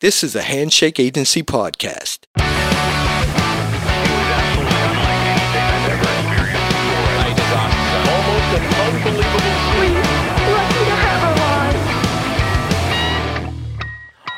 This 0.00 0.24
is 0.24 0.34
a 0.34 0.42
Handshake 0.42 0.98
Agency 0.98 1.42
podcast. 1.42 2.20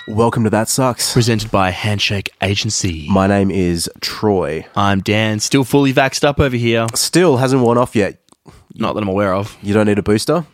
Welcome 0.09 0.45
to 0.45 0.51
That 0.51 0.69
Sucks. 0.69 1.13
presented 1.13 1.51
by 1.51 1.71
Handshake 1.71 2.31
Agency. 2.43 3.07
My 3.09 3.27
name 3.27 3.51
is 3.51 3.89
Troy. 4.01 4.67
I'm 4.75 5.01
Dan, 5.01 5.39
still 5.41 5.65
fully 5.65 5.93
vaxxed 5.93 6.25
up 6.25 6.41
over 6.41 6.57
here. 6.57 6.87
Still 6.95 7.37
hasn't 7.39 7.63
worn 7.63 7.79
off 7.79 7.95
yet. 7.97 8.19
Not 8.75 8.95
that 8.95 9.03
I'm 9.03 9.09
aware 9.09 9.33
of. 9.33 9.57
You 9.63 9.73
don't 9.73 9.87
need 9.87 9.99
a 9.99 10.03
booster? 10.03 10.45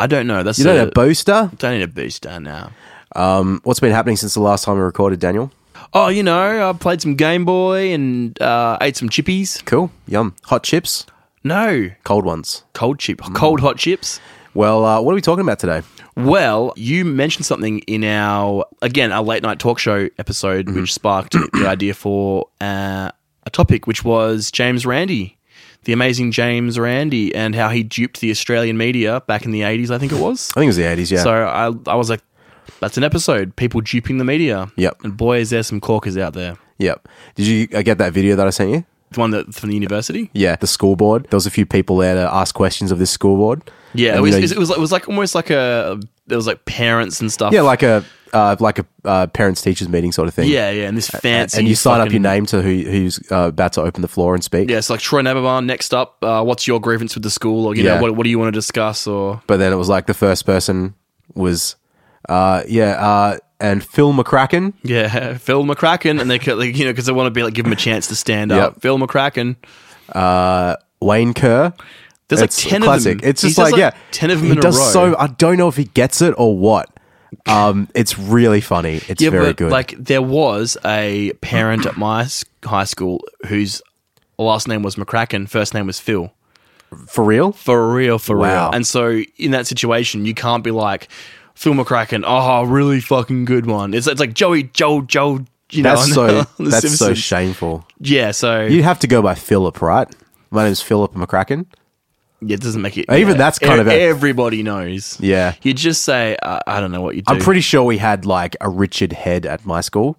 I 0.00 0.06
don't 0.08 0.26
know. 0.26 0.42
That's 0.42 0.58
You 0.58 0.64
don't 0.64 0.76
a, 0.76 0.84
need 0.84 0.88
a 0.88 0.92
booster? 0.92 1.50
Don't 1.58 1.74
need 1.74 1.82
a 1.82 1.88
booster 1.88 2.40
now. 2.40 2.72
Um, 3.16 3.60
what's 3.64 3.80
been 3.80 3.92
happening 3.92 4.16
since 4.16 4.34
the 4.34 4.40
last 4.40 4.64
time 4.64 4.76
we 4.76 4.82
recorded, 4.82 5.20
Daniel? 5.20 5.50
Oh, 5.94 6.08
you 6.08 6.22
know, 6.22 6.68
I 6.68 6.72
played 6.74 7.00
some 7.00 7.14
Game 7.14 7.44
Boy 7.44 7.92
and 7.92 8.40
uh, 8.42 8.76
ate 8.80 8.96
some 8.96 9.08
chippies. 9.08 9.64
Cool. 9.64 9.90
Yum. 10.06 10.34
Hot 10.44 10.62
chips? 10.62 11.06
No, 11.44 11.88
Cold 12.04 12.24
ones. 12.24 12.64
cold 12.74 12.98
chip, 12.98 13.20
cold 13.34 13.60
hot 13.60 13.78
chips. 13.78 14.20
Well, 14.54 14.84
uh, 14.84 15.00
what 15.00 15.12
are 15.12 15.14
we 15.14 15.20
talking 15.22 15.42
about 15.42 15.60
today? 15.60 15.82
Well, 16.16 16.72
you 16.76 17.04
mentioned 17.04 17.46
something 17.46 17.78
in 17.80 18.02
our 18.02 18.64
again 18.82 19.12
our 19.12 19.22
late 19.22 19.42
night 19.44 19.60
talk 19.60 19.78
show 19.78 20.08
episode, 20.18 20.68
which 20.68 20.92
sparked 20.92 21.32
the 21.32 21.64
idea 21.66 21.94
for 21.94 22.48
uh, 22.60 23.12
a 23.46 23.50
topic, 23.50 23.86
which 23.86 24.04
was 24.04 24.50
James 24.50 24.84
Randi, 24.84 25.38
the 25.84 25.92
amazing 25.92 26.32
James 26.32 26.76
Randi, 26.76 27.32
and 27.34 27.54
how 27.54 27.68
he 27.68 27.84
duped 27.84 28.20
the 28.20 28.32
Australian 28.32 28.76
media 28.76 29.22
back 29.28 29.44
in 29.44 29.52
the 29.52 29.62
eighties. 29.62 29.92
I 29.92 29.98
think 29.98 30.10
it 30.12 30.18
was. 30.20 30.50
I 30.56 30.60
think 30.60 30.64
it 30.64 30.70
was 30.70 30.76
the 30.76 30.82
80s, 30.82 31.10
yeah. 31.12 31.22
So 31.22 31.30
I, 31.32 31.66
I 31.90 31.94
was 31.94 32.10
like, 32.10 32.20
that's 32.80 32.96
an 32.96 33.04
episode. 33.04 33.56
People 33.56 33.80
duping 33.80 34.18
the 34.18 34.24
media. 34.24 34.70
Yep. 34.76 35.04
And 35.04 35.16
boy, 35.16 35.38
is 35.38 35.50
there 35.50 35.62
some 35.62 35.80
corkers 35.80 36.16
out 36.16 36.34
there. 36.34 36.56
Yep. 36.78 37.08
Did 37.34 37.46
you 37.46 37.68
uh, 37.74 37.82
get 37.82 37.98
that 37.98 38.12
video 38.12 38.36
that 38.36 38.46
I 38.46 38.50
sent 38.50 38.70
you? 38.70 38.84
The 39.10 39.20
one 39.20 39.30
that 39.30 39.54
from 39.54 39.70
the 39.70 39.74
university. 39.74 40.30
Yeah, 40.34 40.56
the 40.56 40.66
school 40.66 40.94
board. 40.94 41.24
There 41.30 41.36
was 41.36 41.46
a 41.46 41.50
few 41.50 41.64
people 41.66 41.96
there 41.96 42.14
to 42.14 42.32
ask 42.32 42.54
questions 42.54 42.92
of 42.92 42.98
this 42.98 43.10
school 43.10 43.36
board. 43.36 43.62
Yeah, 43.94 44.10
And, 44.10 44.18
it 44.18 44.20
was, 44.20 44.34
you 44.34 44.40
know, 44.42 44.46
it 44.52 44.58
was. 44.58 44.70
It 44.70 44.78
was 44.78 44.92
like 44.92 45.08
almost 45.08 45.34
like 45.34 45.48
a. 45.50 45.98
There 46.26 46.36
was 46.36 46.46
like 46.46 46.66
parents 46.66 47.20
and 47.22 47.32
stuff. 47.32 47.54
Yeah, 47.54 47.62
like 47.62 47.82
a 47.82 48.04
uh, 48.34 48.54
like 48.60 48.78
a 48.78 48.86
uh, 49.06 49.26
parents 49.28 49.62
teachers 49.62 49.88
meeting 49.88 50.12
sort 50.12 50.28
of 50.28 50.34
thing. 50.34 50.50
yeah, 50.50 50.70
yeah, 50.70 50.86
and 50.88 50.94
this 50.94 51.08
fancy. 51.08 51.58
and 51.58 51.66
you 51.66 51.74
sign 51.74 52.02
up 52.02 52.10
your 52.12 52.20
name 52.20 52.44
to 52.46 52.60
who 52.60 52.82
who's 52.82 53.18
uh, 53.32 53.48
about 53.48 53.72
to 53.72 53.80
open 53.80 54.02
the 54.02 54.08
floor 54.08 54.34
and 54.34 54.44
speak. 54.44 54.68
Yeah, 54.68 54.76
it's 54.76 54.90
like 54.90 55.00
Troy 55.00 55.22
Naberman. 55.22 55.64
Next 55.64 55.94
up, 55.94 56.22
uh, 56.22 56.44
what's 56.44 56.66
your 56.66 56.78
grievance 56.80 57.14
with 57.14 57.22
the 57.24 57.30
school, 57.30 57.64
or 57.64 57.74
you 57.74 57.82
Yeah. 57.84 57.94
know, 57.96 58.02
what, 58.02 58.14
what 58.16 58.24
do 58.24 58.28
you 58.30 58.38
want 58.38 58.48
to 58.52 58.58
discuss, 58.58 59.06
or 59.06 59.40
But 59.46 59.56
then 59.56 59.72
it 59.72 59.76
was 59.76 59.88
like 59.88 60.06
the 60.06 60.12
first 60.12 60.44
person 60.44 60.94
was, 61.34 61.76
uh, 62.28 62.62
yeah, 62.68 62.90
uh, 62.92 63.38
and 63.60 63.82
Phil 63.84 64.12
McCracken. 64.12 64.72
yeah, 64.82 65.34
Phil 65.38 65.64
McCracken, 65.64 66.20
and 66.20 66.30
they 66.30 66.38
could, 66.38 66.58
like, 66.58 66.76
you 66.76 66.84
know 66.84 66.92
because 66.92 67.06
they 67.06 67.12
want 67.12 67.26
to 67.26 67.30
be 67.30 67.42
like 67.42 67.54
give 67.54 67.66
him 67.66 67.72
a 67.72 67.76
chance 67.76 68.06
to 68.08 68.16
stand 68.16 68.52
up. 68.52 68.80
Phil 68.80 68.98
McCracken. 68.98 69.56
uh, 70.12 70.76
Wayne 71.00 71.34
Kerr. 71.34 71.72
There's 72.28 72.40
like 72.40 72.48
It's 72.48 72.62
ten 72.62 72.82
classic. 72.82 73.16
of 73.16 73.20
them. 73.22 73.30
It's 73.30 73.40
just 73.42 73.56
does, 73.56 73.72
like, 73.72 73.78
yeah, 73.78 73.90
ten 74.10 74.30
of 74.30 74.38
them 74.38 74.46
he 74.46 74.52
in 74.52 74.60
does 74.60 74.76
a 74.76 74.80
row. 74.80 75.12
so. 75.12 75.16
I 75.18 75.28
don't 75.28 75.56
know 75.56 75.68
if 75.68 75.76
he 75.76 75.84
gets 75.84 76.20
it 76.20 76.34
or 76.36 76.56
what. 76.58 76.90
Um, 77.46 77.88
it's 77.94 78.18
really 78.18 78.60
funny. 78.60 79.00
It's 79.08 79.20
yeah, 79.22 79.30
very 79.30 79.46
but 79.46 79.56
good. 79.56 79.70
like 79.72 79.94
there 79.98 80.22
was 80.22 80.76
a 80.84 81.32
parent 81.40 81.86
at 81.86 81.96
my 81.96 82.26
high 82.64 82.84
school 82.84 83.22
whose 83.46 83.80
last 84.38 84.66
name 84.68 84.82
was 84.82 84.96
McCracken, 84.96 85.48
first 85.48 85.72
name 85.74 85.86
was 85.86 85.98
Phil. 86.00 86.32
for 87.06 87.24
real. 87.24 87.52
For 87.52 87.92
real, 87.92 88.18
for 88.18 88.36
Wow. 88.36 88.66
real. 88.66 88.74
And 88.74 88.86
so 88.86 89.22
in 89.36 89.50
that 89.52 89.66
situation, 89.66 90.24
you 90.26 90.34
can't 90.34 90.64
be 90.64 90.70
like 90.70 91.08
Phil 91.58 91.74
McCracken. 91.74 92.22
Oh, 92.24 92.62
really 92.62 93.00
fucking 93.00 93.44
good 93.44 93.66
one. 93.66 93.92
It's 93.92 94.06
it's 94.06 94.20
like 94.20 94.32
Joey, 94.32 94.62
Joe, 94.64 95.02
Joe. 95.02 95.44
You 95.72 95.82
know, 95.82 95.96
That's 95.96 96.14
so. 96.14 96.42
that's 96.58 96.96
so 96.98 97.12
shameful. 97.14 97.84
yeah. 98.00 98.30
So 98.30 98.64
You 98.64 98.82
have 98.84 99.00
to 99.00 99.06
go 99.06 99.20
by 99.20 99.34
Philip, 99.34 99.82
right? 99.82 100.08
My 100.50 100.64
name's 100.64 100.80
Philip 100.80 101.12
McCracken. 101.14 101.66
yeah, 102.40 102.54
it 102.54 102.60
doesn't 102.62 102.80
make 102.80 102.96
it. 102.96 103.04
Even 103.12 103.32
yeah. 103.34 103.38
that's 103.38 103.58
kind 103.58 103.78
E- 103.78 103.80
of 103.80 103.88
a- 103.88 104.00
everybody 104.02 104.62
knows. 104.62 105.18
Yeah. 105.20 105.54
You 105.62 105.74
just 105.74 106.04
say 106.04 106.36
uh, 106.42 106.60
I 106.66 106.78
don't 106.80 106.90
know 106.92 107.02
what 107.02 107.16
you 107.16 107.22
do. 107.22 107.34
I'm 107.34 107.40
pretty 107.40 107.60
sure 107.60 107.82
we 107.82 107.98
had 107.98 108.24
like 108.24 108.56
a 108.62 108.70
Richard 108.70 109.12
Head 109.12 109.44
at 109.44 109.66
my 109.66 109.80
school. 109.82 110.16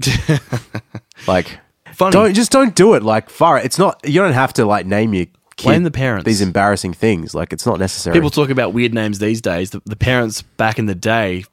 like, 1.28 1.58
funny. 1.92 2.12
don't 2.12 2.34
just 2.34 2.50
don't 2.50 2.74
do 2.74 2.94
it. 2.94 3.02
Like, 3.02 3.30
far. 3.30 3.58
It's 3.58 3.78
not. 3.78 4.00
You 4.08 4.20
don't 4.20 4.32
have 4.32 4.52
to 4.54 4.64
like 4.64 4.86
name 4.86 5.14
your 5.14 5.26
kid 5.56 5.64
Blame 5.64 5.82
the 5.84 5.90
parents. 5.90 6.24
these 6.24 6.40
embarrassing 6.40 6.92
things. 6.94 7.34
Like, 7.34 7.52
it's 7.52 7.66
not 7.66 7.78
necessary. 7.78 8.14
People 8.14 8.30
talk 8.30 8.50
about 8.50 8.72
weird 8.72 8.92
names 8.94 9.18
these 9.18 9.40
days. 9.40 9.70
The, 9.70 9.82
the 9.86 9.96
parents 9.96 10.42
back 10.42 10.78
in 10.78 10.86
the 10.86 10.94
day, 10.94 11.44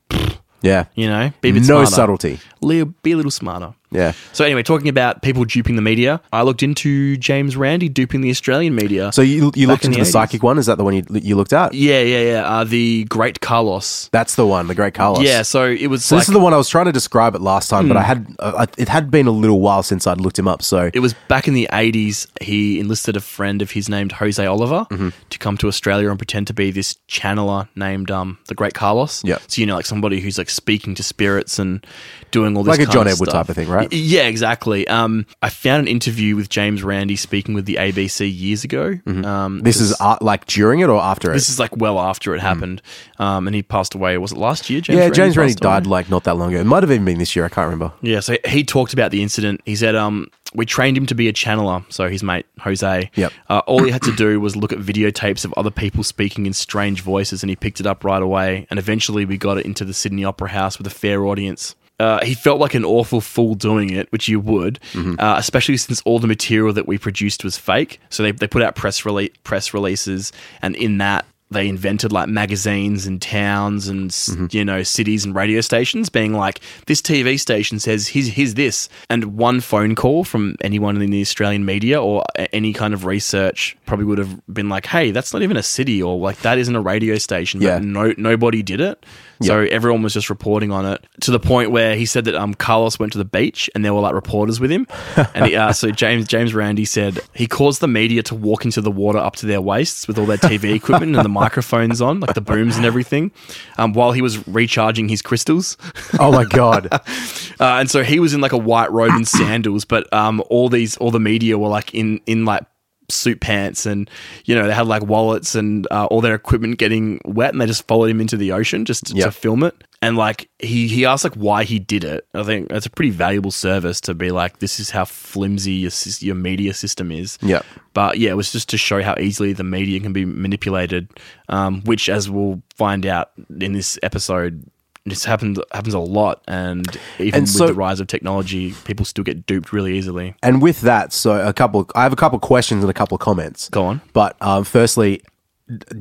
yeah. 0.62 0.86
you 0.96 1.08
know, 1.08 1.32
be 1.42 1.50
a 1.50 1.54
bit 1.54 1.62
No 1.62 1.84
smarter. 1.86 1.88
subtlety. 1.88 2.40
Li- 2.62 2.84
Be 2.84 3.12
a 3.12 3.16
little 3.16 3.32
smarter. 3.32 3.74
Yeah. 3.92 4.14
So 4.34 4.46
anyway, 4.46 4.64
talking 4.64 4.88
about 4.88 5.22
people 5.22 5.44
duping 5.46 5.76
the 5.76 5.82
media, 5.82 6.22
I 6.32 6.44
looked 6.44 6.64
into 6.64 7.18
James 7.18 7.56
Randi 7.58 7.90
duping 7.90 8.22
the 8.22 8.30
Australian 8.30 8.74
media. 8.76 9.12
So 9.12 9.22
you 9.22 9.52
you 9.56 9.68
looked 9.68 9.84
in 9.86 9.92
into 9.92 10.00
the 10.00 10.06
the, 10.06 10.12
psychic 10.12 10.42
one? 10.44 10.58
Is 10.58 10.66
that 10.68 10.78
the 10.78 10.84
one 10.84 10.94
you 10.96 11.04
you 11.12 11.36
looked 11.36 11.54
at? 11.54 11.74
yeah, 11.74 12.00
yeah, 12.02 12.22
yeah. 12.32 12.44
Uh, 12.50 12.64
the 12.64 13.04
Great 13.06 13.42
Carlos. 13.42 14.10
That's 14.12 14.36
the 14.36 14.46
one, 14.48 14.68
the 14.68 14.76
Great 14.76 14.94
Carlos. 14.94 15.24
Yeah. 15.24 15.42
So 15.42 15.66
it 15.66 15.88
was 15.88 16.06
So 16.06 16.16
like 16.16 16.22
this 16.22 16.30
is 16.30 16.34
the 16.34 16.40
one 16.40 16.54
I 16.54 16.58
was 16.58 16.70
trying 16.70 16.86
to 16.86 16.92
describe 16.92 17.36
it 17.36 17.42
last 17.42 17.70
time, 17.70 17.88
but 17.88 17.98
I 17.98 18.04
had 18.04 18.26
uh, 18.40 18.66
it 18.78 18.88
had 18.90 19.12
been 19.12 19.28
a 19.28 19.32
little 19.32 19.60
while 19.60 19.84
since 19.84 20.08
I'd 20.08 20.22
looked 20.22 20.40
him 20.40 20.48
up. 20.48 20.62
So 20.62 20.90
it 20.94 21.00
was 21.00 21.14
back 21.28 21.48
in 21.48 21.54
the 21.54 21.68
eighties. 21.74 22.28
He 22.40 22.80
enlisted 22.80 23.16
a 23.18 23.22
friend 23.22 23.62
of 23.62 23.72
his 23.72 23.90
named 23.90 24.14
Jose 24.14 24.44
Alvarez 24.44 24.62
Mm-hmm. 24.92 25.10
to 25.30 25.38
come 25.40 25.58
to 25.58 25.68
Australia 25.68 26.10
and 26.10 26.18
pretend 26.20 26.48
to 26.48 26.54
be 26.54 26.72
this 26.72 26.96
channeler 27.10 27.68
named 27.76 28.12
um 28.12 28.38
the 28.48 28.56
Great 28.56 28.74
Carlos. 28.74 29.24
Yeah. 29.24 29.38
So 29.48 29.60
you 29.60 29.66
know, 29.66 29.76
like 29.76 29.86
somebody 29.86 30.20
who's 30.22 30.38
like 30.38 30.50
speaking 30.50 30.96
to 30.96 31.04
spirits 31.04 31.60
and 31.60 31.86
doing 32.32 32.56
all 32.56 32.64
this 32.64 32.78
Like 32.78 32.88
a 32.88 32.92
John 32.92 33.08
Edward 33.08 33.30
stuff. 33.30 33.48
type 33.48 33.50
of 33.50 33.56
thing, 33.56 33.68
right? 33.68 33.81
Y- 33.82 33.88
Yeah, 33.92 34.24
exactly. 34.28 34.88
Um, 34.88 35.26
I 35.42 35.50
found 35.50 35.82
an 35.82 35.88
interview 35.88 36.36
with 36.36 36.50
James 36.50 36.84
Randi 36.84 37.16
speaking 37.16 37.54
with 37.56 37.66
the 37.66 37.76
ABC 37.76 38.28
years 38.32 38.64
ago. 38.64 39.00
Um, 39.08 39.60
this 39.62 39.80
is 39.80 39.96
uh, 40.00 40.18
like 40.22 40.46
during 40.46 40.80
it 40.82 40.90
or 40.90 41.00
after 41.02 41.32
it. 41.32 41.34
This 41.36 41.50
is 41.50 41.60
like 41.60 41.76
well 41.78 42.00
after 42.00 42.34
it 42.36 42.42
happened, 42.42 42.82
um, 43.20 43.48
and 43.48 43.56
he 43.56 43.64
passed 43.64 43.94
away. 43.96 44.18
Was 44.18 44.32
it 44.32 44.38
last 44.38 44.70
year? 44.70 44.82
James 44.82 45.00
Mm. 45.00 45.04
yeah, 45.04 45.10
James 45.10 45.38
Randi 45.38 45.54
passed 45.54 45.64
away? 45.64 45.74
died 45.74 45.88
like 45.88 46.10
not 46.10 46.24
that 46.26 46.36
long 46.38 46.50
ago. 46.54 46.62
It 46.62 46.66
might 46.66 46.84
have 46.84 46.92
even 46.92 47.06
been 47.06 47.18
this 47.20 47.36
year. 47.36 47.46
I 47.46 47.50
can't 47.50 47.66
remember. 47.66 47.94
Yeah, 48.02 48.20
so 48.20 48.38
he 48.48 48.64
talked 48.64 48.94
about 48.94 49.12
the 49.12 49.22
incident. 49.22 49.62
He 49.66 49.76
said, 49.76 49.96
um, 49.96 50.28
"We 50.54 50.66
trained 50.66 50.98
him 50.98 51.06
to 51.08 51.16
be 51.16 51.28
a 51.28 51.34
channeler." 51.34 51.84
So 51.92 52.10
his 52.10 52.24
mate 52.24 52.46
Jose. 52.60 53.10
Yep. 53.16 53.34
Uh, 53.50 53.60
all 53.68 53.84
he 53.84 53.92
had 53.92 54.02
to 54.04 54.16
do 54.16 54.40
was 54.40 54.56
look 54.56 54.72
at 54.74 54.80
videotapes 54.80 55.46
of 55.46 55.54
other 55.58 55.72
people 55.72 56.04
speaking 56.04 56.46
in 56.46 56.54
strange 56.54 57.02
voices, 57.02 57.44
and 57.44 57.50
he 57.50 57.56
picked 57.56 57.80
it 57.80 57.86
up 57.88 58.04
right 58.04 58.22
away. 58.22 58.68
And 58.70 58.78
eventually, 58.80 59.26
we 59.26 59.38
got 59.38 59.58
it 59.58 59.66
into 59.66 59.86
the 59.86 59.94
Sydney 59.94 60.24
Opera 60.26 60.50
House 60.50 60.78
with 60.78 60.88
a 60.88 60.92
fair 60.92 61.26
audience. 61.26 61.76
Uh, 62.02 62.20
he 62.26 62.34
felt 62.34 62.60
like 62.60 62.74
an 62.74 62.84
awful 62.86 63.22
fool 63.22 63.54
doing 63.56 63.90
it, 64.00 64.12
which 64.12 64.28
you 64.28 64.40
would, 64.40 64.80
uh, 65.20 65.36
especially 65.38 65.78
since 65.78 66.02
all 66.04 66.20
the 66.20 66.28
material 66.28 66.74
that 66.74 66.88
we 66.88 66.98
produced 66.98 67.44
was 67.44 67.58
fake. 67.58 68.00
So 68.10 68.24
they, 68.24 68.32
they 68.32 68.48
put 68.48 68.62
out 68.64 68.76
press 68.76 69.02
rele- 69.04 69.32
press 69.44 69.74
releases, 69.74 70.32
and 70.62 70.76
in 70.76 70.98
that 70.98 71.26
they 71.52 71.68
invented 71.68 72.14
like 72.14 72.30
magazines 72.30 73.06
and 73.06 73.22
towns 73.22 73.90
and 73.90 74.10
s 74.10 74.32
you 74.52 74.64
know 74.64 74.84
cities 74.84 75.26
and 75.26 75.36
radio 75.36 75.60
stations, 75.62 76.08
being 76.10 76.34
like 76.34 76.62
this 76.88 77.02
TV 77.02 77.38
station 77.38 77.78
says 77.78 78.08
here's, 78.08 78.28
here's 78.28 78.54
this, 78.54 78.88
and 79.10 79.36
one 79.38 79.60
phone 79.60 79.94
call 79.94 80.24
from 80.24 80.56
anyone 80.62 81.02
in 81.02 81.12
the 81.12 81.22
Australian 81.22 81.66
media 81.66 82.02
or 82.02 82.24
any 82.54 82.72
kind 82.72 82.94
of 82.94 83.06
research 83.06 83.76
probably 83.86 84.06
would 84.06 84.18
have 84.18 84.34
been 84.48 84.70
like, 84.70 84.86
hey, 84.86 85.12
that's 85.12 85.34
not 85.34 85.42
even 85.42 85.58
a 85.58 85.64
city 85.64 86.02
or 86.02 86.18
like 86.18 86.40
that 86.42 86.58
isn't 86.58 86.76
a 86.76 86.82
radio 86.82 87.16
station. 87.18 87.62
Yeah. 87.62 87.80
But 87.80 87.84
no 87.84 88.14
nobody 88.18 88.64
did 88.64 88.80
it. 88.80 89.06
So 89.42 89.62
everyone 89.62 90.02
was 90.02 90.14
just 90.14 90.30
reporting 90.30 90.72
on 90.72 90.86
it 90.86 91.06
to 91.22 91.32
the 91.32 91.40
point 91.40 91.72
where 91.72 91.96
he 91.96 92.06
said 92.06 92.26
that 92.26 92.36
um, 92.36 92.54
Carlos 92.54 93.00
went 93.00 93.12
to 93.14 93.18
the 93.18 93.26
beach 93.26 93.70
and 93.74 93.84
there 93.84 93.94
were 93.94 94.02
like 94.02 94.14
reporters 94.14 94.60
with 94.60 94.72
him, 94.72 94.88
and 95.34 95.46
he, 95.46 95.56
uh, 95.56 95.74
so 95.74 95.92
James 95.92 96.28
James 96.28 96.54
Randi 96.54 96.86
said 96.86 97.20
he 97.34 97.48
caused 97.48 97.82
the 97.82 97.88
media 97.88 98.24
to 98.24 98.36
walk 98.36 98.66
into 98.66 98.82
the 98.82 98.92
water 98.92 99.20
up 99.20 99.36
to 99.38 99.46
their 99.46 99.62
waists 99.62 100.08
with 100.08 100.18
all 100.18 100.26
their 100.26 100.38
TV 100.38 100.74
equipment 100.76 101.16
and 101.16 101.26
the 101.26 101.30
microphones 101.30 102.02
on, 102.02 102.20
like 102.20 102.36
the 102.36 102.42
booms 102.42 102.78
and 102.78 102.86
everything, 102.86 103.32
um, 103.78 103.94
while 103.94 104.12
he 104.12 104.22
was 104.22 104.48
recharging 104.48 105.10
his 105.10 105.22
crystals. 105.22 105.78
Oh 106.20 106.32
my 106.32 106.46
god! 106.46 106.90
Uh, 107.60 107.78
and 107.80 107.92
so 107.92 108.02
he 108.02 108.20
was 108.20 108.34
in 108.34 108.42
like 108.42 108.54
a 108.54 108.58
white 108.58 108.92
robe 108.92 109.12
and 109.12 109.28
sandals, 109.28 109.86
but 109.86 110.12
um, 110.12 110.42
all 110.50 110.68
these 110.68 110.98
all 110.98 111.12
the 111.12 111.20
media 111.20 111.60
were 111.60 111.68
like 111.68 111.94
in 111.94 112.20
in 112.26 112.44
like 112.44 112.64
suit 113.12 113.40
pants 113.42 113.86
and 113.86 114.10
you 114.46 114.56
know 114.56 114.66
they 114.68 114.74
had 114.74 114.88
like 114.88 115.04
wallets 115.04 115.56
and 115.56 115.88
uh, 115.92 116.06
all 116.06 116.22
their 116.22 116.36
equipment 116.36 116.78
getting 116.78 117.20
wet 117.26 117.52
and 117.54 117.62
they 117.62 117.66
just 117.66 117.88
followed 117.88 118.10
him 118.10 118.20
into 118.22 118.38
the 118.38 118.52
ocean 118.52 118.86
just 118.86 119.06
to, 119.08 119.16
Yep. 119.16 119.26
to 119.26 119.32
film 119.32 119.64
it 119.64 119.76
and 120.02 120.18
like 120.18 120.50
he 120.60 120.88
he 120.88 121.06
asked 121.06 121.24
like 121.24 121.34
why 121.36 121.64
he 121.64 121.78
did 121.80 122.04
it 122.04 122.26
i 122.34 122.44
think 122.44 122.70
that's 122.70 122.86
a 122.86 122.90
pretty 122.90 123.12
valuable 123.12 123.52
service 123.52 124.02
to 124.02 124.14
be 124.14 124.32
like 124.32 124.60
this 124.60 124.80
is 124.80 124.90
how 124.90 125.06
flimsy 125.06 125.74
your, 125.74 125.92
your 126.20 126.36
media 126.36 126.74
system 126.74 127.12
is 127.12 127.38
Yep. 127.42 127.66
but 127.94 128.18
yeah 128.18 128.32
it 128.32 128.36
was 128.38 128.52
just 128.52 128.70
to 128.70 128.78
show 128.78 129.02
how 129.04 129.16
easily 129.20 129.54
the 129.54 129.64
media 129.64 130.00
can 130.00 130.14
be 130.14 130.26
manipulated 130.26 131.10
um, 131.50 131.82
which 131.82 132.10
as 132.10 132.30
we'll 132.30 132.62
find 132.76 133.06
out 133.06 133.32
in 133.60 133.74
this 133.74 134.00
episode 134.04 134.64
this 135.06 135.26
happens 135.26 135.58
happens 135.72 135.94
a 135.94 136.00
lot 136.00 136.44
and 136.48 136.86
even 137.18 137.40
And 137.40 137.48
with 137.48 137.68
the 137.68 137.74
rise 137.74 138.00
of 138.00 138.08
technology 138.08 138.74
people 138.84 139.06
still 139.06 139.24
get 139.24 139.46
duped 139.46 139.74
really 139.74 139.98
easily 139.98 140.36
And 140.44 140.62
with 140.62 140.82
that, 140.82 141.14
so 141.14 141.48
a 141.48 141.54
couple. 141.54 141.90
I 141.96 142.04
have 142.04 142.14
a 142.14 142.18
couple 142.18 142.38
questions 142.40 142.84
and 142.84 142.90
a 142.90 142.94
couple 142.94 143.16
of 143.16 143.22
comments. 143.22 143.70
Go 143.70 143.86
on. 143.86 144.02
But 144.14 144.38
um, 144.42 144.64
firstly, 144.64 145.22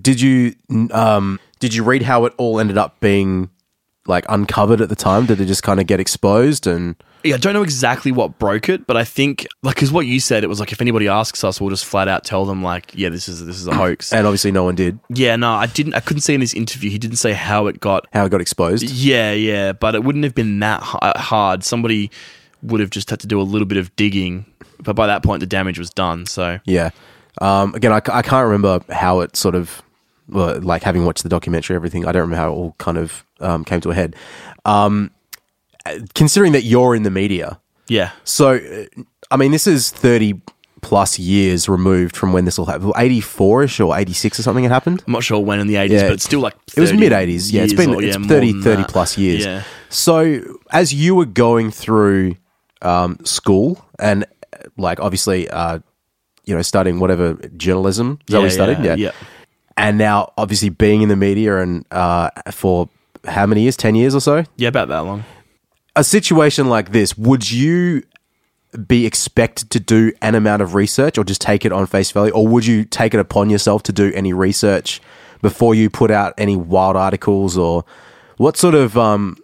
did 0.00 0.20
you 0.20 0.54
um, 0.92 1.40
did 1.60 1.74
you 1.74 1.84
read 1.84 2.02
how 2.02 2.24
it 2.24 2.34
all 2.36 2.60
ended 2.60 2.78
up 2.78 3.00
being 3.00 3.50
like 4.06 4.24
uncovered 4.28 4.80
at 4.80 4.88
the 4.88 4.96
time? 4.96 5.26
Did 5.26 5.40
it 5.40 5.46
just 5.46 5.62
kind 5.62 5.80
of 5.80 5.86
get 5.86 6.00
exposed 6.00 6.66
and 6.66 6.96
Yeah, 7.22 7.34
I 7.34 7.38
don't 7.38 7.52
know 7.54 7.62
exactly 7.62 8.12
what 8.12 8.38
broke 8.38 8.68
it, 8.68 8.86
but 8.86 8.96
I 8.96 9.04
think 9.04 9.46
like 9.62 9.74
because 9.76 9.92
what 9.92 10.06
you 10.06 10.20
said, 10.20 10.42
it 10.44 10.46
was 10.46 10.58
like 10.60 10.72
if 10.72 10.80
anybody 10.80 11.06
asks 11.08 11.44
us, 11.44 11.60
we'll 11.60 11.70
just 11.70 11.84
flat 11.84 12.08
out 12.08 12.24
tell 12.24 12.44
them 12.44 12.62
like, 12.62 12.92
yeah, 12.94 13.08
this 13.10 13.28
is 13.28 13.44
this 13.44 13.56
is 13.60 13.66
a 13.66 13.74
hoax. 13.74 14.12
and 14.12 14.26
obviously 14.26 14.52
no 14.52 14.64
one 14.64 14.74
did 14.74 14.98
yeah, 15.10 15.36
no, 15.36 15.52
I 15.52 15.66
didn't. 15.66 15.94
I 15.94 16.00
couldn't 16.00 16.22
see 16.22 16.34
in 16.34 16.40
this 16.40 16.54
interview. 16.54 16.90
He 16.90 16.98
didn't 16.98 17.18
say 17.18 17.32
how 17.32 17.66
it 17.66 17.80
got. 17.80 18.06
how 18.12 18.24
it 18.24 18.30
got 18.30 18.40
exposed? 18.40 18.84
Yeah, 18.90 19.32
yeah, 19.32 19.72
but 19.72 19.94
it 19.94 20.04
wouldn't 20.04 20.24
have 20.24 20.34
been 20.34 20.58
that 20.60 20.82
h- 20.82 20.96
uh, 21.02 21.18
hard. 21.18 21.62
Somebody 21.64 22.10
would 22.62 22.80
have 22.80 22.90
just 22.90 23.10
had 23.10 23.20
to 23.20 23.26
do 23.26 23.40
a 23.40 23.42
little 23.42 23.66
bit 23.66 23.78
of 23.78 23.94
digging, 23.96 24.44
but 24.80 24.94
by 24.96 25.06
that 25.06 25.22
point, 25.22 25.40
the 25.40 25.46
damage 25.46 25.78
was 25.78 25.90
done. 25.90 26.26
So 26.26 26.58
Yeah. 26.64 26.90
Um, 27.40 27.74
again, 27.74 27.92
I, 27.92 27.96
I 28.12 28.22
can't 28.22 28.44
remember 28.44 28.80
how 28.92 29.20
it 29.20 29.34
sort 29.36 29.54
of, 29.54 29.80
well, 30.28 30.60
like 30.60 30.82
having 30.82 31.04
watched 31.06 31.22
the 31.22 31.28
documentary, 31.28 31.74
everything. 31.76 32.04
I 32.04 32.12
don't 32.12 32.22
remember 32.22 32.36
how 32.36 32.50
it 32.52 32.54
all 32.54 32.74
kind 32.78 32.98
of 32.98 33.24
um, 33.40 33.64
came 33.64 33.80
to 33.82 33.90
a 33.90 33.94
head. 33.94 34.14
Um, 34.64 35.10
considering 36.14 36.52
that 36.52 36.62
you're 36.64 36.94
in 36.94 37.02
the 37.02 37.10
media, 37.10 37.60
yeah, 37.88 38.10
so 38.24 38.54
uh, 38.56 39.02
I 39.30 39.36
mean, 39.36 39.50
this 39.52 39.66
is 39.66 39.90
thirty 39.90 40.40
plus 40.82 41.18
years 41.18 41.68
removed 41.68 42.16
from 42.16 42.32
when 42.32 42.44
this 42.46 42.58
all 42.58 42.66
happened. 42.66 42.92
Eighty 42.96 43.20
four 43.20 43.64
ish 43.64 43.80
or 43.80 43.96
eighty 43.98 44.12
six 44.14 44.38
or 44.38 44.42
something 44.42 44.64
had 44.64 44.72
happened. 44.72 45.02
I'm 45.06 45.12
not 45.12 45.22
sure 45.24 45.38
when 45.38 45.60
in 45.60 45.66
the 45.66 45.74
80s, 45.74 45.90
Yeah. 45.90 46.02
but 46.04 46.12
it's 46.12 46.24
still 46.24 46.40
like 46.40 46.54
It 46.76 46.80
was 46.80 46.92
mid 46.92 47.12
80s. 47.12 47.52
Yeah, 47.52 47.62
it's 47.62 47.74
been 47.74 47.94
or, 47.94 48.02
it's 48.02 48.16
more 48.18 48.28
30, 48.28 48.62
30 48.62 48.84
plus 48.84 49.18
years. 49.18 49.44
Yeah. 49.44 49.62
So, 49.90 50.40
as 50.70 50.94
you 50.94 51.14
were 51.14 51.26
going 51.26 51.70
through 51.70 52.36
um, 52.82 53.18
school 53.24 53.84
and 53.98 54.24
uh, 54.52 54.56
like 54.78 55.00
obviously, 55.00 55.50
uh, 55.50 55.80
you 56.46 56.54
know, 56.54 56.62
studying 56.62 56.98
whatever 56.98 57.34
journalism, 57.56 58.18
is 58.28 58.32
that 58.32 58.40
you 58.42 58.50
studied? 58.50 58.84
yeah, 58.84 58.94
yeah. 58.94 59.10
And 59.76 59.98
now, 59.98 60.32
obviously, 60.38 60.68
being 60.68 61.02
in 61.02 61.08
the 61.08 61.16
media 61.16 61.58
and 61.58 61.84
uh, 61.90 62.30
for 62.52 62.88
how 63.26 63.46
many 63.46 63.62
years? 63.62 63.76
10 63.76 63.94
years 63.94 64.14
or 64.14 64.20
so? 64.20 64.44
Yeah, 64.56 64.68
about 64.68 64.88
that 64.88 65.00
long. 65.00 65.24
A 65.96 66.04
situation 66.04 66.68
like 66.68 66.92
this, 66.92 67.16
would 67.18 67.50
you 67.50 68.02
be 68.86 69.04
expected 69.06 69.70
to 69.70 69.80
do 69.80 70.12
an 70.22 70.34
amount 70.34 70.62
of 70.62 70.74
research 70.74 71.18
or 71.18 71.24
just 71.24 71.40
take 71.40 71.64
it 71.64 71.72
on 71.72 71.86
face 71.86 72.10
value? 72.12 72.32
Or 72.32 72.46
would 72.46 72.64
you 72.64 72.84
take 72.84 73.14
it 73.14 73.20
upon 73.20 73.50
yourself 73.50 73.82
to 73.84 73.92
do 73.92 74.12
any 74.14 74.32
research 74.32 75.00
before 75.42 75.74
you 75.74 75.90
put 75.90 76.10
out 76.10 76.34
any 76.38 76.56
wild 76.56 76.96
articles? 76.96 77.58
Or 77.58 77.84
what 78.36 78.56
sort 78.56 78.74
of, 78.74 78.96
um, 78.96 79.36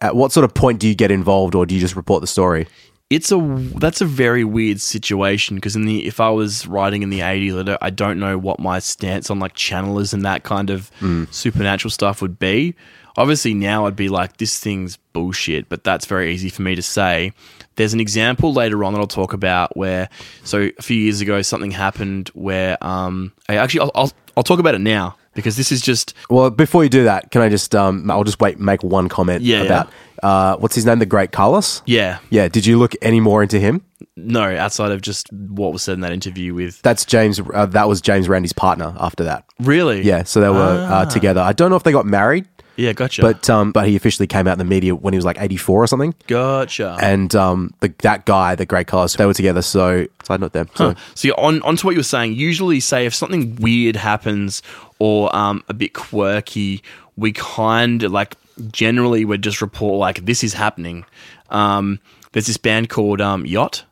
at 0.00 0.14
what 0.14 0.32
sort 0.32 0.44
of 0.44 0.54
point 0.54 0.78
do 0.78 0.88
you 0.88 0.94
get 0.94 1.10
involved 1.10 1.54
or 1.54 1.66
do 1.66 1.74
you 1.74 1.80
just 1.80 1.96
report 1.96 2.20
the 2.20 2.26
story? 2.26 2.68
It's 3.10 3.32
a 3.32 3.38
that's 3.74 4.00
a 4.00 4.04
very 4.04 4.44
weird 4.44 4.80
situation 4.80 5.56
because 5.56 5.74
in 5.74 5.84
the 5.84 6.06
if 6.06 6.20
I 6.20 6.30
was 6.30 6.68
writing 6.68 7.02
in 7.02 7.10
the 7.10 7.18
80s, 7.18 7.58
I 7.58 7.62
don't, 7.64 7.78
I 7.82 7.90
don't 7.90 8.20
know 8.20 8.38
what 8.38 8.60
my 8.60 8.78
stance 8.78 9.30
on 9.30 9.40
like 9.40 9.56
channelers 9.56 10.14
and 10.14 10.24
that 10.24 10.44
kind 10.44 10.70
of 10.70 10.92
supernatural 11.32 11.90
stuff 11.90 12.22
would 12.22 12.38
be. 12.38 12.76
Obviously, 13.16 13.54
now 13.54 13.86
I'd 13.86 13.96
be 13.96 14.08
like, 14.08 14.36
this 14.38 14.58
thing's 14.58 14.96
bullshit, 15.12 15.68
but 15.68 15.84
that's 15.84 16.06
very 16.06 16.32
easy 16.32 16.48
for 16.48 16.62
me 16.62 16.74
to 16.74 16.82
say. 16.82 17.32
There's 17.76 17.94
an 17.94 18.00
example 18.00 18.52
later 18.52 18.84
on 18.84 18.92
that 18.92 19.00
I'll 19.00 19.06
talk 19.06 19.32
about 19.32 19.76
where, 19.76 20.08
so 20.44 20.70
a 20.78 20.82
few 20.82 20.96
years 20.96 21.20
ago, 21.20 21.42
something 21.42 21.70
happened 21.70 22.28
where, 22.34 22.82
um, 22.84 23.32
I 23.48 23.56
actually, 23.56 23.80
I'll, 23.80 23.90
I'll, 23.94 24.12
I'll 24.36 24.42
talk 24.42 24.58
about 24.60 24.74
it 24.74 24.80
now 24.80 25.16
because 25.34 25.56
this 25.56 25.72
is 25.72 25.80
just, 25.80 26.14
Well, 26.28 26.50
before 26.50 26.82
you 26.84 26.90
do 26.90 27.04
that, 27.04 27.30
can 27.30 27.40
I 27.42 27.48
just, 27.48 27.74
um, 27.74 28.10
I'll 28.10 28.24
just 28.24 28.40
wait, 28.40 28.58
make 28.58 28.82
one 28.82 29.08
comment 29.08 29.42
Yeah, 29.42 29.62
about, 29.62 29.90
uh, 30.22 30.56
what's 30.56 30.74
his 30.74 30.84
name? 30.84 30.98
The 30.98 31.06
Great 31.06 31.32
Carlos? 31.32 31.82
yeah, 31.86 32.18
Yeah. 32.30 32.48
Did 32.48 32.66
you 32.66 32.78
look 32.78 32.94
any 33.02 33.20
more 33.20 33.42
into 33.42 33.58
him? 33.58 33.84
no, 34.16 34.42
outside 34.56 34.92
of 34.92 35.00
just 35.02 35.30
what 35.32 35.72
was 35.72 35.82
said 35.82 35.94
in 35.94 36.00
that 36.00 36.12
interview 36.12 36.52
with, 36.54 36.80
That's 36.82 37.04
James. 37.06 37.40
Uh, 37.54 37.66
that 37.66 37.88
was 37.88 38.00
James 38.02 38.28
Randi's 38.28 38.52
partner 38.52 38.94
after 38.98 39.24
that. 39.24 39.44
really? 39.60 40.02
Yeah, 40.02 40.24
so 40.24 40.40
they 40.40 40.48
were 40.50 40.86
uh, 40.90 41.04
together. 41.06 41.40
I 41.40 41.52
don't 41.54 41.70
know 41.70 41.76
if 41.76 41.82
they 41.84 41.92
got 41.92 42.04
married, 42.06 42.46
Yeah, 42.76 42.92
gotcha. 42.92 43.22
but 43.22 43.48
um, 43.50 43.72
but 43.72 43.86
he 43.88 43.96
officially 43.96 44.26
came 44.26 44.46
out 44.46 44.52
in 44.52 44.58
the 44.58 44.64
media 44.64 44.94
when 44.94 45.12
he 45.12 45.18
was 45.18 45.24
like 45.24 45.40
eighty 45.40 45.56
four 45.56 45.82
or 45.82 45.86
something. 45.86 46.14
gotcha. 46.26 46.96
And 47.00 47.34
um, 47.34 47.74
the, 47.80 47.92
that 48.02 48.26
guy, 48.26 48.54
the 48.54 48.66
Great 48.66 48.86
Carlos, 48.86 49.14
they 49.16 49.26
were 49.26 49.34
together. 49.34 49.62
So 49.62 50.06
side 50.24 50.40
note 50.40 50.52
them. 50.52 50.68
So, 50.74 50.94
So 51.14 51.28
yeah, 51.28 51.34
on 51.36 51.62
on 51.62 51.76
to 51.76 51.86
what 51.86 51.92
you 51.92 51.98
were 52.00 52.04
saying. 52.04 52.34
Usually, 52.34 52.80
say 52.80 53.06
if 53.06 53.14
something 53.14 53.56
weird 53.56 53.96
happens 53.96 54.62
or 54.98 55.34
um, 55.34 55.62
a 55.68 55.74
bit 55.74 55.94
quirky, 55.94 56.82
we 57.16 57.32
kind 57.32 58.02
of 58.02 58.12
like 58.12 58.36
generally 58.70 59.24
would 59.24 59.42
just 59.42 59.60
report 59.62 59.98
like 59.98 60.24
this 60.24 60.44
is 60.44 60.54
happening. 60.54 61.04
Um, 61.50 61.98
there's 62.32 62.46
this 62.46 62.56
band 62.56 62.88
called 62.88 63.20
um, 63.20 63.44
Yacht. 63.46 63.84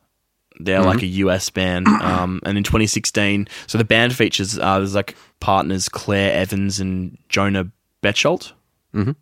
They're 0.61 0.83
like 0.83 1.03
a 1.03 1.07
US 1.07 1.51
band, 1.51 1.87
um, 1.87 2.41
and 2.45 2.59
in 2.59 2.65
2016, 2.65 3.47
so 3.69 3.79
the 3.79 3.85
band 3.85 4.13
features 4.17 4.59
uh, 4.59 4.79
there's 4.79 4.95
like 4.95 5.15
partners 5.39 5.89
Claire 5.89 6.33
Evans 6.35 6.81
and 6.81 7.17
Jona 7.29 7.71
Bechtolt. 8.03 8.53
Mm-hmm. 8.99 9.13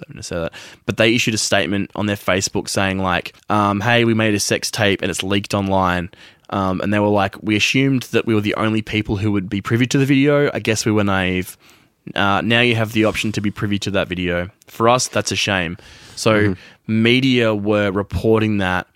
Know 0.00 0.04
how 0.08 0.14
to 0.14 0.22
say 0.22 0.36
that. 0.36 0.52
But 0.86 0.96
they 0.96 1.14
issued 1.14 1.34
a 1.34 1.38
statement 1.38 1.90
on 1.94 2.06
their 2.06 2.16
Facebook 2.16 2.68
saying 2.68 2.98
like, 2.98 3.34
um, 3.48 3.80
"Hey, 3.80 4.04
we 4.04 4.14
made 4.14 4.34
a 4.34 4.40
sex 4.40 4.70
tape 4.70 5.02
and 5.02 5.10
it's 5.10 5.22
leaked 5.22 5.54
online." 5.54 6.10
Um, 6.50 6.80
and 6.80 6.92
they 6.92 6.98
were 6.98 7.08
like, 7.08 7.42
"We 7.42 7.56
assumed 7.56 8.02
that 8.12 8.26
we 8.26 8.34
were 8.34 8.40
the 8.40 8.54
only 8.56 8.82
people 8.82 9.16
who 9.16 9.32
would 9.32 9.48
be 9.48 9.60
privy 9.62 9.86
to 9.86 9.98
the 9.98 10.06
video. 10.06 10.50
I 10.52 10.58
guess 10.58 10.84
we 10.84 10.92
were 10.92 11.04
naive. 11.04 11.56
Uh, 12.14 12.42
now 12.42 12.60
you 12.60 12.74
have 12.74 12.92
the 12.92 13.06
option 13.06 13.32
to 13.32 13.40
be 13.40 13.50
privy 13.50 13.78
to 13.78 13.90
that 13.92 14.08
video. 14.08 14.50
For 14.66 14.88
us, 14.88 15.08
that's 15.08 15.32
a 15.32 15.36
shame." 15.36 15.78
So 16.16 16.54
media 16.86 17.54
were 17.54 17.90
reporting 17.90 18.58
that 18.58 18.86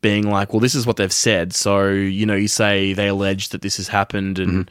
being 0.00 0.28
like, 0.28 0.52
well, 0.52 0.60
this 0.60 0.74
is 0.74 0.86
what 0.86 0.96
they've 0.96 1.12
said. 1.12 1.54
So, 1.54 1.88
you 1.88 2.26
know, 2.26 2.34
you 2.34 2.48
say 2.48 2.92
they 2.92 3.08
allege 3.08 3.50
that 3.50 3.62
this 3.62 3.76
has 3.78 3.88
happened 3.88 4.38
and 4.38 4.70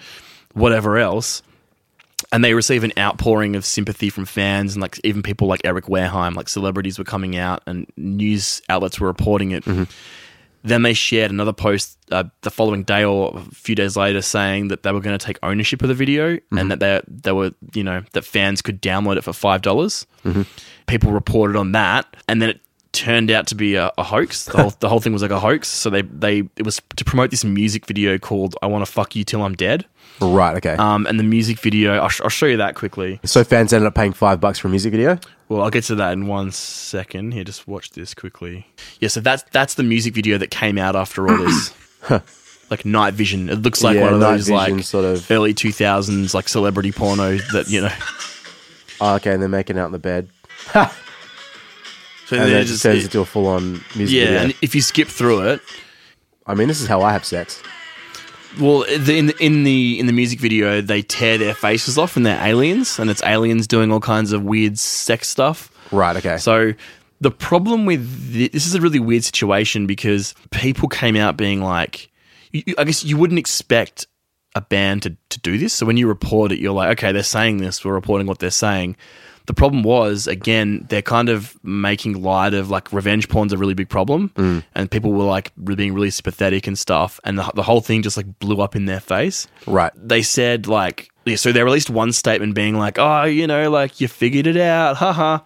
whatever 0.53 0.97
else. 0.97 1.41
And 2.31 2.43
they 2.43 2.53
receive 2.53 2.83
an 2.83 2.93
outpouring 2.97 3.55
of 3.57 3.65
sympathy 3.65 4.09
from 4.09 4.25
fans 4.25 4.73
and 4.73 4.81
like 4.81 4.99
even 5.03 5.21
people 5.21 5.47
like 5.47 5.61
Eric 5.65 5.85
Wareheim, 5.85 6.35
like 6.35 6.47
celebrities 6.47 6.97
were 6.97 7.03
coming 7.03 7.35
out 7.35 7.61
and 7.67 7.85
news 7.97 8.61
outlets 8.69 8.99
were 8.99 9.07
reporting 9.07 9.51
it. 9.51 9.65
Mm-hmm. 9.65 9.83
Then 10.63 10.83
they 10.83 10.93
shared 10.93 11.31
another 11.31 11.53
post 11.53 11.97
uh, 12.11 12.25
the 12.41 12.51
following 12.51 12.83
day 12.83 13.03
or 13.03 13.35
a 13.35 13.41
few 13.53 13.75
days 13.75 13.97
later 13.97 14.21
saying 14.21 14.67
that 14.67 14.83
they 14.83 14.91
were 14.91 14.99
going 14.99 15.17
to 15.17 15.25
take 15.25 15.39
ownership 15.43 15.81
of 15.81 15.89
the 15.89 15.95
video 15.95 16.29
and 16.29 16.41
mm-hmm. 16.51 16.67
that 16.69 16.79
they 16.79 17.01
they 17.07 17.31
were 17.31 17.51
you 17.73 17.83
know 17.83 18.03
that 18.13 18.23
fans 18.23 18.61
could 18.61 18.81
download 18.81 19.17
it 19.17 19.23
for 19.23 19.33
five 19.33 19.61
dollars. 19.61 20.05
Mm-hmm. 20.23 20.43
People 20.85 21.11
reported 21.11 21.55
on 21.55 21.71
that, 21.71 22.15
and 22.27 22.41
then 22.41 22.51
it 22.51 22.61
turned 22.93 23.31
out 23.31 23.47
to 23.47 23.55
be 23.55 23.75
a, 23.75 23.91
a 23.97 24.03
hoax. 24.03 24.45
The 24.45 24.61
whole, 24.61 24.73
the 24.79 24.89
whole 24.89 24.99
thing 24.99 25.13
was 25.13 25.21
like 25.21 25.31
a 25.31 25.39
hoax. 25.39 25.67
So 25.67 25.89
they 25.89 26.01
they 26.01 26.39
it 26.57 26.63
was 26.65 26.81
to 26.97 27.05
promote 27.05 27.31
this 27.31 27.43
music 27.43 27.85
video 27.85 28.17
called 28.17 28.55
"I 28.61 28.67
Want 28.67 28.85
to 28.85 28.91
Fuck 28.91 29.15
You 29.15 29.23
Till 29.23 29.41
I'm 29.43 29.55
Dead." 29.55 29.85
right, 30.19 30.55
okay. 30.57 30.75
Um, 30.75 31.07
and 31.07 31.19
the 31.19 31.23
music 31.23 31.59
video, 31.59 31.97
I'll, 31.97 32.09
sh- 32.09 32.21
I'll 32.21 32.29
show 32.29 32.45
you 32.45 32.57
that 32.57 32.75
quickly. 32.75 33.19
so 33.25 33.43
fans 33.43 33.73
ended 33.73 33.87
up 33.87 33.95
paying 33.95 34.13
five 34.13 34.39
bucks 34.39 34.59
for 34.59 34.67
a 34.67 34.71
music 34.71 34.91
video. 34.91 35.17
Well, 35.49 35.63
I'll 35.63 35.71
get 35.71 35.83
to 35.85 35.95
that 35.95 36.13
in 36.13 36.27
one 36.27 36.51
second. 36.51 37.33
Here, 37.33 37.43
just 37.43 37.67
watch 37.67 37.91
this 37.91 38.13
quickly. 38.13 38.67
Yeah, 38.99 39.07
so 39.09 39.19
that's 39.19 39.43
that's 39.51 39.73
the 39.75 39.83
music 39.83 40.13
video 40.13 40.37
that 40.37 40.51
came 40.51 40.77
out 40.77 40.95
after 40.95 41.27
all 41.27 41.37
this. 41.37 41.73
like 42.69 42.85
night 42.85 43.13
vision. 43.15 43.49
It 43.49 43.61
looks 43.63 43.81
like 43.83 43.95
Yeah, 43.95 44.03
one 44.03 44.13
of 44.13 44.19
those 44.19 44.47
vision 44.47 44.75
like 44.77 44.83
sort 44.83 45.05
of- 45.05 45.29
early 45.31 45.53
two 45.53 45.71
thousands 45.71 46.33
like 46.33 46.47
celebrity 46.47 46.91
porno 46.91 47.37
that 47.53 47.69
you 47.69 47.81
know. 47.81 47.91
Oh, 49.03 49.15
okay, 49.15 49.33
and 49.33 49.41
they're 49.41 49.49
making 49.49 49.79
out 49.79 49.87
in 49.87 49.93
the 49.93 49.97
bed, 49.97 50.29
So 52.31 52.37
and 52.41 52.49
then 52.51 52.61
it 52.61 52.65
just 52.65 52.81
turns 52.81 52.99
it- 52.99 53.05
into 53.05 53.19
a 53.19 53.25
full 53.25 53.47
on 53.47 53.83
music 53.95 54.15
yeah, 54.15 54.25
video. 54.25 54.39
and 54.43 54.53
if 54.61 54.73
you 54.73 54.81
skip 54.81 55.07
through 55.09 55.41
it, 55.49 55.61
I 56.47 56.53
mean, 56.55 56.67
this 56.69 56.79
is 56.81 56.87
how 56.87 57.01
I 57.01 57.11
have 57.11 57.25
sex. 57.25 57.61
well, 58.59 58.79
the, 58.97 59.17
in 59.17 59.25
the, 59.27 59.35
in 59.43 59.63
the 59.63 59.99
in 59.99 60.05
the 60.07 60.13
music 60.13 60.39
video, 60.39 60.81
they 60.81 61.01
tear 61.01 61.37
their 61.37 61.53
faces 61.53 61.97
off 61.97 62.15
and 62.17 62.25
they're 62.25 62.41
aliens, 62.41 62.99
and 62.99 63.09
it's 63.09 63.21
aliens 63.23 63.67
doing 63.67 63.91
all 63.91 63.99
kinds 63.99 64.31
of 64.31 64.43
weird 64.43 64.79
sex 64.79 65.27
stuff. 65.27 65.69
Right, 65.91 66.15
okay. 66.15 66.37
So 66.37 66.73
the 67.19 67.31
problem 67.31 67.85
with 67.85 68.01
thi- 68.33 68.47
this 68.47 68.65
is 68.65 68.75
a 68.75 68.81
really 68.81 68.99
weird 68.99 69.23
situation 69.23 69.85
because 69.87 70.33
people 70.51 70.87
came 70.87 71.15
out 71.17 71.35
being 71.37 71.61
like, 71.61 72.09
you, 72.53 72.63
you- 72.65 72.75
I 72.77 72.85
guess 72.85 73.03
you 73.03 73.17
wouldn't 73.17 73.39
expect 73.39 74.07
a 74.55 74.61
band 74.61 75.03
to, 75.03 75.15
to 75.29 75.39
do 75.39 75.57
this. 75.57 75.73
So 75.73 75.85
when 75.85 75.95
you 75.97 76.07
report 76.07 76.51
it, 76.51 76.59
you're 76.59 76.73
like, 76.73 76.97
okay, 76.99 77.11
they're 77.13 77.23
saying 77.23 77.57
this, 77.57 77.85
we're 77.85 77.93
reporting 77.93 78.27
what 78.27 78.39
they're 78.39 78.49
saying. 78.51 78.97
The 79.45 79.53
problem 79.53 79.83
was, 79.83 80.27
again, 80.27 80.85
they're 80.89 81.01
kind 81.01 81.29
of 81.29 81.57
making 81.63 82.21
light 82.21 82.53
of 82.53 82.69
like 82.69 82.91
revenge 82.93 83.29
porn's 83.29 83.53
a 83.53 83.57
really 83.57 83.73
big 83.73 83.89
problem, 83.89 84.29
mm. 84.35 84.63
and 84.75 84.89
people 84.89 85.11
were 85.13 85.23
like 85.23 85.51
being 85.63 85.93
really 85.93 86.11
sympathetic 86.11 86.67
and 86.67 86.77
stuff, 86.77 87.19
and 87.23 87.37
the, 87.37 87.51
the 87.55 87.63
whole 87.63 87.81
thing 87.81 88.01
just 88.01 88.17
like 88.17 88.39
blew 88.39 88.61
up 88.61 88.75
in 88.75 88.85
their 88.85 88.99
face. 88.99 89.47
Right. 89.67 89.91
they 89.95 90.21
said 90.21 90.67
like 90.67 91.11
so 91.35 91.51
they 91.51 91.63
released 91.63 91.89
one 91.89 92.11
statement 92.11 92.55
being 92.55 92.77
like 92.77 92.97
oh 92.97 93.23
you 93.23 93.47
know 93.47 93.69
like 93.69 94.01
you 94.01 94.07
figured 94.07 94.47
it 94.47 94.57
out 94.57 94.97
haha. 94.97 95.39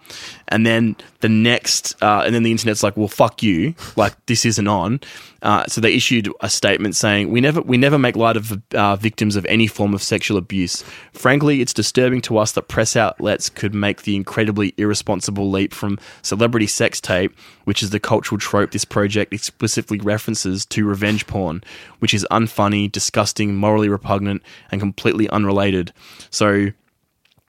And 0.48 0.64
then 0.64 0.94
the 1.20 1.28
next 1.28 2.00
uh, 2.02 2.22
and 2.24 2.34
then 2.34 2.44
the 2.44 2.52
internet's 2.52 2.82
like 2.82 2.96
well 2.96 3.08
fuck 3.08 3.42
you. 3.42 3.74
Like 3.96 4.14
this 4.26 4.44
isn't 4.44 4.68
on. 4.68 5.00
Uh, 5.42 5.66
so 5.66 5.80
they 5.80 5.92
issued 5.92 6.28
a 6.40 6.48
statement 6.48 6.96
saying 6.96 7.30
we 7.30 7.40
never 7.40 7.60
we 7.62 7.76
never 7.76 7.98
make 7.98 8.16
light 8.16 8.36
of 8.36 8.62
uh, 8.74 8.96
victims 8.96 9.36
of 9.36 9.44
any 9.46 9.66
form 9.66 9.94
of 9.94 10.02
sexual 10.02 10.38
abuse. 10.38 10.84
Frankly 11.12 11.60
it's 11.60 11.72
disturbing 11.72 12.20
to 12.22 12.38
us 12.38 12.52
that 12.52 12.68
press 12.68 12.96
outlets 12.96 13.48
could 13.48 13.74
make 13.74 14.02
the 14.02 14.14
incredibly 14.14 14.72
irresponsible 14.76 15.50
leap 15.50 15.74
from 15.74 15.98
celebrity 16.22 16.66
sex 16.66 17.00
tape 17.00 17.36
which 17.66 17.82
is 17.82 17.90
the 17.90 18.00
cultural 18.00 18.38
trope 18.38 18.70
this 18.70 18.84
project 18.84 19.32
explicitly 19.32 19.98
references 19.98 20.64
to 20.64 20.86
revenge 20.86 21.26
porn 21.26 21.62
which 21.98 22.14
is 22.14 22.26
unfunny 22.30 22.90
disgusting 22.90 23.54
morally 23.54 23.88
repugnant 23.88 24.42
and 24.70 24.80
completely 24.80 25.28
unrelated 25.28 25.92
so 26.30 26.68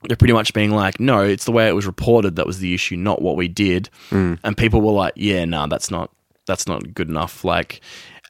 they're 0.04 0.16
pretty 0.16 0.32
much 0.32 0.54
being 0.54 0.70
like, 0.70 1.00
no, 1.00 1.22
it's 1.22 1.44
the 1.44 1.52
way 1.52 1.68
it 1.68 1.74
was 1.74 1.86
reported 1.86 2.36
that 2.36 2.46
was 2.46 2.60
the 2.60 2.72
issue, 2.72 2.96
not 2.96 3.20
what 3.20 3.36
we 3.36 3.48
did. 3.48 3.90
Hmm. 4.10 4.34
And 4.44 4.56
people 4.56 4.80
were 4.80 4.92
like, 4.92 5.14
yeah, 5.16 5.44
no, 5.44 5.66
that's 5.66 5.90
not 5.90 6.10
that's 6.46 6.66
not 6.66 6.94
good 6.94 7.08
enough. 7.08 7.44
Like, 7.44 7.80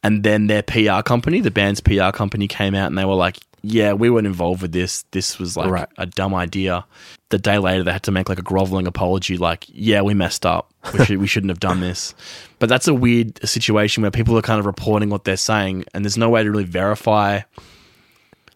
and 0.03 0.25
then 0.25 0.47
their 0.47 0.63
PR 0.63 1.03
company, 1.03 1.41
the 1.41 1.51
band's 1.51 1.81
PR 1.81 2.11
company, 2.11 2.49
came 2.49 2.75
out 2.75 2.87
and 2.87 2.97
they 2.97 3.05
were 3.05 3.15
like, 3.15 3.39
yeah, 3.63 3.93
we 3.93 4.11
weren't 4.11 4.27
involved 4.27 4.63
with 4.63 4.73
this. 4.73 5.05
This 5.11 5.39
was 5.39 5.57
like 5.57 5.71
Right. 5.71 5.89
a 5.99 6.07
dumb 6.07 6.35
idea. 6.35 6.85
The 7.31 7.39
day 7.39 7.59
later, 7.59 7.85
they 7.85 7.93
had 7.93 8.05
to 8.05 8.11
make 8.11 8.29
like 8.29 8.39
a 8.39 8.43
groveling 8.43 8.87
apology, 8.87 9.37
like, 9.37 9.67
yeah, 9.69 10.01
we 10.03 10.15
messed 10.15 10.47
up. 10.47 10.73
We 10.93 11.05
should 11.05 11.19
we 11.19 11.27
shouldn't 11.27 11.51
have 11.51 11.61
done 11.61 11.81
this. 11.81 12.15
But 12.61 12.69
that's 12.69 12.89
a 12.89 12.95
weird 12.95 13.39
situation 13.49 14.03
where 14.03 14.11
people 14.11 14.37
are 14.37 14.43
kind 14.43 14.59
of 14.59 14.67
reporting 14.67 15.11
what 15.11 15.23
they're 15.23 15.37
saying, 15.37 15.85
and 15.95 16.05
there's 16.05 16.19
no 16.19 16.29
way 16.29 16.43
to 16.43 16.51
really 16.51 16.65
verify 16.65 17.43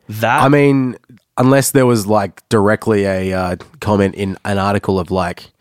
that. 0.09 0.43
I 0.43 0.49
mean, 0.49 0.97
unless 1.39 1.71
there 1.71 1.87
was 1.87 2.05
like 2.09 2.43
directly 2.49 3.05
a 3.05 3.33
uh, 3.33 3.57
comment 3.81 4.17
in 4.17 4.37
an 4.45 4.59
article 4.59 4.99
of 4.99 5.13
like, 5.13 5.52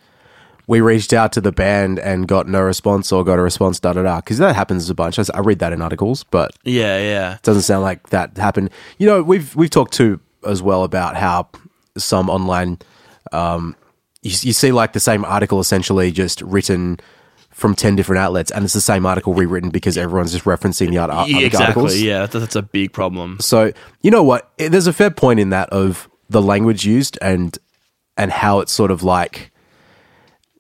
we 0.68 0.82
reached 0.82 1.14
out 1.14 1.32
to 1.34 1.42
the 1.42 1.52
band 1.52 2.00
and 2.00 2.28
got 2.28 2.48
no 2.48 2.62
response 2.62 3.12
or 3.12 3.24
got 3.24 3.40
a 3.40 3.42
response, 3.42 3.80
da 3.80 3.94
da 3.94 4.04
da. 4.04 4.18
Because 4.18 4.38
that 4.38 4.56
happens 4.56 4.90
a 4.90 4.96
bunch. 4.96 5.20
I 5.20 5.40
read 5.40 5.60
that 5.60 5.74
in 5.74 5.82
articles, 5.82 6.24
but 6.26 6.52
yeah, 6.64 6.98
yeah. 7.00 7.36
it 7.36 7.42
doesn't 7.44 7.64
sound 7.64 7.84
like 7.84 8.10
that 8.10 8.38
happened. 8.38 8.70
You 8.98 9.08
know, 9.08 9.22
we've 9.22 9.56
we've 9.56 9.70
talked 9.70 9.94
too 9.94 10.20
as 10.46 10.62
well 10.62 10.84
about 10.84 11.16
how 11.16 11.50
some 11.98 12.30
online, 12.30 12.80
um, 13.32 13.76
you, 14.22 14.32
you 14.42 14.54
see 14.54 14.72
like 14.72 14.94
the 14.94 15.00
same 15.00 15.26
article 15.26 15.60
essentially 15.60 16.12
just 16.12 16.42
written 16.42 17.00
from 17.50 17.76
ten 17.76 17.96
different 17.96 18.20
outlets, 18.20 18.52
and 18.52 18.64
it's 18.64 18.74
the 18.74 18.82
same 18.82 19.06
article 19.06 19.34
rewritten 19.34 19.70
because 19.70 19.98
everyone's 19.98 20.32
just 20.32 20.46
referencing 20.46 20.90
the 20.90 20.98
other, 20.98 21.14
Yeah, 21.28 21.46
exactly. 21.46 21.66
articles. 21.66 21.98
Yeah, 22.00 22.26
that, 22.26 22.40
that's 22.40 22.56
a 22.56 22.62
big 22.62 22.94
problem. 22.94 23.38
So 23.40 23.72
you 24.02 24.12
know 24.12 24.24
what? 24.24 24.52
There's 24.58 24.88
a 24.88 24.94
fair 24.94 25.12
point 25.12 25.40
in 25.40 25.50
that 25.50 25.70
of 25.70 26.10
the 26.30 26.42
language 26.42 26.86
used 26.86 27.20
and 27.22 27.58
and 28.18 28.32
how 28.32 28.60
it's 28.60 28.72
sort 28.72 28.92
of 28.92 29.04
like 29.04 29.51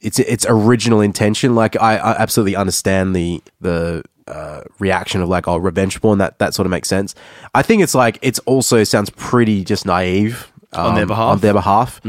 its 0.01 0.20
its 0.20 0.46
original 0.50 1.01
intention. 1.01 1.55
Like 1.55 1.79
I, 1.81 1.98
I 1.98 2.12
absolutely 2.22 2.55
understand 2.55 3.15
the 3.15 3.41
the 3.62 4.03
uh, 4.27 4.62
reaction 4.79 5.22
of 5.22 5.29
like 5.29 5.48
oh 5.48 5.58
revenge 5.58 6.01
porn 6.01 6.20
that 6.20 6.39
that 6.39 6.53
sort 6.53 6.65
of 6.65 6.72
makes 6.72 6.88
sense. 6.88 7.15
I 7.53 7.62
think 7.62 7.84
it's 7.84 7.96
like 7.96 8.17
it's 8.22 8.39
also 8.39 8.84
sounds 8.84 9.10
pretty 9.12 9.63
just 9.63 9.86
naive 9.86 10.51
On 10.74 10.96
their 10.96 11.03
um, 11.03 11.08
behalf? 11.08 11.31
On 11.34 11.39
their 11.39 11.53
behalf, 11.53 12.01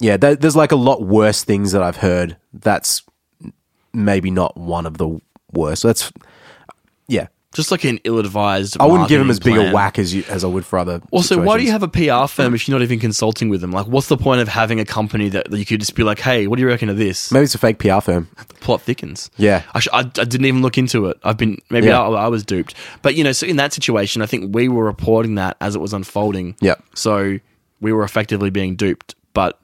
yeah. 0.00 0.16
There, 0.16 0.36
there's 0.36 0.56
like 0.56 0.72
a 0.72 0.76
lot 0.76 1.02
worse 1.02 1.44
things 1.44 1.72
that 1.72 1.82
I've 1.82 1.96
heard. 1.96 2.36
That's 2.52 3.02
maybe 3.92 4.30
not 4.30 4.56
one 4.56 4.86
of 4.86 4.98
the 4.98 5.20
worst. 5.52 5.82
So 5.82 5.88
that's 5.88 6.12
yeah. 7.08 7.28
Just 7.54 7.70
like 7.70 7.84
an 7.84 7.98
ill-advised. 8.04 8.76
I 8.80 8.86
wouldn't 8.86 9.08
give 9.08 9.20
him 9.20 9.30
as 9.30 9.38
big 9.40 9.54
plan. 9.54 9.70
a 9.70 9.74
whack 9.74 9.98
as 9.98 10.12
you 10.14 10.24
as 10.28 10.44
I 10.44 10.48
would 10.48 10.66
for 10.66 10.78
other. 10.78 11.00
Also, 11.10 11.36
why 11.40 11.56
do 11.56 11.62
you 11.62 11.70
situations. 11.70 11.72
have 11.72 12.18
a 12.18 12.26
PR 12.26 12.32
firm 12.32 12.54
if 12.54 12.68
you're 12.68 12.76
not 12.78 12.82
even 12.82 12.98
consulting 13.00 13.48
with 13.48 13.60
them? 13.60 13.70
Like, 13.70 13.86
what's 13.86 14.08
the 14.08 14.16
point 14.16 14.40
of 14.40 14.48
having 14.48 14.80
a 14.80 14.84
company 14.84 15.28
that, 15.30 15.50
that 15.50 15.58
you 15.58 15.64
could 15.64 15.80
just 15.80 15.94
be 15.94 16.02
like, 16.02 16.18
"Hey, 16.18 16.46
what 16.46 16.56
do 16.56 16.62
you 16.62 16.68
reckon 16.68 16.88
of 16.88 16.98
this?" 16.98 17.30
Maybe 17.32 17.44
it's 17.44 17.54
a 17.54 17.58
fake 17.58 17.78
PR 17.78 18.00
firm. 18.00 18.28
plot 18.60 18.82
thickens. 18.82 19.30
Yeah. 19.36 19.62
I, 19.74 19.80
sh- 19.80 19.88
I, 19.92 19.98
I 20.00 20.02
didn't 20.02 20.46
even 20.46 20.62
look 20.62 20.78
into 20.78 21.06
it. 21.06 21.18
I've 21.22 21.36
been 21.36 21.58
maybe 21.70 21.86
Yeah. 21.88 22.00
I, 22.02 22.24
I 22.24 22.28
was 22.28 22.44
duped, 22.44 22.74
but 23.02 23.14
you 23.14 23.22
know, 23.24 23.32
so 23.32 23.46
in 23.46 23.56
that 23.56 23.72
situation, 23.72 24.22
I 24.22 24.26
think 24.26 24.54
we 24.54 24.68
were 24.68 24.84
reporting 24.84 25.36
that 25.36 25.56
as 25.60 25.74
it 25.76 25.80
was 25.80 25.92
unfolding. 25.92 26.56
Yep. 26.60 26.82
So 26.94 27.38
we 27.80 27.92
were 27.92 28.02
effectively 28.04 28.50
being 28.50 28.74
duped, 28.76 29.14
but 29.34 29.58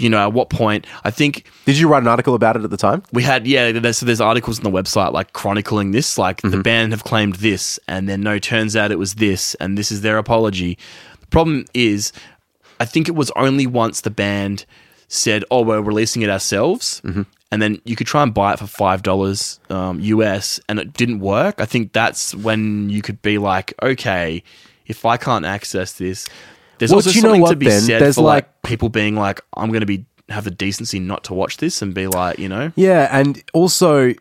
you 0.00 0.08
know, 0.08 0.18
at 0.18 0.32
what 0.32 0.48
point? 0.50 0.86
I 1.04 1.10
think 1.10 1.44
Did 1.66 1.78
you 1.78 1.88
write 1.88 2.02
an 2.02 2.08
article 2.08 2.34
about 2.34 2.56
it 2.56 2.64
at 2.64 2.70
the 2.70 2.76
time? 2.76 3.02
we 3.12 3.22
had 3.22 3.46
yeah. 3.46 3.70
There's, 3.72 3.98
so 3.98 4.06
there's 4.06 4.20
articles 4.20 4.58
on 4.58 4.64
the 4.64 4.70
website 4.70 5.12
like 5.12 5.32
chronicling 5.32 5.90
this, 5.92 6.16
like 6.18 6.38
Mm-hmm. 6.42 6.56
the 6.56 6.62
band 6.62 6.92
have 6.92 7.04
claimed 7.04 7.36
this, 7.36 7.78
and 7.86 8.08
then 8.08 8.20
no, 8.22 8.38
turns 8.38 8.74
out 8.76 8.90
it 8.90 8.98
was 8.98 9.14
this, 9.16 9.54
and 9.56 9.76
this 9.76 9.92
is 9.92 10.00
their 10.00 10.18
apology. 10.18 10.78
The 11.20 11.26
problem 11.26 11.64
is, 11.74 12.12
I 12.80 12.84
think 12.86 13.08
it 13.08 13.14
was 13.14 13.30
only 13.36 13.66
once 13.66 14.00
the 14.00 14.10
band 14.10 14.64
said, 15.08 15.44
"Oh, 15.50 15.62
we're 15.62 15.82
releasing 15.82 16.22
it 16.22 16.30
ourselves," 16.30 17.00
Mm-hmm. 17.04 17.22
and 17.52 17.60
then 17.60 17.80
you 17.84 17.94
could 17.96 18.06
try 18.06 18.22
and 18.22 18.32
buy 18.32 18.52
it 18.54 18.58
for 18.58 18.66
five 18.66 19.02
dollars 19.02 19.60
um, 19.68 20.00
US, 20.00 20.60
and 20.68 20.78
it 20.78 20.92
didn't 20.94 21.20
work. 21.20 21.60
I 21.60 21.66
think 21.66 21.92
that's 21.92 22.34
when 22.34 22.88
you 22.90 23.02
could 23.02 23.20
be 23.22 23.36
like, 23.38 23.74
"Okay, 23.82 24.42
if 24.86 25.04
I 25.04 25.16
can't 25.16 25.44
access 25.44 25.92
this." 25.92 26.26
There's 26.80 26.90
Well, 26.90 26.96
also 26.98 27.10
you 27.10 27.22
know 27.22 27.28
something 27.28 27.42
to 27.42 27.48
what, 27.50 27.58
be 27.60 27.66
Ben? 27.66 27.80
said 27.80 28.00
There's 28.02 28.16
for 28.16 28.22
like, 28.22 28.44
like- 28.46 28.62
people 28.62 28.88
being 28.88 29.14
like, 29.14 29.40
"I'm 29.56 29.68
going 29.70 29.80
to 29.80 29.86
be 29.86 30.04
have 30.30 30.42
the 30.44 30.50
decency 30.50 30.98
not 30.98 31.22
to 31.24 31.34
watch 31.34 31.58
this," 31.58 31.80
and 31.82 31.94
be 31.94 32.08
like, 32.08 32.38
you 32.40 32.48
know, 32.48 32.72
Yeah, 32.74 33.08
and 33.12 33.40
also 33.54 34.14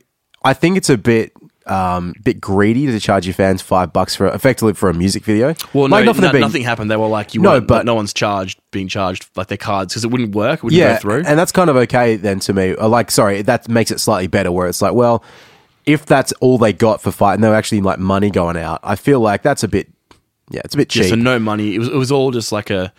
I 0.44 0.54
think 0.54 0.78
it's 0.78 0.90
a 0.92 0.98
bit 0.98 1.34
um 1.66 2.14
bit 2.24 2.42
greedy 2.42 2.88
to 2.88 3.00
charge 3.00 3.28
your 3.28 3.34
fans 3.36 3.62
five 3.62 3.94
bucks 3.94 4.16
for 4.16 4.28
effectively 4.28 4.74
for 4.74 4.90
a 4.90 4.94
music 4.94 5.24
video. 5.24 5.54
Well, 5.74 5.88
Like, 5.88 6.02
no, 6.02 6.06
not 6.08 6.16
for 6.16 6.22
no- 6.24 6.32
them 6.32 6.42
nothing 6.42 6.64
happened. 6.64 6.90
They 6.92 6.96
were 6.98 7.08
like, 7.08 7.34
you 7.36 7.42
No, 7.42 7.60
but- 7.60 7.68
but 7.68 7.86
no 7.86 7.94
one's 7.96 8.14
charged, 8.14 8.60
being 8.72 8.88
charged 8.88 9.28
like 9.36 9.48
their 9.48 9.58
cards 9.58 9.94
because 9.94 10.04
it 10.04 10.10
wouldn't 10.12 10.34
work. 10.36 10.60
It 10.60 10.64
wouldn't 10.64 10.80
Yeah, 10.80 10.94
go 10.94 11.00
through. 11.00 11.24
and 11.28 11.38
that's 11.38 11.52
kind 11.52 11.70
of 11.70 11.76
okay 11.76 12.16
then 12.16 12.40
to 12.42 12.54
me. 12.54 12.76
Uh, 12.76 12.88
Like, 12.88 13.12
sorry, 13.12 13.42
that 13.44 13.70
makes 13.70 13.92
it 13.92 14.00
slightly 14.00 14.28
better. 14.28 14.52
Where 14.52 14.68
it's 14.68 14.82
like, 14.82 14.94
well, 14.94 15.24
if 15.86 16.06
that's 16.06 16.32
all 16.40 16.58
they 16.58 16.74
got 16.74 17.02
for 17.02 17.12
fight, 17.12 17.36
and 17.36 17.44
there 17.44 17.52
were 17.52 17.58
actually 17.58 17.82
like 17.82 18.00
money 18.00 18.32
going 18.32 18.58
out, 18.58 18.80
I 18.84 18.96
feel 18.96 19.20
like 19.20 19.44
that's 19.44 19.64
a 19.64 19.68
bit. 19.68 19.88
Yeah, 20.50 20.62
it's 20.66 20.74
a 20.74 20.78
bit 20.78 20.90
cheap. 20.90 21.04
yeah, 21.04 21.10
so 21.10 21.16
no 21.16 21.40
money. 21.40 21.76
It 21.76 21.80
was 21.80 21.88
it 21.88 21.96
was 21.96 22.12
all 22.12 22.32
just 22.32 22.52
like 22.52 22.70
a 22.70 22.92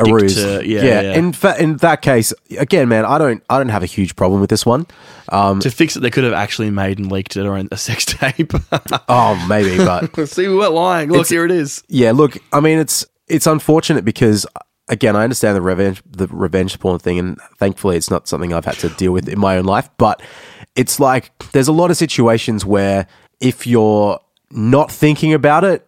a 0.00 0.12
ruse. 0.12 0.34
to 0.34 0.66
yeah, 0.66 0.82
yeah. 0.82 1.14
In 1.14 1.32
fa- 1.32 1.60
in 1.60 1.76
that 1.78 2.02
case, 2.02 2.32
again, 2.58 2.88
man, 2.88 3.04
I 3.04 3.18
don't 3.18 3.42
I 3.48 3.58
don't 3.58 3.68
have 3.68 3.82
a 3.82 3.86
huge 3.86 4.16
problem 4.16 4.40
with 4.40 4.50
this 4.50 4.66
one. 4.66 4.86
Um, 5.30 5.60
to 5.60 5.70
fix 5.70 5.96
it, 5.96 6.00
they 6.00 6.10
could 6.10 6.24
have 6.24 6.32
actually 6.32 6.70
made 6.70 6.98
and 6.98 7.10
leaked 7.12 7.36
it 7.36 7.46
or 7.46 7.56
a 7.56 7.76
sex 7.76 8.04
tape. 8.04 8.52
Oh, 9.08 9.46
maybe, 9.48 9.76
but 9.76 10.28
See, 10.28 10.48
we 10.48 10.56
weren't 10.56 10.72
lying. 10.72 11.10
Look, 11.10 11.28
here 11.28 11.44
it 11.44 11.50
is. 11.50 11.82
yeah, 11.88 12.12
look, 12.12 12.36
I 12.52 12.60
mean, 12.60 12.78
it's 12.78 13.06
it's 13.28 13.46
unfortunate 13.46 14.04
because 14.04 14.46
again, 14.88 15.14
I 15.14 15.22
understand 15.22 15.54
the 15.56 15.62
revenge 15.62 16.02
the 16.10 16.26
revenge 16.26 16.78
porn 16.80 16.98
thing, 16.98 17.18
and 17.18 17.38
thankfully, 17.58 17.96
it's 17.96 18.10
not 18.10 18.26
something 18.26 18.52
I've 18.52 18.64
had 18.64 18.78
to 18.78 18.88
deal 18.90 19.12
with 19.12 19.28
in 19.28 19.38
my 19.38 19.56
own 19.58 19.64
life. 19.64 19.88
But 19.98 20.20
it's 20.74 20.98
like 20.98 21.30
there's 21.52 21.68
a 21.68 21.72
lot 21.72 21.90
of 21.92 21.96
situations 21.96 22.64
where 22.64 23.06
if 23.40 23.66
you're 23.66 24.18
not 24.50 24.90
thinking 24.90 25.32
about 25.32 25.62
it. 25.62 25.87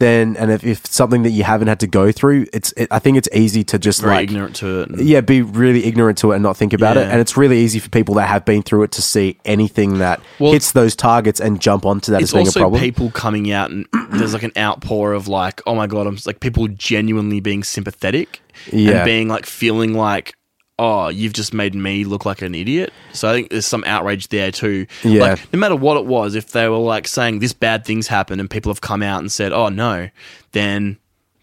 Then 0.00 0.36
and 0.36 0.52
if, 0.52 0.62
if 0.64 0.86
something 0.86 1.24
that 1.24 1.30
you 1.30 1.42
haven't 1.42 1.66
had 1.66 1.80
to 1.80 1.88
go 1.88 2.12
through, 2.12 2.46
it's 2.52 2.72
it, 2.76 2.86
I 2.90 3.00
think 3.00 3.18
it's 3.18 3.28
easy 3.34 3.64
to 3.64 3.78
just 3.80 4.00
Very 4.00 4.14
like 4.14 4.22
ignorant 4.30 4.54
to 4.56 4.82
it. 4.82 4.90
and- 4.90 5.00
yeah, 5.00 5.20
be 5.20 5.42
really 5.42 5.84
ignorant 5.86 6.18
to 6.18 6.30
it 6.30 6.36
and 6.36 6.42
not 6.44 6.56
think 6.56 6.72
about 6.72 6.96
it. 6.96 7.08
And 7.08 7.20
it's 7.20 7.36
really 7.36 7.58
easy 7.58 7.80
for 7.80 7.88
people 7.90 8.14
that 8.14 8.28
have 8.28 8.44
been 8.44 8.62
through 8.62 8.84
it 8.84 8.92
to 8.92 9.02
see 9.02 9.38
anything 9.44 9.98
that 9.98 10.20
Well, 10.38 10.52
hits 10.52 10.70
those 10.70 10.94
targets 10.94 11.40
and 11.40 11.60
jump 11.60 11.84
onto 11.84 12.12
that 12.12 12.22
as 12.22 12.32
being 12.32 12.46
a 12.46 12.48
also 12.48 12.60
problem. 12.60 12.80
people 12.80 13.10
coming 13.10 13.50
out 13.50 13.70
and 13.72 13.86
there's 14.12 14.34
like 14.34 14.44
an 14.44 14.52
outpour 14.56 15.14
of 15.14 15.26
like, 15.26 15.60
oh 15.66 15.74
my 15.74 15.88
god, 15.88 16.06
I'm 16.06 16.16
like 16.26 16.38
people 16.38 16.68
genuinely 16.68 17.40
being 17.40 17.64
sympathetic 17.64 18.40
Yeah. 18.72 18.98
and 18.98 19.04
being 19.04 19.26
like 19.28 19.46
feeling 19.46 19.94
like, 19.94 20.34
oh, 20.78 21.08
you've 21.08 21.32
just 21.32 21.52
made 21.52 21.74
me 21.74 22.04
look 22.04 22.24
like 22.24 22.40
an 22.42 22.54
idiot. 22.54 22.92
So 23.12 23.28
I 23.28 23.32
think 23.32 23.50
there's 23.50 23.66
some 23.66 23.82
outrage 23.84 24.28
there 24.28 24.52
too. 24.52 24.86
Yeah. 25.02 25.22
Like 25.22 25.52
no 25.52 25.58
matter 25.58 25.76
what 25.76 25.96
it 25.96 26.06
was, 26.06 26.34
if 26.34 26.52
they 26.52 26.68
were 26.68 26.76
like 26.76 27.08
saying 27.08 27.40
this 27.40 27.52
bad 27.52 27.84
things 27.84 28.06
happened 28.06 28.40
and 28.40 28.48
people 28.48 28.70
have 28.70 28.80
come 28.80 29.02
out 29.02 29.20
and 29.20 29.30
said, 29.30 29.52
oh 29.52 29.68
no, 29.68 30.08
then 30.52 30.98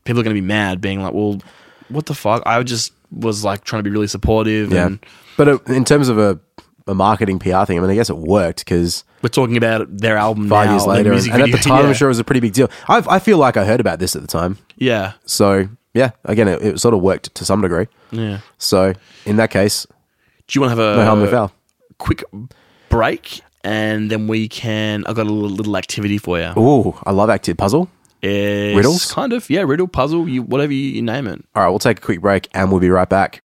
people 0.05 0.21
are 0.21 0.23
going 0.23 0.35
to 0.35 0.41
be 0.41 0.45
mad, 0.45 0.79
being 0.79 1.01
like, 1.01 1.13
well, 1.13 1.41
what 1.89 2.05
the 2.05 2.13
fuck? 2.13 2.43
I 2.45 2.61
just 2.63 2.93
was 3.11 3.43
like 3.43 3.63
trying 3.63 3.79
to 3.79 3.83
be 3.83 3.91
really 3.91 4.07
supportive 4.07 4.71
yeah. 4.71 4.87
and. 4.87 5.05
But 5.37 5.49
uh, 5.49 5.59
in 5.67 5.83
terms 5.83 6.07
of 6.07 6.17
a, 6.17 6.39
a 6.87 6.95
marketing 6.95 7.39
PR 7.39 7.65
thing, 7.65 7.77
I 7.77 7.81
mean, 7.81 7.89
I 7.89 7.95
guess 7.95 8.09
it 8.09 8.17
worked 8.17 8.59
because 8.59 9.03
We're 9.21 9.27
talking 9.27 9.57
about 9.57 9.97
their 9.97 10.15
album 10.15 10.47
five 10.47 10.67
now, 10.67 10.73
years 10.73 10.85
later, 10.85 11.11
and, 11.11 11.27
and 11.27 11.41
at 11.41 11.51
the 11.51 11.57
time, 11.57 11.79
yeah. 11.83 11.89
I'm 11.89 11.93
sure 11.93 12.07
it 12.07 12.11
was 12.11 12.19
a 12.19 12.23
pretty 12.23 12.39
big 12.39 12.53
deal. 12.53 12.69
I, 12.87 13.03
I 13.09 13.19
feel 13.19 13.37
like 13.37 13.57
I 13.57 13.65
heard 13.65 13.81
about 13.81 13.99
this 13.99 14.15
at 14.15 14.21
the 14.21 14.29
time. 14.29 14.57
Yeah, 14.77 15.13
So, 15.25 15.67
yeah, 15.95 16.11
again, 16.25 16.47
it, 16.47 16.61
it 16.61 16.79
sort 16.79 16.93
of 16.93 17.01
worked 17.01 17.33
to 17.33 17.43
some 17.45 17.61
degree. 17.61 17.87
yeah. 18.11 18.41
So, 18.59 18.93
in 19.25 19.37
that 19.37 19.49
case, 19.49 19.87
Do 20.47 20.57
you 20.57 20.61
want 20.61 20.75
to 20.75 20.81
have 20.83 20.93
a 20.93 20.97
no 20.97 21.05
harm, 21.05 21.19
no 21.21 21.27
foul. 21.31 21.51
quick 21.97 22.23
break 22.89 23.41
and 23.63 24.11
then 24.11 24.27
we 24.27 24.47
can 24.47 25.03
I've 25.07 25.15
got 25.15 25.25
a 25.25 25.31
little, 25.31 25.49
little 25.49 25.75
activity 25.75 26.19
for 26.19 26.39
you. 26.39 26.53
Ooh, 26.57 26.93
I 27.03 27.11
love 27.11 27.29
active 27.31 27.57
puzzle. 27.57 27.89
It's 28.21 28.75
Riddles? 28.75 29.11
Kind 29.11 29.33
of, 29.33 29.49
yeah, 29.49 29.61
riddle, 29.61 29.87
puzzle, 29.87 30.27
you 30.29 30.43
whatever 30.43 30.71
you, 30.73 30.89
you 30.95 31.01
name 31.01 31.27
it. 31.27 31.43
All 31.55 31.63
right, 31.63 31.69
we'll 31.69 31.79
take 31.79 31.97
a 31.97 32.01
quick 32.01 32.21
break 32.21 32.47
and 32.53 32.69
we'll 32.71 32.79
be 32.79 32.89
right 32.89 33.09
back. 33.09 33.41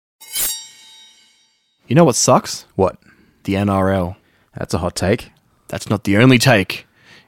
You 1.86 1.94
know 1.96 2.04
what 2.04 2.16
sucks? 2.16 2.66
What? 2.76 2.98
The 3.44 3.54
NRL. 3.54 4.16
That's 4.56 4.72
a 4.72 4.78
hot 4.78 4.96
take. 4.96 5.30
That's 5.68 5.90
not 5.90 6.04
the 6.04 6.16
only 6.16 6.38
take. 6.38 6.86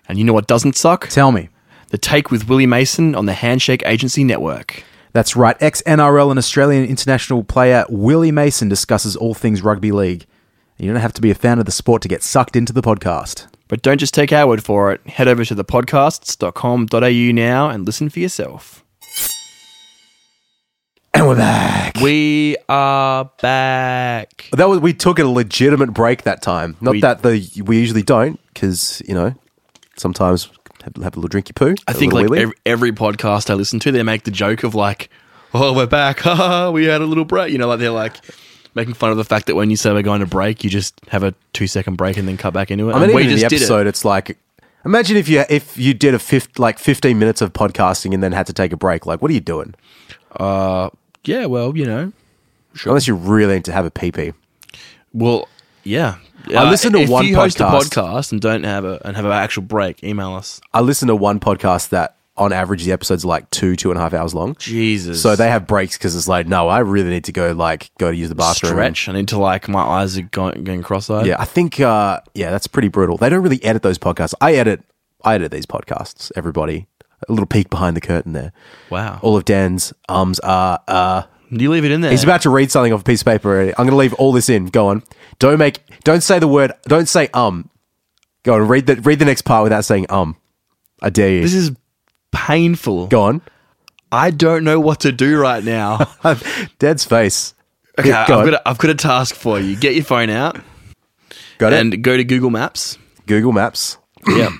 And 0.08 0.18
you 0.18 0.24
know 0.24 0.32
what 0.32 0.46
doesn't 0.46 0.76
suck? 0.76 1.08
Tell 1.08 1.32
me. 1.32 1.48
The 1.90 1.98
take 1.98 2.30
with 2.30 2.48
Willie 2.48 2.66
Mason 2.66 3.14
on 3.14 3.26
the 3.26 3.32
Handshake 3.34 3.82
Agency 3.86 4.24
Network. 4.24 4.82
That's 5.16 5.34
right. 5.34 5.56
Ex 5.62 5.80
NRL 5.86 6.28
and 6.28 6.38
Australian 6.38 6.84
international 6.84 7.42
player 7.42 7.86
Willie 7.88 8.30
Mason 8.30 8.68
discusses 8.68 9.16
all 9.16 9.32
things 9.32 9.62
rugby 9.62 9.90
league. 9.90 10.26
You 10.76 10.92
don't 10.92 11.00
have 11.00 11.14
to 11.14 11.22
be 11.22 11.30
a 11.30 11.34
fan 11.34 11.58
of 11.58 11.64
the 11.64 11.72
sport 11.72 12.02
to 12.02 12.08
get 12.08 12.22
sucked 12.22 12.54
into 12.54 12.74
the 12.74 12.82
podcast. 12.82 13.46
But 13.66 13.80
don't 13.80 13.96
just 13.96 14.12
take 14.12 14.30
our 14.30 14.46
word 14.46 14.62
for 14.62 14.92
it. 14.92 15.00
Head 15.06 15.26
over 15.26 15.42
to 15.46 15.54
thepodcasts.com.au 15.54 17.32
now 17.32 17.70
and 17.70 17.86
listen 17.86 18.10
for 18.10 18.20
yourself. 18.20 18.84
And 21.14 21.26
we're 21.26 21.36
back. 21.36 21.96
We 22.02 22.58
are 22.68 23.30
back. 23.40 24.50
That 24.52 24.68
was 24.68 24.80
we 24.80 24.92
took 24.92 25.18
a 25.18 25.24
legitimate 25.24 25.94
break 25.94 26.24
that 26.24 26.42
time. 26.42 26.76
Not 26.82 26.90
We- 26.90 27.00
that 27.00 27.22
the 27.22 27.62
we 27.64 27.78
usually 27.78 28.02
don't, 28.02 28.38
because 28.52 29.00
you 29.08 29.14
know 29.14 29.34
sometimes 29.96 30.50
have, 30.86 31.02
have 31.02 31.16
a 31.16 31.20
little 31.20 31.40
drinky 31.40 31.54
poo. 31.54 31.74
I 31.86 31.92
think 31.92 32.12
like 32.12 32.30
every, 32.32 32.54
every 32.64 32.92
podcast 32.92 33.50
I 33.50 33.54
listen 33.54 33.78
to, 33.80 33.92
they 33.92 34.02
make 34.02 34.22
the 34.24 34.30
joke 34.30 34.62
of 34.64 34.74
like, 34.74 35.10
oh, 35.52 35.72
we're 35.74 35.86
back. 35.86 36.24
We 36.72 36.86
had 36.86 37.00
a 37.00 37.06
little 37.06 37.24
break. 37.24 37.52
You 37.52 37.58
know, 37.58 37.68
like 37.68 37.78
they're 37.80 37.90
like 37.90 38.16
making 38.74 38.94
fun 38.94 39.10
of 39.10 39.16
the 39.16 39.24
fact 39.24 39.46
that 39.46 39.54
when 39.54 39.70
you 39.70 39.76
say 39.76 39.92
we're 39.92 40.02
going 40.02 40.20
to 40.20 40.26
break, 40.26 40.62
you 40.64 40.70
just 40.70 40.94
have 41.08 41.22
a 41.22 41.34
two 41.52 41.66
second 41.66 41.96
break 41.96 42.16
and 42.16 42.26
then 42.28 42.36
cut 42.36 42.52
back 42.54 42.70
into 42.70 42.88
it. 42.90 42.94
I 42.94 43.00
mean, 43.00 43.10
And 43.10 43.20
even 43.20 43.32
in 43.32 43.36
the 43.36 43.42
did 43.48 43.52
it. 43.52 43.56
episode, 43.56 43.86
it's 43.86 44.04
like, 44.04 44.38
imagine 44.84 45.16
if 45.16 45.28
you 45.28 45.44
if 45.50 45.76
you 45.76 45.92
did 45.94 46.14
a 46.14 46.18
fifth 46.18 46.58
like 46.58 46.78
fifteen 46.78 47.18
minutes 47.18 47.40
of 47.42 47.52
podcasting 47.52 48.14
and 48.14 48.22
then 48.22 48.32
had 48.32 48.46
to 48.46 48.52
take 48.52 48.72
a 48.72 48.76
break. 48.76 49.06
Like, 49.06 49.20
what 49.22 49.30
are 49.30 49.34
you 49.34 49.40
doing? 49.40 49.74
Uh, 50.32 50.90
yeah, 51.24 51.46
well, 51.46 51.76
you 51.76 51.84
know. 51.86 52.12
Unless 52.84 53.08
you 53.08 53.14
really 53.14 53.54
need 53.54 53.64
to 53.64 53.72
have 53.72 53.86
a 53.86 53.90
pee 53.90 54.12
pee. 54.12 54.32
Well, 55.14 55.48
yeah. 55.82 56.16
I 56.54 56.70
listen 56.70 56.92
to 56.92 57.00
if 57.00 57.08
one 57.08 57.26
you 57.26 57.34
host 57.36 57.58
podcast- 57.58 57.86
a 57.86 58.00
podcast 58.00 58.32
and 58.32 58.40
don't 58.40 58.64
have 58.64 58.84
a 58.84 59.00
and 59.04 59.16
have 59.16 59.24
an 59.24 59.32
actual 59.32 59.62
break, 59.62 60.04
email 60.04 60.34
us. 60.34 60.60
I 60.72 60.80
listen 60.80 61.08
to 61.08 61.16
one 61.16 61.40
podcast 61.40 61.90
that 61.90 62.16
on 62.38 62.52
average 62.52 62.84
the 62.84 62.92
episodes 62.92 63.24
are 63.24 63.28
like 63.28 63.48
two 63.50 63.76
two 63.76 63.90
and 63.90 63.98
a 63.98 64.02
half 64.02 64.12
hours 64.12 64.34
long. 64.34 64.54
Jesus. 64.58 65.22
So 65.22 65.36
they 65.36 65.48
have 65.48 65.66
breaks 65.66 65.96
because 65.96 66.14
it's 66.14 66.28
like, 66.28 66.46
no, 66.46 66.68
I 66.68 66.80
really 66.80 67.08
need 67.10 67.24
to 67.24 67.32
go 67.32 67.52
like 67.52 67.90
go 67.98 68.10
to 68.10 68.16
use 68.16 68.28
the 68.28 68.34
bathroom. 68.34 68.72
stretch. 68.72 69.08
I 69.08 69.12
need 69.12 69.28
to 69.28 69.38
like 69.38 69.68
my 69.68 69.80
eyes 69.80 70.18
are 70.18 70.22
going, 70.22 70.62
going 70.62 70.82
cross-eyed. 70.82 71.26
Yeah, 71.26 71.36
I 71.38 71.46
think 71.46 71.80
uh, 71.80 72.20
yeah, 72.34 72.50
that's 72.50 72.66
pretty 72.66 72.88
brutal. 72.88 73.16
They 73.16 73.28
don't 73.30 73.42
really 73.42 73.62
edit 73.64 73.82
those 73.82 73.98
podcasts. 73.98 74.34
I 74.40 74.54
edit 74.54 74.82
I 75.24 75.34
edit 75.36 75.50
these 75.50 75.66
podcasts. 75.66 76.30
Everybody, 76.36 76.86
a 77.26 77.32
little 77.32 77.46
peek 77.46 77.70
behind 77.70 77.96
the 77.96 78.02
curtain 78.02 78.32
there. 78.34 78.52
Wow. 78.90 79.18
All 79.22 79.36
of 79.36 79.46
Dan's 79.46 79.94
ums 80.08 80.38
are 80.40 80.78
uh 80.86 81.22
you 81.50 81.70
leave 81.70 81.84
it 81.84 81.90
in 81.92 82.00
there? 82.00 82.10
He's 82.10 82.24
about 82.24 82.42
to 82.42 82.50
read 82.50 82.70
something 82.70 82.92
off 82.92 83.00
a 83.00 83.04
piece 83.04 83.20
of 83.22 83.26
paper 83.26 83.48
already. 83.50 83.70
I'm 83.72 83.86
going 83.86 83.90
to 83.90 83.96
leave 83.96 84.14
all 84.14 84.32
this 84.32 84.48
in. 84.48 84.66
Go 84.66 84.88
on. 84.88 85.02
Don't 85.38 85.58
make. 85.58 85.78
Don't 86.04 86.22
say 86.22 86.38
the 86.38 86.48
word. 86.48 86.72
Don't 86.84 87.08
say 87.08 87.28
um. 87.34 87.70
Go 88.42 88.54
on. 88.54 88.68
Read 88.68 88.86
the 88.86 88.96
read 88.96 89.18
the 89.18 89.24
next 89.24 89.42
part 89.42 89.62
without 89.64 89.84
saying 89.84 90.06
um. 90.10 90.36
I 91.02 91.10
dare 91.10 91.30
you. 91.30 91.42
This 91.42 91.54
is 91.54 91.72
painful. 92.32 93.06
Go 93.08 93.22
on. 93.22 93.42
I 94.12 94.30
don't 94.30 94.64
know 94.64 94.78
what 94.80 95.00
to 95.00 95.12
do 95.12 95.38
right 95.38 95.62
now. 95.62 96.10
Dead's 96.78 97.04
face. 97.04 97.54
Okay, 97.98 98.08
Yeah, 98.10 98.22
I've, 98.22 98.30
on. 98.30 98.44
got 98.44 98.54
a, 98.54 98.68
I've 98.68 98.78
got 98.78 98.90
a 98.90 98.94
task 98.94 99.34
for 99.34 99.58
you. 99.58 99.76
Get 99.76 99.94
your 99.94 100.04
phone 100.04 100.30
out 100.30 100.58
Got 101.58 101.72
it. 101.72 101.80
and 101.80 102.02
go 102.04 102.16
to 102.16 102.22
Google 102.24 102.50
Maps. 102.50 102.98
Google 103.26 103.52
Maps. 103.52 103.98
yeah. 104.28 104.50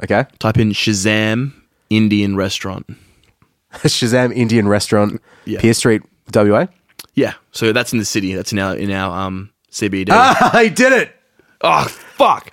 Okay. 0.00 0.26
Type 0.38 0.58
in 0.58 0.70
Shazam 0.70 1.52
Indian 1.90 2.36
restaurant. 2.36 2.86
Shazam 3.74 4.32
Indian 4.32 4.68
restaurant. 4.68 5.20
Yeah. 5.44 5.60
Pier 5.60 5.74
Street, 5.74 6.02
WA. 6.34 6.66
Yeah. 7.14 7.34
So 7.52 7.72
that's 7.72 7.92
in 7.92 7.98
the 7.98 8.04
city. 8.04 8.34
That's 8.34 8.52
in 8.52 8.58
our 8.58 8.76
in 8.76 8.90
our 8.90 9.26
um 9.26 9.50
CBD. 9.70 10.08
I 10.10 10.68
did 10.74 10.92
it. 10.92 11.12
Oh 11.60 11.84
fuck! 11.88 12.52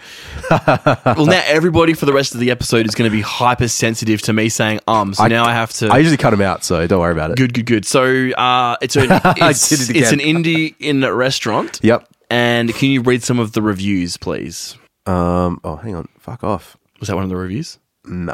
well, 1.06 1.28
now 1.28 1.44
everybody 1.46 1.94
for 1.94 2.08
the 2.08 2.14
rest 2.14 2.34
of 2.34 2.40
the 2.40 2.50
episode 2.50 2.88
is 2.88 2.96
going 2.96 3.10
to 3.10 3.16
be 3.16 3.22
hypersensitive 3.22 4.20
to 4.24 4.34
me 4.34 4.50
saying 4.50 4.80
um. 4.88 5.14
So 5.14 5.28
now 5.28 5.46
I 5.46 5.54
have 5.54 5.72
to. 5.74 5.90
I 5.90 6.00
usually 6.00 6.18
cut 6.18 6.32
them 6.32 6.42
out, 6.42 6.64
so 6.64 6.88
don't 6.88 7.00
worry 7.00 7.12
about 7.12 7.30
it. 7.30 7.38
good, 7.38 7.54
good, 7.54 7.68
good. 7.68 7.86
So 7.86 8.32
uh, 8.32 8.78
it's 8.82 8.96
an 8.96 9.10
it's, 9.12 9.72
it 9.72 9.96
it's 9.96 10.12
an 10.12 10.20
Indian 10.20 11.06
restaurant. 11.06 11.80
Yep. 11.84 12.08
And 12.32 12.74
can 12.74 12.90
you 12.90 13.02
read 13.02 13.22
some 13.22 13.38
of 13.38 13.52
the 13.52 13.62
reviews, 13.62 14.18
please? 14.18 14.76
Um. 15.06 15.62
Oh, 15.64 15.76
hang 15.76 15.94
on. 15.94 16.08
Fuck 16.18 16.44
off. 16.44 16.76
Was 17.00 17.10
that 17.10 17.16
one 17.16 17.24
of 17.24 17.30
the 17.30 17.36
reviews? 17.36 17.78
No. 18.06 18.34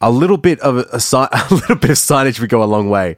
A 0.00 0.10
little 0.10 0.38
bit 0.38 0.58
of 0.60 0.78
a, 0.78 0.86
a, 0.94 1.00
si- 1.00 1.16
a 1.18 1.46
little 1.50 1.76
bit 1.76 1.90
of 1.90 1.96
signage 1.96 2.40
would 2.40 2.48
go 2.48 2.62
a 2.62 2.64
long 2.64 2.88
way. 2.88 3.16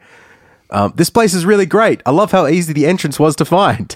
Um, 0.74 0.92
this 0.96 1.08
place 1.08 1.34
is 1.34 1.46
really 1.46 1.66
great. 1.66 2.02
I 2.04 2.10
love 2.10 2.32
how 2.32 2.48
easy 2.48 2.72
the 2.72 2.86
entrance 2.86 3.20
was 3.20 3.36
to 3.36 3.44
find. 3.44 3.94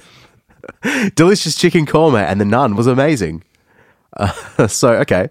Delicious 1.16 1.56
chicken 1.56 1.86
korma 1.86 2.22
and 2.22 2.40
the 2.40 2.44
naan 2.44 2.76
was 2.76 2.86
amazing. 2.86 3.42
Uh, 4.16 4.66
so 4.68 4.92
okay, 4.98 5.28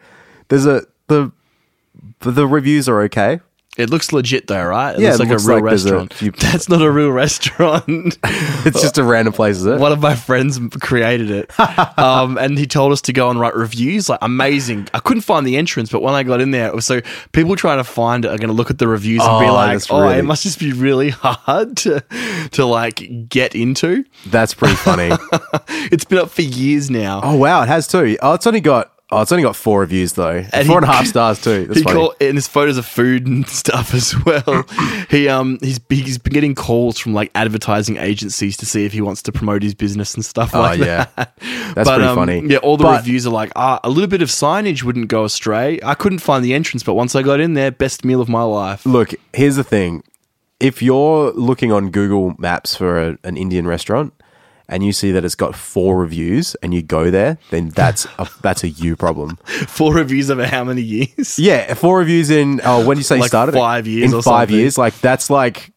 there's 0.50 0.66
a 0.66 0.82
the 1.08 1.32
the 2.20 2.46
reviews 2.46 2.90
are 2.90 3.02
okay. 3.04 3.40
It 3.78 3.90
looks 3.90 4.12
legit 4.12 4.48
though, 4.48 4.64
right? 4.66 4.94
It 4.96 5.02
Yeah, 5.02 5.10
looks 5.10 5.20
it 5.20 5.24
like 5.24 5.30
looks 5.30 5.46
a 5.46 5.48
real 5.48 5.56
like 5.62 5.70
there's 5.70 5.86
a 5.86 5.92
restaurant. 5.94 6.14
few- 6.14 6.32
That's 6.52 6.68
not 6.70 6.82
a 6.82 6.92
real 6.92 7.12
restaurant. 7.12 8.18
It's 8.68 8.82
just 8.82 8.98
a 8.98 9.04
random 9.04 9.34
place, 9.34 9.58
is 9.58 9.66
it? 9.66 9.80
One 9.80 9.92
of 9.94 10.02
my 10.02 10.16
friends 10.16 10.60
created 10.82 11.32
it, 11.32 11.58
um, 11.98 12.38
and 12.38 12.58
he 12.58 12.66
told 12.68 12.92
us 12.92 13.02
to 13.04 13.14
go 13.14 13.30
and 13.30 13.40
write 13.40 13.56
reviews. 13.56 14.10
Like 14.10 14.20
amazing. 14.22 14.90
I 14.94 15.00
couldn't 15.00 15.22
find 15.22 15.46
the 15.48 15.56
entrance, 15.56 15.90
but 15.90 16.02
when 16.02 16.14
I 16.16 16.24
got 16.24 16.42
in 16.42 16.52
there, 16.52 16.68
it 16.68 16.76
was 16.76 16.86
so 16.86 17.00
people 17.32 17.56
trying 17.56 17.78
to 17.78 17.84
find 17.86 18.26
it 18.26 18.28
are 18.30 18.38
going 18.38 18.50
to 18.50 18.54
look 18.54 18.70
at 18.70 18.78
the 18.80 18.88
reviews 18.90 19.22
and 19.24 19.40
be 19.40 19.46
Oh, 19.48 19.54
like, 19.54 19.82
"Oh, 19.90 20.02
really- 20.02 20.18
it 20.20 20.24
must 20.26 20.44
just 20.44 20.60
be 20.60 20.74
really 20.74 21.10
hard 21.12 21.78
to 21.78 22.04
to 22.52 22.66
like 22.66 23.30
get 23.30 23.56
into." 23.56 24.04
That's 24.26 24.54
pretty 24.54 24.76
funny. 24.76 25.12
It's 25.92 26.04
been 26.04 26.18
up 26.20 26.30
for 26.30 26.42
years 26.42 26.90
now. 26.90 27.22
oh 27.24 27.36
wow, 27.38 27.62
it 27.62 27.68
has 27.68 27.88
too. 27.88 28.18
Oh, 28.22 28.34
it's 28.34 28.48
only 28.48 28.60
got 28.62 28.92
oh, 29.12 29.22
it's 29.22 29.32
only 29.32 29.44
got 29.44 29.56
four 29.56 29.82
reviews 29.82 30.14
though. 30.14 30.44
And 30.52 30.68
four 30.68 30.74
he- 30.74 30.74
and 30.76 30.84
a 30.86 30.88
half 30.88 31.06
stars 31.14 31.42
too. 31.42 31.66
That's 31.66 31.80
he 31.80 31.84
funny. 31.84 31.96
call, 31.96 32.14
and 32.20 32.36
his 32.36 32.48
photos 32.48 32.78
of 32.78 32.86
food 32.86 33.26
and 33.28 33.48
stuff 33.64 33.94
as 33.94 34.14
well. 34.26 34.66
he 35.10 35.28
um 35.30 35.58
he's 35.62 35.80
he's 35.90 36.18
been 36.18 36.34
getting 36.34 36.56
calls 36.56 36.98
from 36.98 37.14
like 37.14 37.32
advertising 37.36 37.98
agencies 37.98 38.58
to 38.58 38.66
see 38.66 38.86
if 38.86 38.92
he 38.94 39.02
wants 39.02 39.22
to 39.24 39.32
promote 39.32 39.64
his 39.64 39.74
business 39.74 40.14
and 40.16 40.24
stuff 40.26 40.52
Oh, 40.54 40.62
like 40.62 40.80
yeah. 40.80 41.08
that. 41.16 41.38
That's 41.76 41.90
pretty 41.90 42.04
um, 42.06 42.16
funny. 42.16 42.42
Yeah, 42.48 42.58
all 42.58 42.78
the 42.78 42.84
But- 42.84 42.98
reviews 43.02 43.26
are 43.28 43.32
like, 43.32 43.52
ah, 43.56 43.80
a 43.84 43.90
little 43.90 44.08
bit 44.10 44.22
of 44.22 44.30
signage 44.30 44.84
wouldn't 44.84 45.08
go 45.08 45.24
astray. 45.26 45.80
I 45.84 45.94
couldn't 45.96 46.20
find 46.20 46.44
the 46.44 46.54
entrance, 46.54 46.84
but 46.84 46.94
once 46.96 47.16
I 47.16 47.22
got 47.22 47.40
in 47.40 47.54
there, 47.54 47.72
best 47.72 48.04
meal 48.06 48.22
of 48.22 48.30
my 48.30 48.44
life. 48.44 48.86
Look, 48.86 49.14
here's 49.34 49.56
the 49.56 49.64
thing. 49.64 50.04
If 50.60 50.82
you're 50.82 51.32
looking 51.34 51.72
on 51.72 51.92
Google 51.92 52.34
Maps 52.40 52.76
for 52.76 53.00
a, 53.00 53.18
an 53.24 53.38
Indian 53.38 53.68
restaurant 53.68 54.12
and 54.70 54.84
you 54.84 54.92
see 54.92 55.12
that 55.12 55.24
it's 55.24 55.36
got 55.36 55.56
four 55.56 55.98
reviews 55.98 56.56
and 56.62 56.74
you 56.74 56.82
go 56.82 57.10
there, 57.10 57.38
then 57.52 57.70
that's 57.70 58.06
a, 58.20 58.28
that's 58.42 58.64
a 58.64 58.70
you 58.70 58.96
problem. 58.96 59.38
Four 59.68 59.94
reviews 59.94 60.30
over 60.30 60.46
how 60.46 60.64
many 60.64 60.82
years? 60.82 61.40
Yeah, 61.40 61.74
four 61.74 62.00
reviews 62.00 62.30
in 62.30 62.62
oh, 62.64 62.86
when 62.86 62.98
you 62.98 63.04
say 63.04 63.18
Like 63.20 63.30
started? 63.30 63.54
five 63.54 63.88
years 63.88 64.12
In 64.14 64.22
five 64.22 64.24
something. 64.24 64.56
years, 64.56 64.78
like 64.78 65.00
that's 65.00 65.30
like 65.30 65.72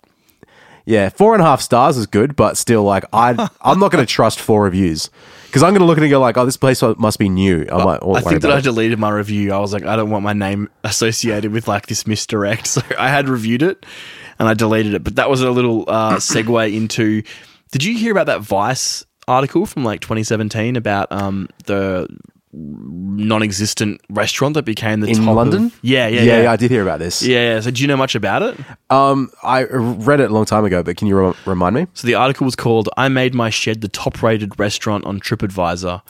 yeah, 0.86 1.08
four 1.10 1.34
and 1.34 1.42
a 1.42 1.46
half 1.46 1.60
stars 1.60 1.96
is 1.96 2.06
good, 2.06 2.34
but 2.34 2.56
still, 2.56 2.82
like 2.82 3.04
I 3.12 3.30
I'm 3.62 3.78
not 3.78 3.92
going 3.92 4.04
to 4.04 4.12
trust 4.12 4.40
four 4.40 4.64
reviews 4.64 5.08
because 5.46 5.62
I'm 5.62 5.70
going 5.70 5.80
to 5.80 5.86
look 5.86 5.98
at 5.98 6.02
it 6.02 6.06
and 6.06 6.10
go 6.10 6.20
like, 6.20 6.36
oh, 6.36 6.44
this 6.44 6.56
place 6.56 6.82
must 6.82 7.18
be 7.18 7.28
new. 7.28 7.66
I 7.70 7.84
might. 7.84 8.02
won't 8.04 8.18
I 8.18 8.28
think 8.28 8.42
that 8.42 8.50
I 8.50 8.58
it. 8.58 8.62
deleted 8.62 8.98
my 8.98 9.10
review. 9.10 9.52
I 9.52 9.58
was 9.58 9.72
like, 9.72 9.84
I 9.84 9.94
don't 9.94 10.10
want 10.10 10.24
my 10.24 10.32
name 10.32 10.68
associated 10.82 11.52
with 11.52 11.68
like 11.68 11.86
this 11.86 12.06
misdirect. 12.06 12.66
So 12.70 12.82
I 12.98 13.08
had 13.08 13.28
reviewed 13.28 13.62
it 13.62 13.84
and 14.38 14.48
I 14.48 14.54
deleted 14.54 14.94
it. 14.94 15.04
But 15.04 15.16
that 15.16 15.28
was 15.30 15.42
a 15.42 15.50
little 15.50 15.84
uh, 15.88 16.16
segue 16.16 16.74
into. 16.74 17.22
Did 17.72 17.84
you 17.84 17.96
hear 17.96 18.12
about 18.12 18.26
that 18.26 18.40
Vice 18.40 19.04
article 19.28 19.66
from 19.66 19.84
like 19.84 20.00
2017 20.00 20.76
about 20.76 21.10
um, 21.12 21.48
the 21.66 22.08
non-existent 22.52 24.00
restaurant 24.10 24.54
that 24.54 24.64
became 24.64 25.00
the 25.00 25.06
in 25.08 25.16
top 25.18 25.28
of- 25.28 25.36
London. 25.36 25.72
yeah, 25.82 26.08
yeah, 26.08 26.22
yeah, 26.22 26.42
yeah, 26.42 26.52
I 26.52 26.56
did 26.56 26.70
hear 26.70 26.82
about 26.82 26.98
this. 26.98 27.22
Yeah, 27.22 27.54
yeah. 27.54 27.60
So 27.60 27.70
do 27.70 27.80
you 27.80 27.86
know 27.88 27.96
much 27.96 28.14
about 28.14 28.42
it? 28.42 28.58
Um, 28.90 29.30
I 29.42 29.64
read 29.64 30.18
it 30.20 30.30
a 30.30 30.34
long 30.34 30.46
time 30.46 30.64
ago, 30.64 30.82
but 30.82 30.96
can 30.96 31.06
you 31.06 31.16
re- 31.28 31.34
remind 31.46 31.76
me? 31.76 31.86
So 31.94 32.06
the 32.06 32.14
article 32.16 32.44
was 32.44 32.56
called 32.56 32.88
"I 32.96 33.08
Made 33.08 33.34
My 33.34 33.50
Shed 33.50 33.80
the 33.82 33.88
Top-Rated 33.88 34.58
Restaurant 34.58 35.04
on 35.04 35.20
TripAdvisor." 35.20 36.02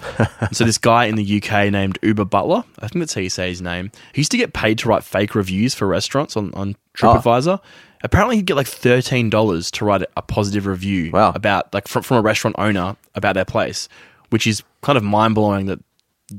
So 0.53 0.65
this 0.65 0.79
guy 0.79 1.05
in 1.05 1.15
the 1.17 1.37
UK 1.43 1.71
named 1.71 2.01
Oobah 2.01 2.29
Butler, 2.29 2.65
I 2.81 2.89
think 2.89 3.01
that's 3.03 3.15
how 3.15 3.21
you 3.21 3.29
say 3.31 3.51
his 3.51 3.61
name. 3.63 3.93
He 4.15 4.21
used 4.21 4.31
to 4.33 4.37
get 4.39 4.53
paid 4.53 4.79
to 4.79 4.89
write 4.89 5.05
fake 5.05 5.35
reviews 5.35 5.75
for 5.75 5.87
restaurants 5.87 6.37
on 6.37 6.53
on 6.55 6.77
TripAdvisor. 6.95 7.61
Apparently, 8.03 8.37
he'd 8.37 8.47
get 8.47 8.57
like 8.57 8.67
thirteen 8.67 9.31
dollars 9.31 9.71
to 9.73 9.85
write 9.85 10.03
a 10.17 10.23
positive 10.23 10.67
review 10.67 11.11
Wow. 11.13 11.33
about 11.35 11.73
like 11.75 11.87
from, 11.89 12.03
from 12.03 12.17
a 12.19 12.23
restaurant 12.23 12.57
owner 12.59 12.97
about 13.15 13.35
their 13.35 13.45
place, 13.45 13.89
which 14.31 14.47
is 14.47 14.63
kind 14.83 14.97
of 14.97 15.05
mind 15.05 15.35
blowing. 15.35 15.67
That 15.67 15.81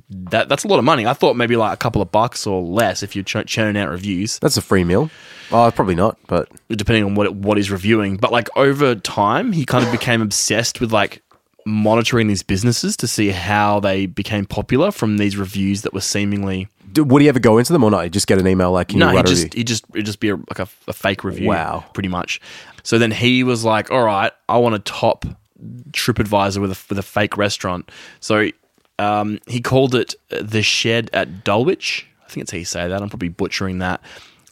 that 0.10 0.50
that's 0.50 0.64
a 0.64 0.68
lot 0.68 0.80
of 0.80 0.86
money. 0.86 1.06
I 1.06 1.14
thought 1.14 1.36
maybe 1.36 1.56
like 1.56 1.74
a 1.74 1.78
couple 1.78 2.02
of 2.02 2.12
bucks 2.12 2.48
or 2.48 2.62
less 2.62 3.04
if 3.04 3.16
you're 3.16 3.26
ch- 3.26 3.46
churning 3.46 3.82
out 3.82 3.90
reviews 3.90 4.40
That's 4.40 4.56
a 4.58 4.62
free 4.62 4.84
meal. 4.86 5.10
Oh, 5.52 5.70
probably 5.70 5.96
not, 5.96 6.18
but 6.28 6.50
depending 6.70 7.04
on 7.04 7.14
what 7.16 7.28
it, 7.28 7.36
what 7.36 7.58
he's 7.58 7.70
reviewing. 7.70 8.16
But 8.16 8.32
like 8.32 8.48
over 8.56 8.96
time, 8.96 9.52
he 9.52 9.66
kind 9.66 9.86
of 9.86 9.92
became 9.92 10.22
obsessed 10.22 10.80
with 10.80 10.94
like 10.94 11.22
monitoring 11.66 12.28
these 12.28 12.44
businesses 12.44 12.98
to 12.98 13.08
see 13.08 13.30
how 13.30 13.80
they 13.80 14.06
became 14.06 14.46
popular 14.46 14.92
from 14.92 15.18
these 15.18 15.38
reviews 15.38 15.82
that 15.84 15.94
were 15.94 16.02
seemingly 16.02 16.68
d- 16.94 17.02
would 17.02 17.22
he 17.22 17.30
ever 17.30 17.40
go 17.40 17.58
into 17.58 17.74
them 17.74 17.84
or 17.84 17.92
not? 17.92 18.02
You 18.04 18.10
just 18.10 18.28
get 18.28 18.40
an 18.40 18.48
email 18.48 18.72
like, 18.72 18.90
can 18.90 19.00
no. 19.00 19.08
you 19.08 19.12
He 19.12 19.18
write 19.18 19.26
a 19.26 19.30
just 19.30 19.54
he 19.54 19.64
just 19.64 19.86
it 19.94 20.04
just 20.04 20.20
be 20.20 20.30
a, 20.30 20.36
like 20.36 20.60
a, 20.60 20.68
a 20.88 20.94
fake 20.94 21.24
review. 21.24 21.48
Wow. 21.48 21.86
pretty 21.94 22.10
much. 22.10 22.42
So 22.84 22.98
then 22.98 23.12
he 23.12 23.44
was 23.44 23.64
like, 23.64 23.92
"All 23.92 24.04
right, 24.04 24.32
I 24.50 24.58
want 24.58 24.74
to 24.74 24.92
top 24.92 25.26
TripAdvisor 25.92 26.60
with 26.60 26.72
a 26.72 26.80
with 26.90 26.98
a 26.98 27.04
fake 27.04 27.38
restaurant." 27.38 27.90
So 28.20 28.50
um, 29.00 29.40
he 29.48 29.62
called 29.62 29.96
it 29.96 30.16
the 30.30 30.62
Shed 30.62 31.10
at 31.14 31.44
Dulwich. 31.44 32.08
I 32.26 32.30
think 32.30 32.44
it's 32.44 32.52
how 32.52 32.58
you 32.58 32.66
say 32.66 32.88
that. 32.88 33.02
I'm 33.02 33.10
probably 33.10 33.30
butchering 33.30 33.80
that. 33.80 34.02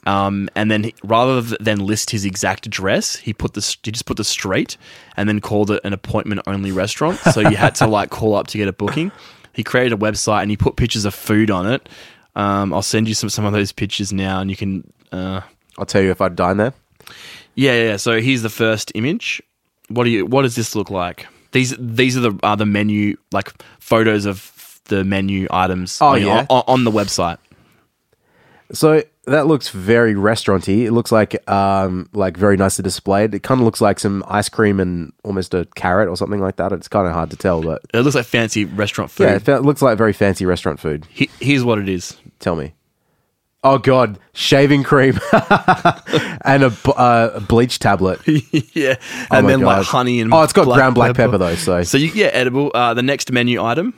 Um, 0.09 0.49
and 0.55 0.71
then 0.71 0.85
he, 0.85 0.95
rather 1.03 1.41
than 1.59 1.85
list 1.85 2.09
his 2.09 2.25
exact 2.25 2.65
address, 2.65 3.17
he 3.17 3.31
put 3.31 3.53
the 3.53 3.75
he 3.83 3.91
just 3.91 4.07
put 4.07 4.17
the 4.17 4.23
street 4.23 4.75
and 5.15 5.29
then 5.29 5.39
called 5.39 5.69
it 5.69 5.81
an 5.83 5.93
appointment 5.93 6.41
only 6.47 6.71
restaurant. 6.71 7.19
So 7.19 7.41
you 7.41 7.55
had 7.55 7.75
to 7.75 7.87
like 7.97 8.09
call 8.09 8.33
up 8.35 8.47
to 8.47 8.57
get 8.57 8.67
a 8.67 8.73
booking. 8.73 9.11
He 9.53 9.63
created 9.63 9.93
a 9.93 9.97
website 9.97 10.41
and 10.41 10.49
he 10.49 10.57
put 10.57 10.77
pictures 10.77 11.05
of 11.05 11.13
food 11.13 11.51
on 11.51 11.71
it. 11.71 11.87
Um, 12.35 12.73
I'll 12.73 12.81
send 12.81 13.07
you 13.07 13.13
some 13.13 13.29
some 13.29 13.45
of 13.45 13.53
those 13.53 13.71
pictures 13.71 14.11
now, 14.11 14.39
and 14.39 14.49
you 14.49 14.55
can. 14.55 14.91
Uh, 15.11 15.41
I'll 15.77 15.85
tell 15.85 16.01
you 16.01 16.09
if 16.09 16.21
I'd 16.21 16.35
dine 16.35 16.57
there. 16.57 16.73
yeah, 17.53 17.73
yeah. 17.73 17.97
So 17.97 18.19
here's 18.19 18.41
the 18.41 18.49
first 18.49 18.91
image. 18.95 19.43
What 19.89 20.05
do 20.05 20.09
you? 20.09 20.25
What 20.25 20.41
does 20.41 20.55
this 20.55 20.75
look 20.75 20.89
like? 20.89 21.27
These 21.51 21.75
these 21.77 22.17
are 22.17 22.21
the 22.21 22.39
are 22.41 22.57
the 22.57 22.65
menu 22.65 23.17
like 23.31 23.51
photos 23.79 24.25
of 24.25 24.81
the 24.85 25.03
menu 25.03 25.47
items. 25.51 25.99
Oh, 26.01 26.09
on, 26.09 26.21
yeah. 26.21 26.45
on, 26.49 26.63
on 26.67 26.83
the 26.83 26.91
website. 26.91 27.37
So 28.71 29.03
that 29.25 29.47
looks 29.47 29.69
very 29.69 30.13
restauranty. 30.15 30.85
It 30.85 30.91
looks 30.91 31.11
like 31.11 31.35
um 31.49 32.07
like 32.13 32.37
very 32.37 32.55
nicely 32.57 32.83
displayed. 32.83 33.33
It 33.33 33.41
kind 33.43 33.59
of 33.61 33.65
looks 33.65 33.81
like 33.81 33.99
some 33.99 34.23
ice 34.27 34.49
cream 34.49 34.79
and 34.79 35.11
almost 35.23 35.53
a 35.53 35.65
carrot 35.75 36.07
or 36.07 36.15
something 36.15 36.39
like 36.39 36.57
that. 36.57 36.71
It's 36.71 36.87
kind 36.87 37.07
of 37.07 37.13
hard 37.13 37.31
to 37.31 37.35
tell, 37.37 37.61
but 37.61 37.81
It 37.93 38.01
looks 38.01 38.15
like 38.15 38.25
fancy 38.25 38.65
restaurant 38.65 39.09
food. 39.11 39.23
yeah, 39.23 39.35
it 39.35 39.41
fe- 39.43 39.57
looks 39.59 39.81
like 39.81 39.97
very 39.97 40.13
fancy 40.13 40.45
restaurant 40.45 40.79
food. 40.79 41.07
He- 41.09 41.29
here's 41.39 41.63
what 41.63 41.79
it 41.79 41.89
is. 41.89 42.15
Tell 42.39 42.55
me. 42.55 42.73
Oh 43.63 43.77
god, 43.77 44.17
shaving 44.33 44.83
cream 44.83 45.19
and 46.45 46.63
a, 46.63 46.69
b- 46.69 46.93
uh, 46.95 47.39
bleach 47.41 47.79
tablet. 47.79 48.21
yeah, 48.73 48.95
Oh 49.31 49.37
and 49.37 49.45
my 49.45 49.51
then 49.51 49.59
like 49.61 49.77
God. 49.79 49.85
honey 49.85 50.21
and 50.21 50.33
Oh, 50.33 50.43
it's 50.43 50.53
got 50.53 50.65
ground 50.65 50.95
black 50.95 51.15
pepper, 51.15 51.37
though, 51.37 51.55
so- 51.55 51.83
so 51.83 51.97
you 51.97 52.11
yeah 52.13 52.27
edible. 52.27 52.71
Uh, 52.73 52.93
the 52.93 53.03
next 53.03 53.31
menu 53.31 53.61
item. 53.63 53.93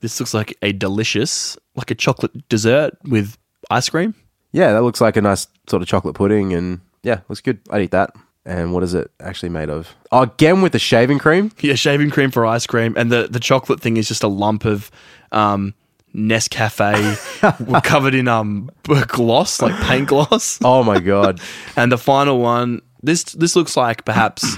This 0.00 0.18
looks 0.18 0.34
like 0.34 0.56
a 0.62 0.72
delicious, 0.72 1.56
like 1.76 1.92
a 1.92 1.94
chocolate 1.94 2.48
dessert 2.48 2.94
with 3.04 3.38
ice 3.72 3.88
cream. 3.88 4.14
Yeah, 4.52 4.72
that 4.72 4.82
looks 4.82 5.00
like 5.00 5.16
a 5.16 5.22
nice 5.22 5.46
sort 5.68 5.82
of 5.82 5.88
chocolate 5.88 6.14
pudding, 6.14 6.52
and 6.52 6.80
yeah, 7.02 7.20
looks 7.28 7.40
good. 7.40 7.60
I'd 7.70 7.82
eat 7.82 7.90
that. 7.92 8.14
And 8.44 8.72
what 8.74 8.82
is 8.82 8.92
it 8.92 9.10
actually 9.20 9.50
made 9.50 9.70
of? 9.70 9.94
Oh, 10.10 10.22
again 10.22 10.62
with 10.62 10.72
the 10.72 10.78
shaving 10.78 11.18
cream. 11.18 11.52
Yeah, 11.60 11.74
shaving 11.74 12.10
cream 12.10 12.30
for 12.30 12.44
ice 12.44 12.66
cream, 12.66 12.94
and 12.96 13.10
the 13.10 13.28
the 13.30 13.40
chocolate 13.40 13.80
thing 13.80 13.96
is 13.96 14.08
just 14.08 14.22
a 14.22 14.28
lump 14.28 14.64
of 14.64 14.90
um, 15.30 15.74
Nescafe 16.14 17.82
covered 17.84 18.14
in 18.14 18.28
um 18.28 18.70
gloss, 19.06 19.62
like 19.62 19.74
paint 19.84 20.08
gloss. 20.08 20.58
Oh 20.64 20.82
my 20.82 20.98
god. 21.00 21.40
And 21.76 21.90
the 21.92 21.98
final 21.98 22.40
one, 22.40 22.82
this 23.02 23.24
this 23.24 23.56
looks 23.56 23.76
like 23.76 24.04
perhaps 24.04 24.56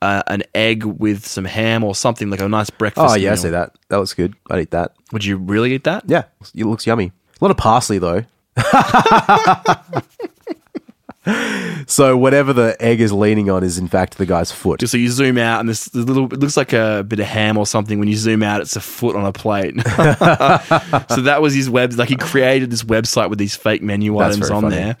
uh, 0.00 0.22
an 0.28 0.42
egg 0.54 0.84
with 0.84 1.26
some 1.26 1.44
ham 1.44 1.82
or 1.84 1.94
something 1.94 2.30
like 2.30 2.40
a 2.40 2.48
nice 2.48 2.70
breakfast. 2.70 3.06
Oh 3.10 3.16
yeah, 3.16 3.32
I 3.32 3.34
see 3.34 3.50
that. 3.50 3.74
That 3.88 3.98
looks 3.98 4.14
good. 4.14 4.34
I'd 4.50 4.60
eat 4.60 4.70
that. 4.70 4.92
Would 5.12 5.24
you 5.24 5.36
really 5.36 5.74
eat 5.74 5.84
that? 5.84 6.04
Yeah, 6.06 6.24
it 6.54 6.64
looks 6.64 6.86
yummy. 6.86 7.12
A 7.40 7.44
lot 7.44 7.50
of 7.50 7.56
parsley 7.56 7.98
though. 7.98 8.24
so 11.86 12.16
whatever 12.16 12.52
the 12.52 12.76
egg 12.80 13.00
is 13.00 13.12
leaning 13.12 13.50
on 13.50 13.62
is 13.64 13.78
in 13.78 13.88
fact 13.88 14.18
the 14.18 14.26
guy's 14.26 14.52
foot. 14.52 14.80
Just 14.80 14.92
so 14.92 14.98
you 14.98 15.08
zoom 15.08 15.38
out, 15.38 15.60
and 15.60 15.68
this 15.68 15.92
little 15.94 16.26
it 16.26 16.38
looks 16.40 16.56
like 16.56 16.72
a 16.72 17.04
bit 17.06 17.20
of 17.20 17.26
ham 17.26 17.56
or 17.56 17.66
something. 17.66 17.98
When 17.98 18.08
you 18.08 18.16
zoom 18.16 18.42
out, 18.42 18.60
it's 18.60 18.76
a 18.76 18.80
foot 18.80 19.16
on 19.16 19.24
a 19.24 19.32
plate. 19.32 19.74
so 19.76 21.22
that 21.22 21.38
was 21.40 21.54
his 21.54 21.70
web. 21.70 21.92
Like 21.94 22.08
he 22.10 22.16
created 22.16 22.70
this 22.70 22.82
website 22.84 23.30
with 23.30 23.38
these 23.38 23.56
fake 23.56 23.82
menu 23.82 24.16
That's 24.18 24.36
items 24.36 24.50
on 24.50 24.62
funny. 24.62 24.76
there, 24.76 24.96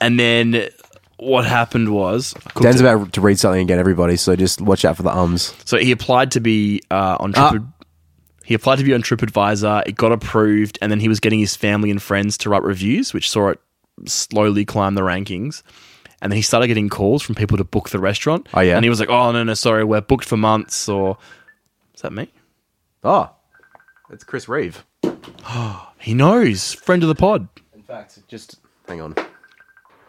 and 0.00 0.18
then 0.20 0.68
what 1.16 1.46
happened 1.46 1.94
was 1.94 2.34
Dan's 2.60 2.80
it. 2.80 2.84
about 2.86 3.12
to 3.14 3.20
read 3.22 3.38
something 3.38 3.62
again, 3.62 3.78
everybody. 3.78 4.16
So 4.16 4.36
just 4.36 4.60
watch 4.60 4.84
out 4.84 4.96
for 4.98 5.02
the 5.02 5.16
ums. 5.16 5.54
So 5.64 5.78
he 5.78 5.92
applied 5.92 6.32
to 6.32 6.40
be 6.40 6.82
uh, 6.90 7.16
on 7.20 7.32
Ah. 7.36 7.50
Trip. 7.50 7.62
He 8.44 8.54
applied 8.54 8.78
to 8.78 8.84
be 8.84 8.94
on 8.94 9.02
TripAdvisor. 9.02 9.84
It 9.86 9.96
got 9.96 10.12
approved, 10.12 10.78
and 10.82 10.90
then 10.92 11.00
he 11.00 11.08
was 11.08 11.18
getting 11.20 11.40
his 11.40 11.56
family 11.56 11.90
and 11.90 12.00
friends 12.02 12.36
to 12.38 12.50
write 12.50 12.62
reviews, 12.62 13.12
which 13.14 13.30
saw 13.30 13.48
it 13.48 13.60
slowly 14.06 14.64
climb 14.64 14.94
the 14.94 15.00
rankings. 15.02 15.62
And 16.20 16.30
then 16.30 16.36
he 16.36 16.42
started 16.42 16.68
getting 16.68 16.88
calls 16.88 17.22
from 17.22 17.34
people 17.34 17.56
to 17.58 17.64
book 17.64 17.90
the 17.90 17.98
restaurant. 17.98 18.48
Oh, 18.54 18.60
yeah? 18.60 18.76
and 18.76 18.84
he 18.84 18.88
was 18.90 19.00
like, 19.00 19.10
"Oh 19.10 19.32
no, 19.32 19.42
no, 19.44 19.54
sorry, 19.54 19.84
we're 19.84 20.00
booked 20.00 20.24
for 20.24 20.36
months." 20.36 20.88
Or 20.88 21.18
is 21.94 22.02
that 22.02 22.12
me? 22.12 22.30
Oh, 23.02 23.30
it's 24.10 24.24
Chris 24.24 24.48
Reeve. 24.48 24.84
Oh, 25.04 25.90
He 25.98 26.12
knows, 26.12 26.74
friend 26.74 27.02
of 27.02 27.08
the 27.08 27.14
pod. 27.14 27.48
In 27.74 27.82
fact, 27.82 28.18
just 28.28 28.56
hang 28.86 29.00
on. 29.00 29.14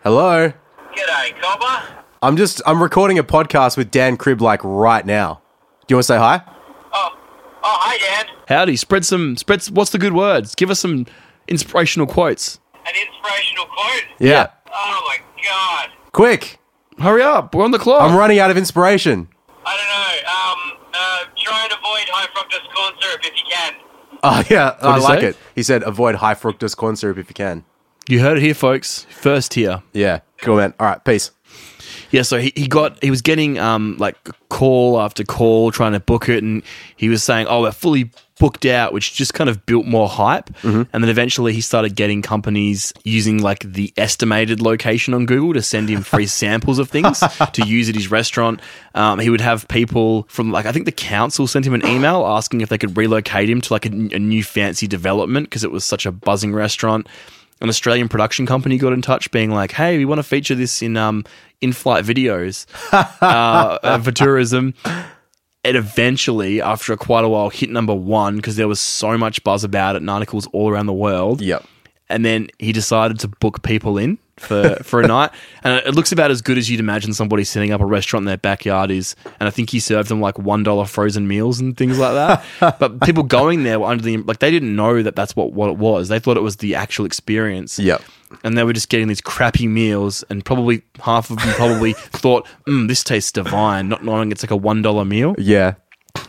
Hello. 0.04 0.52
G'day, 0.94 1.42
Cobber. 1.42 1.88
I'm 2.22 2.36
just 2.36 2.62
I'm 2.66 2.82
recording 2.84 3.18
a 3.18 3.24
podcast 3.24 3.78
with 3.78 3.92
Dan 3.92 4.18
Cribb 4.18 4.42
like 4.42 4.60
right 4.64 5.06
now. 5.06 5.42
Do 5.88 5.94
you 5.94 5.96
want 5.98 6.04
to 6.04 6.08
say 6.08 6.18
hi? 6.18 6.42
Oh, 7.68 7.78
hi, 7.82 7.98
Dan. 7.98 8.36
Howdy, 8.48 8.76
spread 8.76 9.06
some, 9.06 9.36
spread. 9.38 9.64
What's 9.66 9.90
the 9.92 9.98
good 9.98 10.14
words? 10.14 10.54
Give 10.54 10.70
us 10.70 10.80
some 10.80 11.08
inspirational 11.48 12.06
quotes. 12.08 12.60
An 12.86 12.94
inspirational 12.96 13.66
quote. 13.66 14.04
Yeah. 14.20 14.48
Oh 14.72 15.02
my 15.08 15.18
God. 15.44 15.90
Quick. 16.12 16.60
Hurry 17.00 17.24
up, 17.24 17.54
we're 17.56 17.64
on 17.64 17.72
the 17.72 17.80
clock. 17.80 18.02
I'm 18.04 18.16
running 18.16 18.40
out 18.40 18.52
of 18.52 18.58
inspiration. 18.58 19.28
I 19.66 19.76
don't 19.76 19.90
know. 19.90 20.74
Um, 20.78 20.88
uh, 20.94 21.24
try 21.36 21.64
and 21.64 21.72
avoid 21.74 22.08
high 22.14 22.28
fructose 22.28 22.74
corn 22.74 22.94
syrup 23.02 23.22
if 23.24 23.36
you 23.36 23.44
can. 23.52 23.74
Oh 24.28 24.44
yeah, 24.50 24.76
I 24.82 24.94
did 24.96 25.02
he 25.02 25.08
like 25.08 25.20
say? 25.22 25.28
it. 25.28 25.38
He 25.54 25.62
said 25.62 25.84
avoid 25.84 26.16
high 26.16 26.34
fructose 26.34 26.76
corn 26.76 26.96
syrup 26.96 27.18
if 27.20 27.30
you 27.30 27.36
can. 27.36 27.64
you 28.10 28.22
heard 28.22 28.38
it 28.38 28.44
here, 28.44 28.56
folks. 28.56 29.06
First 29.12 29.54
here. 29.54 29.84
Yeah. 29.94 30.22
Cool 30.42 30.56
man. 30.58 30.74
All 30.80 30.88
right, 30.88 31.04
peace. 31.04 31.30
Yeah, 32.12 32.22
so 32.22 32.38
he, 32.40 32.54
he 32.56 32.68
got 32.68 33.02
he 33.04 33.10
was 33.10 33.22
getting 33.22 33.58
um 33.60 33.98
like 33.98 34.18
call 34.50 35.00
after 35.02 35.24
call 35.24 35.72
trying 35.72 35.94
to 35.94 36.00
book 36.00 36.30
it, 36.30 36.44
and 36.44 36.64
he 36.96 37.10
was 37.10 37.24
saying, 37.24 37.48
"Oh, 37.48 37.62
we're 37.62 37.72
fully 37.72 38.12
booked 38.40 38.66
out," 38.66 38.94
which 38.94 39.14
just 39.14 39.34
kind 39.34 39.50
of 39.50 39.66
built 39.66 39.86
more 39.86 40.08
hype. 40.08 40.50
And 40.94 41.04
then 41.04 41.10
eventually 41.10 41.54
he 41.54 41.62
started 41.62 41.96
getting 41.96 42.22
companies 42.22 42.94
using 43.04 43.42
like 43.42 43.60
the 43.60 43.94
estimated 43.98 44.62
location 44.62 45.14
on 45.14 45.26
Google 45.26 45.54
to 45.54 45.62
send 45.62 45.90
him 45.90 46.02
free 46.04 46.28
samples 46.42 46.80
of 46.80 46.90
things 46.90 47.20
to 47.54 47.66
use 47.66 47.90
at 47.90 47.96
his 47.96 48.10
restaurant. 48.12 48.62
Um, 48.94 49.20
he 49.20 49.30
would 49.30 49.42
have 49.42 49.68
people 49.68 50.24
from 50.30 50.52
like 50.52 50.66
I 50.66 50.72
think 50.72 50.86
the 50.86 50.92
council 50.92 51.48
sent 51.48 51.66
him 51.66 51.74
an 51.74 51.86
email 51.86 52.26
asking 52.26 52.62
if 52.62 52.70
they 52.70 52.78
could 52.78 52.96
relocate 52.98 53.50
him 53.50 53.62
to 53.62 53.74
like 53.74 53.86
a, 53.86 53.90
a 53.90 54.20
new 54.20 54.44
fancy 54.44 54.88
development 54.88 55.48
because 55.50 55.64
it 55.64 55.72
was 55.72 55.84
such 55.84 56.06
a 56.06 56.12
buzzing 56.12 56.54
restaurant 56.54 57.08
an 57.62 57.70
Australian 57.70 58.10
production 58.10 58.46
company 58.46 58.78
got 58.78 58.94
in 58.94 59.02
touch, 59.02 59.32
being 59.32 59.52
like, 59.52 59.72
"Hey, 59.72 59.98
we 59.98 60.06
want 60.06 60.20
to 60.20 60.24
feature 60.24 60.56
this 60.56 60.82
in 60.82 60.98
um 60.98 61.24
in-flight 61.62 62.06
videos 62.06 62.66
uh, 62.92 63.80
uh, 63.82 64.00
for 64.00 64.12
tourism." 64.12 64.74
It 65.64 65.76
eventually, 65.76 66.62
after 66.62 66.96
quite 66.96 67.24
a 67.24 67.30
while, 67.30 67.50
hit 67.50 67.72
number 67.72 67.94
one 67.94 68.36
because 68.36 68.56
there 68.56 68.68
was 68.68 68.80
so 68.80 69.18
much 69.18 69.44
buzz 69.44 69.64
about 69.64 69.96
it 69.96 70.04
and 70.04 70.10
articles 70.10 70.48
all 70.54 70.70
around 70.70 70.86
the 70.86 70.94
world. 70.94 71.42
Yep. 71.42 71.66
And 72.08 72.24
then 72.24 72.50
he 72.60 72.72
decided 72.72 73.20
to 73.22 73.28
book 73.28 73.64
people 73.64 73.98
in 73.98 74.20
for, 74.38 74.76
for 74.84 75.02
a 75.02 75.08
night. 75.16 75.32
And 75.64 75.78
it 75.86 75.96
looks 75.96 76.12
about 76.12 76.32
as 76.32 76.42
good 76.42 76.58
as 76.58 76.70
you'd 76.70 76.80
imagine 76.80 77.14
somebody 77.14 77.44
setting 77.44 77.72
up 77.72 77.82
a 77.82 77.86
restaurant 77.86 78.24
in 78.24 78.28
their 78.28 78.38
backyard 78.38 78.92
is. 78.92 79.16
And 79.40 79.48
I 79.48 79.50
think 79.52 79.70
he 79.70 79.80
served 79.80 80.10
them 80.10 80.20
like 80.22 80.36
$1 80.36 80.88
frozen 80.90 81.28
meals 81.28 81.60
and 81.60 81.76
things 81.78 81.98
like 81.98 82.14
that. 82.14 82.80
but 82.80 83.02
people 83.02 83.24
going 83.24 83.64
there 83.64 83.80
were 83.80 83.88
under 83.88 84.04
the, 84.04 84.18
like, 84.18 84.40
they 84.40 84.52
didn't 84.52 84.76
know 84.76 85.02
that 85.04 85.16
that's 85.16 85.36
what, 85.36 85.54
what 85.54 85.70
it 85.70 85.78
was. 85.78 86.10
They 86.10 86.20
thought 86.20 86.38
it 86.38 86.44
was 86.44 86.58
the 86.58 86.76
actual 86.76 87.06
experience. 87.06 87.80
Yep. 87.80 88.02
And 88.44 88.58
they 88.58 88.64
were 88.64 88.74
just 88.74 88.90
getting 88.90 89.08
these 89.08 89.22
crappy 89.22 89.68
meals. 89.68 90.24
And 90.30 90.44
probably 90.44 90.82
half 91.00 91.30
of 91.30 91.38
them 91.38 91.54
probably 91.56 91.94
thought, 91.94 92.48
mm, 92.68 92.88
this 92.88 93.04
tastes 93.04 93.32
divine, 93.32 93.88
not 93.90 94.04
knowing 94.04 94.32
it's 94.32 94.44
like 94.44 94.52
a 94.52 94.58
$1 94.58 95.08
meal 95.08 95.36
Yeah. 95.38 95.76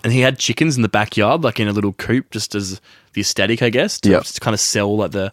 and 0.05 0.13
he 0.13 0.21
had 0.21 0.39
chickens 0.39 0.77
in 0.77 0.83
the 0.83 0.89
backyard, 0.89 1.43
like 1.43 1.59
in 1.59 1.67
a 1.69 1.73
little 1.73 1.93
coop, 1.95 2.31
just 2.31 2.55
as 2.55 2.81
the 3.15 3.21
aesthetic, 3.23 3.63
I 3.63 3.71
guess, 3.71 3.99
to 4.01 4.11
Yep. 4.11 4.23
just 4.23 4.41
kind 4.41 4.55
of 4.55 4.61
sell 4.61 4.97
like 4.97 5.11
the 5.13 5.33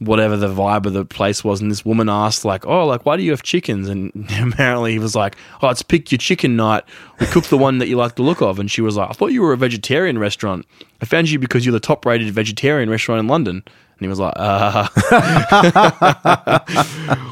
whatever 0.00 0.36
the 0.36 0.48
vibe 0.48 0.86
of 0.86 0.94
the 0.94 1.04
place 1.04 1.44
was. 1.44 1.60
And 1.60 1.70
this 1.70 1.84
woman 1.84 2.08
asked, 2.08 2.44
like, 2.44 2.66
"Oh, 2.66 2.86
like, 2.86 3.06
why 3.06 3.16
do 3.16 3.22
you 3.22 3.30
have 3.30 3.42
chickens?" 3.42 3.88
And 3.88 4.10
apparently 4.52 4.92
he 4.92 4.98
was 4.98 5.14
like, 5.14 5.36
"Oh, 5.62 5.68
it's 5.68 5.82
pick 5.82 6.10
your 6.10 6.18
chicken 6.18 6.56
night. 6.56 6.82
We 7.20 7.26
cook 7.26 7.44
the 7.44 7.58
one 7.58 7.78
that 7.78 7.88
you 7.88 7.96
like 7.96 8.16
the 8.16 8.22
look 8.22 8.42
of." 8.42 8.58
And 8.58 8.68
she 8.70 8.80
was 8.80 8.96
like, 8.96 9.10
"I 9.10 9.12
thought 9.12 9.32
you 9.32 9.42
were 9.42 9.52
a 9.52 9.56
vegetarian 9.56 10.18
restaurant. 10.18 10.66
I 11.00 11.04
found 11.04 11.30
you 11.30 11.38
because 11.38 11.64
you're 11.64 11.72
the 11.72 11.80
top-rated 11.80 12.32
vegetarian 12.32 12.90
restaurant 12.90 13.20
in 13.20 13.28
London." 13.28 13.62
And 13.66 14.00
he 14.00 14.08
was 14.08 14.18
like, 14.18 14.34
"Uh," 14.36 14.88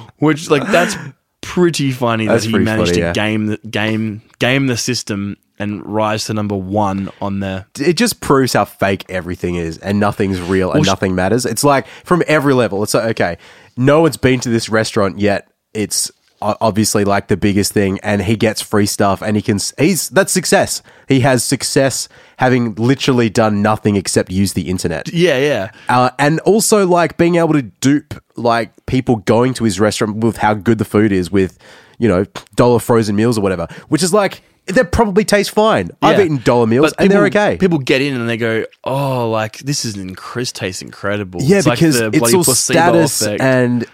which 0.18 0.50
like 0.50 0.66
that's 0.70 0.96
pretty 1.40 1.90
funny 1.92 2.26
That's 2.26 2.44
that 2.44 2.50
he 2.50 2.58
managed 2.58 2.90
funny, 2.90 3.00
to 3.00 3.06
yeah. 3.06 3.12
game 3.14 3.46
the 3.46 3.56
game 3.58 4.22
game 4.38 4.66
the 4.66 4.76
system 4.76 5.36
and 5.58 5.84
rise 5.86 6.26
to 6.26 6.34
number 6.34 6.54
one 6.56 7.10
on 7.20 7.40
the 7.40 7.66
it 7.78 7.94
just 7.94 8.20
proves 8.20 8.52
how 8.52 8.64
fake 8.64 9.04
everything 9.08 9.56
is 9.56 9.78
and 9.78 9.98
nothing's 9.98 10.40
real 10.40 10.70
and 10.70 10.80
Well, 10.80 10.90
nothing 10.92 11.14
matters. 11.14 11.44
It's 11.46 11.64
like 11.64 11.86
from 12.04 12.22
every 12.26 12.54
level. 12.54 12.82
It's 12.82 12.94
like, 12.94 13.10
okay, 13.10 13.38
no 13.76 14.00
one's 14.02 14.16
been 14.16 14.40
to 14.40 14.48
this 14.48 14.68
restaurant 14.68 15.18
yet. 15.18 15.50
It's 15.74 16.10
obviously 16.40 17.04
like 17.04 17.26
the 17.26 17.36
biggest 17.36 17.72
thing 17.72 17.98
and 18.04 18.22
he 18.22 18.36
gets 18.36 18.60
free 18.62 18.86
stuff 18.86 19.22
and 19.22 19.34
he 19.34 19.42
can 19.42 19.58
he's 19.76 20.08
that's 20.10 20.32
success. 20.32 20.82
He 21.08 21.20
has 21.20 21.42
success 21.42 22.08
having 22.36 22.76
literally 22.76 23.28
done 23.28 23.60
nothing 23.60 23.96
except 23.96 24.30
use 24.30 24.52
the 24.52 24.70
internet. 24.70 25.08
yeah 25.12 25.36
yeah 25.38 25.70
Uh, 25.88 26.10
and 26.18 26.38
also 26.40 26.86
like 26.86 27.16
being 27.16 27.34
able 27.36 27.54
to 27.54 27.62
dupe 27.62 28.14
like 28.36 28.70
people 28.86 29.16
going 29.16 29.52
to 29.54 29.64
his 29.64 29.80
restaurant 29.80 30.18
with 30.18 30.36
how 30.36 30.54
good 30.54 30.78
the 30.78 30.84
food 30.84 31.10
is 31.10 31.28
with 31.32 31.58
you 31.98 32.06
know 32.06 32.24
dollar 32.54 32.78
frozen 32.78 33.16
meals 33.16 33.36
or 33.36 33.40
whatever, 33.40 33.66
which 33.88 34.04
is 34.04 34.14
like 34.14 34.42
they 34.68 34.84
probably 34.84 35.24
taste 35.24 35.50
fine. 35.50 35.90
I've 36.02 36.18
Yeah. 36.18 36.24
eaten 36.24 36.40
dollar 36.44 36.66
meals 36.66 36.90
But 36.96 37.02
and 37.04 37.10
they're 37.10 37.24
people- 37.24 37.40
okay. 37.40 37.56
People 37.58 37.78
get 37.78 38.00
in 38.02 38.14
and 38.18 38.28
they 38.28 38.36
go, 38.36 38.64
"Oh, 38.84 39.30
like 39.30 39.58
this 39.58 39.84
is 39.84 39.96
in 39.96 40.14
Chris 40.14 40.52
tastes 40.52 40.82
incredible." 40.82 41.40
Yeah, 41.42 41.58
It's 41.58 41.66
like 41.66 41.78
because 41.78 41.98
the 41.98 42.06
it's 42.08 42.18
bloody 42.18 42.34
all 42.36 42.44
placebo 42.44 42.80
status 42.80 43.22
effect. 43.22 43.40
and 43.42 43.84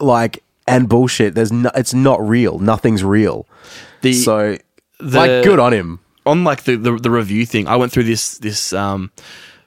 like 0.00 0.42
and 0.66 0.88
bullshit. 0.88 1.34
There's 1.34 1.52
no, 1.52 1.70
it's 1.74 1.94
not 1.94 2.26
real. 2.26 2.58
Nothing's 2.58 3.04
real. 3.04 3.46
the, 4.02 4.12
so 4.12 4.56
the- 5.00 5.18
like 5.18 5.44
good 5.44 5.58
on 5.58 5.72
him. 5.72 6.00
on 6.26 6.44
like 6.44 6.64
the, 6.64 6.76
the 6.76 6.92
the 6.96 7.10
review 7.10 7.44
thing. 7.46 7.66
I 7.68 7.76
went 7.76 7.92
through 7.92 8.04
this 8.04 8.38
this 8.38 8.72
um 8.72 9.10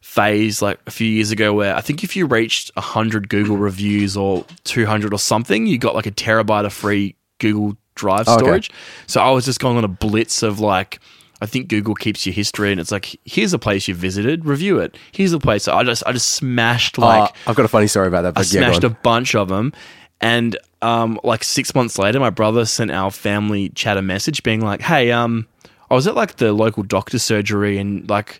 phase 0.01 0.62
like 0.62 0.80
a 0.88 0.91
few 0.91 1.08
years 1.08 1.32
ago 1.32 1.53
where 1.53 1.75
I 1.75 1.82
think 1.82 2.03
if 2.03 2.15
you 2.15 2.25
reached 2.25 2.71
hundred 2.77 3.30
Google 3.30 3.58
reviews 3.58 4.17
or 4.17 4.45
two 4.63 4.86
hundred 4.86 5.13
or 5.13 5.19
something, 5.19 5.67
you 5.67 5.77
got 5.77 5.95
like 5.95 6.06
a 6.08 6.12
terabyte 6.12 6.65
of 6.65 6.73
free 6.73 7.15
Google 7.39 7.77
Drive 7.97 8.27
Okay. 8.27 8.39
storage. 8.39 8.71
So 9.07 9.21
I 9.21 9.31
was 9.31 9.45
just 9.45 9.60
going 9.60 9.77
on 9.77 9.83
a 9.83 9.89
blitz 9.89 10.43
of 10.43 10.60
like 10.60 10.99
I 11.41 11.45
think 11.45 11.67
Google 11.67 11.93
keeps 11.93 12.25
your 12.25 12.33
history, 12.33 12.71
and 12.71 12.79
it's 12.79 12.91
like, 12.91 13.15
here's 13.25 13.53
a 13.53 13.60
place 13.60 13.88
you 13.88 13.93
visited, 13.93 14.43
review 14.45 14.79
it. 14.79 14.97
Here's 15.12 15.33
a 15.33 15.39
place. 15.39 15.67
I 15.67 15.83
just 15.83 16.03
I 16.07 16.12
just 16.12 16.29
smashed 16.29 16.97
like 16.97 17.21
Uh, 17.23 17.49
I've 17.49 17.55
got 17.55 17.65
a 17.65 17.69
funny 17.69 17.88
story 17.88 18.07
about 18.07 18.23
that. 18.23 18.38
I 18.38 18.41
yeah, 18.41 18.45
smashed 18.45 18.83
a 18.83 18.89
bunch 18.89 19.36
of 19.36 19.47
them, 19.47 19.71
and 20.19 20.57
um, 20.81 21.19
like 21.23 21.43
six 21.43 21.75
months 21.75 21.99
later, 21.99 22.19
my 22.19 22.29
brother 22.31 22.65
sent 22.65 22.89
our 22.91 23.12
family 23.12 23.69
chat 23.69 23.97
a 23.97 24.01
message 24.01 24.41
being 24.41 24.62
like, 24.62 24.81
"Hey, 24.81 25.12
um, 25.12 25.47
I 25.91 25.93
was 25.93 26.07
at 26.07 26.15
like 26.15 26.38
the 26.38 26.53
local 26.53 26.83
doctor's 26.83 27.23
surgery, 27.23 27.77
and 27.77 28.10
like." 28.10 28.39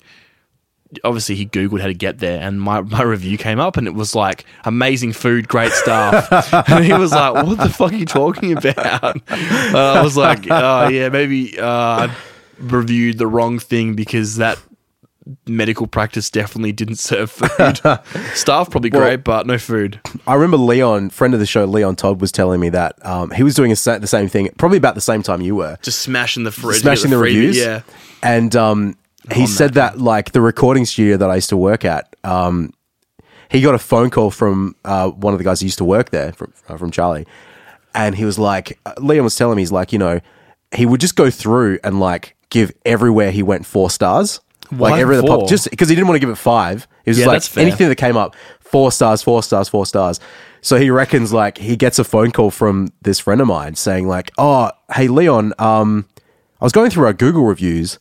Obviously, 1.04 1.36
he 1.36 1.46
googled 1.46 1.82
how 1.82 1.88
to 1.88 1.94
get 1.94 2.20
there, 2.20 2.40
and 2.42 2.62
my, 2.62 2.80
my 2.82 3.02
review 3.02 3.38
came 3.38 3.60
up, 3.60 3.76
and 3.76 3.88
it 3.88 3.94
was 3.94 4.16
like 4.16 4.46
amazing 4.64 5.12
food, 5.14 5.48
great 5.48 5.72
stuff. 5.74 6.54
and 6.70 6.86
he 6.86 6.94
was 6.94 7.12
like, 7.12 7.46
"What 7.46 7.58
the 7.58 7.70
fuck 7.70 7.92
are 7.92 7.96
you 7.96 8.06
talking 8.06 8.54
about?" 8.58 9.18
Uh, 9.30 9.78
I 9.78 10.02
was 10.02 10.16
like, 10.16 10.48
"Oh 10.50 10.88
yeah, 10.88 11.10
maybe 11.10 11.60
uh, 11.60 11.66
I 12.08 12.16
reviewed 12.60 13.18
the 13.18 13.28
wrong 13.28 13.60
thing 13.60 13.96
because 13.96 14.38
that 14.38 14.58
medical 15.46 15.88
practice 15.88 16.30
definitely 16.30 16.72
didn't 16.72 16.96
serve 16.96 17.30
food. 17.32 17.80
Staff 18.34 18.70
probably 18.70 18.90
Well- 18.90 19.02
great, 19.02 19.24
but 19.26 19.46
no 19.46 19.58
food." 19.58 20.00
I 20.26 20.36
remember 20.36 20.56
Leon, 20.58 21.10
friend 21.10 21.34
of 21.34 21.42
the 21.42 21.46
show, 21.46 21.66
Leon 21.66 21.98
Todd, 21.98 22.22
was 22.22 22.32
telling 22.32 22.62
me 22.62 22.70
that 22.70 23.06
um, 23.06 23.32
he 23.32 23.44
was 23.44 23.56
doing 23.56 23.76
sa- 23.76 23.98
the 24.00 24.08
same 24.08 24.30
thing, 24.30 24.50
probably 24.58 24.78
about 24.78 24.96
the 24.96 25.02
same 25.02 25.22
time 25.22 25.42
you 25.42 25.56
were, 25.56 25.78
just 25.82 26.00
smashing 26.00 26.46
the 26.46 26.52
fridge, 26.52 26.82
smashing 26.82 27.12
the, 27.12 27.18
reviews. 27.18 27.58
Yeah, 27.58 27.82
and 28.24 28.56
um, 28.56 28.96
he 29.32 29.48
said 29.48 29.74
that 29.74 30.00
like 30.00 30.32
the 30.32 30.42
recording 30.42 30.86
studio 30.86 31.18
that 31.18 31.30
I 31.30 31.36
used 31.36 31.50
to 31.50 31.58
work 31.58 31.84
at, 31.86 32.16
um, 32.24 32.74
he 33.50 33.62
got 33.62 33.76
a 33.76 33.80
phone 33.80 34.10
call 34.10 34.32
from 34.32 34.76
uh, 34.86 35.10
one 35.10 35.34
of 35.34 35.38
the 35.38 35.44
guys 35.44 35.60
who 35.62 35.66
used 35.66 35.78
to 35.78 35.86
work 35.86 36.10
there, 36.10 36.34
from, 36.34 36.54
uh, 36.68 36.78
from 36.78 36.92
Charlie, 36.92 37.26
and 37.96 38.16
he 38.16 38.26
was 38.26 38.38
like, 38.38 38.80
uh, 38.86 38.94
Leon 38.98 39.24
was 39.24 39.36
telling 39.36 39.56
me, 39.56 39.62
he's 39.62 39.72
like, 39.72 39.92
you 39.94 40.00
know, 40.00 40.20
he 40.76 40.86
would 40.86 41.00
just 41.00 41.16
go 41.16 41.30
through 41.30 41.80
and 41.84 42.00
like 42.00 42.36
give 42.50 42.72
everywhere 42.86 43.32
he 43.32 43.44
went 43.44 43.66
four 43.66 43.90
stars. 43.90 44.40
Why 44.70 44.92
like 44.92 45.02
every 45.02 45.16
other 45.16 45.26
four? 45.26 45.40
pop, 45.40 45.50
just 45.50 45.70
because 45.70 45.88
he 45.88 45.96
didn't 45.96 46.08
want 46.08 46.18
to 46.18 46.20
give 46.20 46.30
it 46.30 46.36
five. 46.36 46.88
He 47.06 47.12
was 47.12 47.20
Yeah, 47.20 47.28
like 47.28 47.58
anything 47.58 47.88
that 47.88 47.96
came 47.96 48.18
up, 48.18 48.36
four 48.60 48.92
stars, 48.92 49.24
four 49.24 49.42
stars, 49.42 49.70
four 49.70 49.86
stars. 49.86 50.20
So 50.60 50.78
he 50.78 50.90
reckons 50.90 51.32
like 51.32 51.58
he 51.58 51.78
gets 51.78 52.00
a 52.00 52.04
phone 52.04 52.32
call 52.32 52.52
from 52.52 52.90
this 53.02 53.20
friend 53.20 53.40
of 53.40 53.48
mine 53.48 53.76
saying 53.76 54.10
like, 54.10 54.32
"Oh, 54.38 54.72
hey 54.94 55.08
Leon, 55.08 55.54
um, 55.58 56.06
I 56.60 56.66
was 56.66 56.74
going 56.74 56.92
through 56.92 57.06
our 57.06 57.14
Google 57.14 57.44
reviews, 57.46 57.98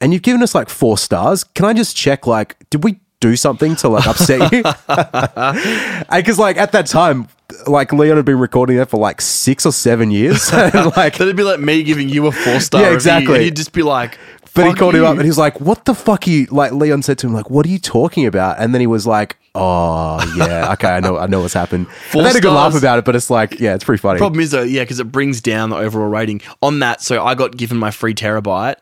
and 0.00 0.12
you've 0.12 0.22
given 0.22 0.42
us 0.42 0.54
like 0.54 0.68
four 0.68 0.98
stars. 0.98 1.44
Can 1.44 1.64
I 1.66 1.72
just 1.72 1.96
check 1.96 2.26
like, 2.26 2.56
did 2.70 2.84
we 2.84 3.00
do 3.20 3.36
something 3.36 3.74
to 3.76 3.88
like 3.88 4.06
upset 4.06 4.52
you? 4.52 4.62
Because 6.10 6.38
like 6.38 6.56
at 6.56 6.72
that 6.72 6.86
time, 6.86 7.28
like 7.66 7.92
Leon 7.92 8.16
had 8.16 8.24
been 8.24 8.38
recording 8.38 8.76
that 8.76 8.90
for 8.90 8.98
like 8.98 9.20
six 9.20 9.66
or 9.66 9.72
seven 9.72 10.10
years, 10.10 10.50
and, 10.52 10.74
like 10.96 11.16
that'd 11.18 11.36
be 11.36 11.42
like 11.42 11.60
me 11.60 11.82
giving 11.82 12.08
you 12.08 12.26
a 12.26 12.32
four 12.32 12.60
star. 12.60 12.82
Yeah, 12.82 12.92
exactly. 12.92 13.36
And 13.36 13.44
you'd 13.44 13.56
just 13.56 13.72
be 13.72 13.82
like, 13.82 14.18
But 14.54 14.64
he 14.64 14.70
"Fuck 14.70 14.78
called 14.78 14.94
him 14.94 15.02
you." 15.02 15.06
up 15.06 15.16
and 15.16 15.24
he's 15.24 15.38
like, 15.38 15.60
"What 15.60 15.84
the 15.84 15.94
fuck 15.94 16.26
are 16.26 16.30
you?" 16.30 16.46
Like 16.46 16.72
Leon 16.72 17.02
said 17.02 17.18
to 17.18 17.26
him, 17.26 17.34
"Like, 17.34 17.50
what 17.50 17.66
are 17.66 17.68
you 17.68 17.78
talking 17.78 18.26
about?" 18.26 18.58
And 18.58 18.72
then 18.74 18.80
he 18.80 18.86
was 18.86 19.06
like, 19.06 19.36
"Oh 19.54 20.18
yeah, 20.36 20.72
okay, 20.72 20.88
I 20.88 21.00
know, 21.00 21.18
I 21.18 21.26
know 21.26 21.40
what's 21.40 21.54
happened." 21.54 21.88
Four 21.88 22.20
and 22.20 22.26
they 22.26 22.30
had 22.30 22.36
a 22.38 22.40
good 22.40 22.52
laugh 22.52 22.74
about 22.76 22.98
it, 22.98 23.04
but 23.04 23.14
it's 23.16 23.30
like, 23.30 23.58
yeah, 23.60 23.74
it's 23.74 23.84
pretty 23.84 24.00
funny. 24.00 24.18
Problem 24.18 24.40
is 24.40 24.50
though, 24.50 24.62
yeah, 24.62 24.82
because 24.82 25.00
it 25.00 25.10
brings 25.12 25.40
down 25.40 25.70
the 25.70 25.76
overall 25.76 26.08
rating 26.08 26.40
on 26.62 26.80
that. 26.80 27.02
So 27.02 27.24
I 27.24 27.34
got 27.34 27.56
given 27.56 27.76
my 27.78 27.90
free 27.90 28.14
terabyte, 28.14 28.76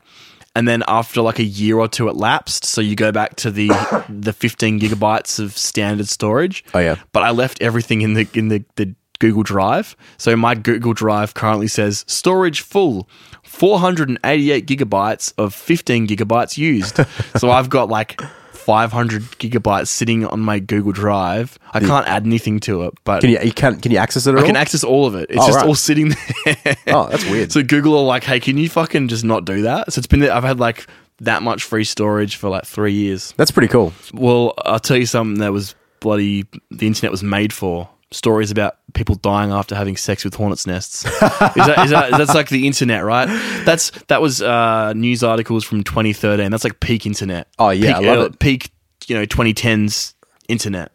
and 0.55 0.69
then 0.69 0.83
after 0.87 1.23
like 1.23 1.39
a 1.39 1.45
year 1.45 1.79
or 1.79 1.89
two, 1.89 2.09
it 2.09 2.17
lapsed. 2.17 2.65
So 2.65 2.81
you 2.81 2.95
go 2.95 3.13
back 3.13 3.37
to 3.37 3.51
the 3.51 3.69
the 4.09 4.33
15 4.33 4.81
gigabytes 4.81 5.39
of 5.39 5.57
standard 5.57 6.09
storage. 6.09 6.65
Oh, 6.75 6.79
yeah. 6.79 6.97
but 7.13 7.23
I 7.23 7.31
left 7.31 7.61
everything 7.63 8.03
in 8.03 8.15
the 8.15 8.29
in 8.35 8.49
the 8.49 8.65
the 8.77 8.95
Google 9.19 9.45
Drive. 9.45 9.97
So 10.19 10.37
my 10.37 10.55
Google 10.55 10.95
Drive 10.95 11.35
currently 11.35 11.69
says 11.69 12.05
storage 12.09 12.61
full. 12.61 13.09
488 13.45 14.67
gigabytes 14.67 15.33
of 15.39 15.55
15 15.55 16.09
gigabytes 16.09 16.57
used. 16.57 17.01
so 17.37 17.51
I've 17.51 17.69
got 17.71 17.89
like 17.89 18.21
500 18.65 19.23
gigabytes 19.39 19.89
sitting 19.89 20.25
on 20.27 20.41
my 20.41 20.59
Google 20.59 20.93
Drive. 20.93 21.59
I 21.73 21.81
can't 21.81 22.07
add 22.07 22.25
anything 22.27 22.61
to 22.61 22.83
it, 22.85 22.95
but 23.05 23.21
Can 23.21 23.31
you, 23.31 23.39
you 23.43 23.53
can 23.53 23.81
can 23.81 23.93
you 23.93 23.99
access 23.99 24.27
it 24.27 24.31
at 24.33 24.39
I 24.39 24.41
all? 24.41 24.47
can 24.47 24.57
access 24.57 24.85
all 24.85 25.07
of 25.07 25.15
it. 25.15 25.27
It's 25.31 25.43
Oh, 25.43 25.47
just 25.47 25.57
right. 25.59 25.67
all 25.67 25.75
sitting 25.75 26.11
there. 26.11 26.77
Oh, 26.89 27.09
that's 27.09 27.25
weird. 27.29 27.53
so 27.53 27.63
Google 27.63 27.99
are 27.99 28.05
like, 28.05 28.25
hey, 28.25 28.41
can 28.41 28.57
you 28.59 28.69
fucking 28.69 29.09
just 29.09 29.25
not 29.25 29.45
do 29.45 29.63
that? 29.63 29.93
So 29.93 29.99
it's 29.99 30.07
been 30.07 30.23
I've 30.29 30.45
had 30.45 30.61
like 30.61 30.87
that 31.21 31.43
much 31.43 31.65
free 31.65 31.85
storage 31.85 32.37
for 32.37 32.49
like 32.49 32.65
three 32.65 32.93
years. 32.93 33.33
That's 33.37 33.51
pretty 33.51 33.69
cool. 33.69 33.93
Well, 34.13 34.55
I'll 34.65 34.81
tell 34.81 34.97
you 34.97 35.07
something 35.07 35.39
that 35.41 35.53
was 35.53 35.75
bloody 36.01 36.45
the 36.71 36.87
internet 36.87 37.11
was 37.11 37.23
made 37.23 37.53
for. 37.53 37.89
Stories 38.13 38.51
about 38.51 38.77
people 38.95 39.15
dying 39.17 39.51
after 39.51 39.75
having 39.75 39.97
sex 39.97 40.25
with 40.25 40.35
hornets' 40.35 40.67
nests. 40.67 41.05
is 41.05 41.11
that, 41.21 41.85
is 41.85 41.91
that 41.91 42.11
that's 42.13 42.35
like 42.35 42.49
the 42.49 42.67
internet, 42.67 43.05
right? 43.05 43.27
That's 43.65 43.91
that 44.09 44.21
was 44.21 44.43
uh, 44.43 44.93
news 44.93 45.25
articles 45.25 45.65
from 45.65 45.83
2013. 45.83 46.51
That's 46.51 46.65
like 46.65 46.81
peak 46.81 47.07
internet. 47.07 47.49
Oh, 47.59 47.71
yeah, 47.71 47.99
peak, 47.99 48.07
I 48.07 48.15
love 48.15 48.27
it. 48.33 48.39
Peak, 48.39 48.71
you 49.07 49.17
know, 49.17 49.25
2010s 49.27 50.15
internet. 50.49 50.93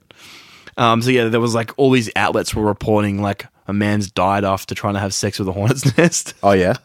Um, 0.78 1.02
so 1.02 1.10
yeah, 1.10 1.28
there 1.28 1.40
was 1.40 1.56
like 1.56 1.72
all 1.78 1.92
these 1.92 2.10
outlets 2.16 2.54
were 2.54 2.64
reporting 2.64 3.22
like 3.22 3.48
a 3.68 3.74
man's 3.74 4.12
died 4.12 4.46
after 4.46 4.76
trying 4.76 4.94
to 4.94 5.00
have 5.00 5.14
sex 5.14 5.40
with 5.40 5.48
a 5.48 5.52
hornet's 5.52 5.98
nest. 5.98 6.36
Oh 6.44 6.52
yeah, 6.52 6.76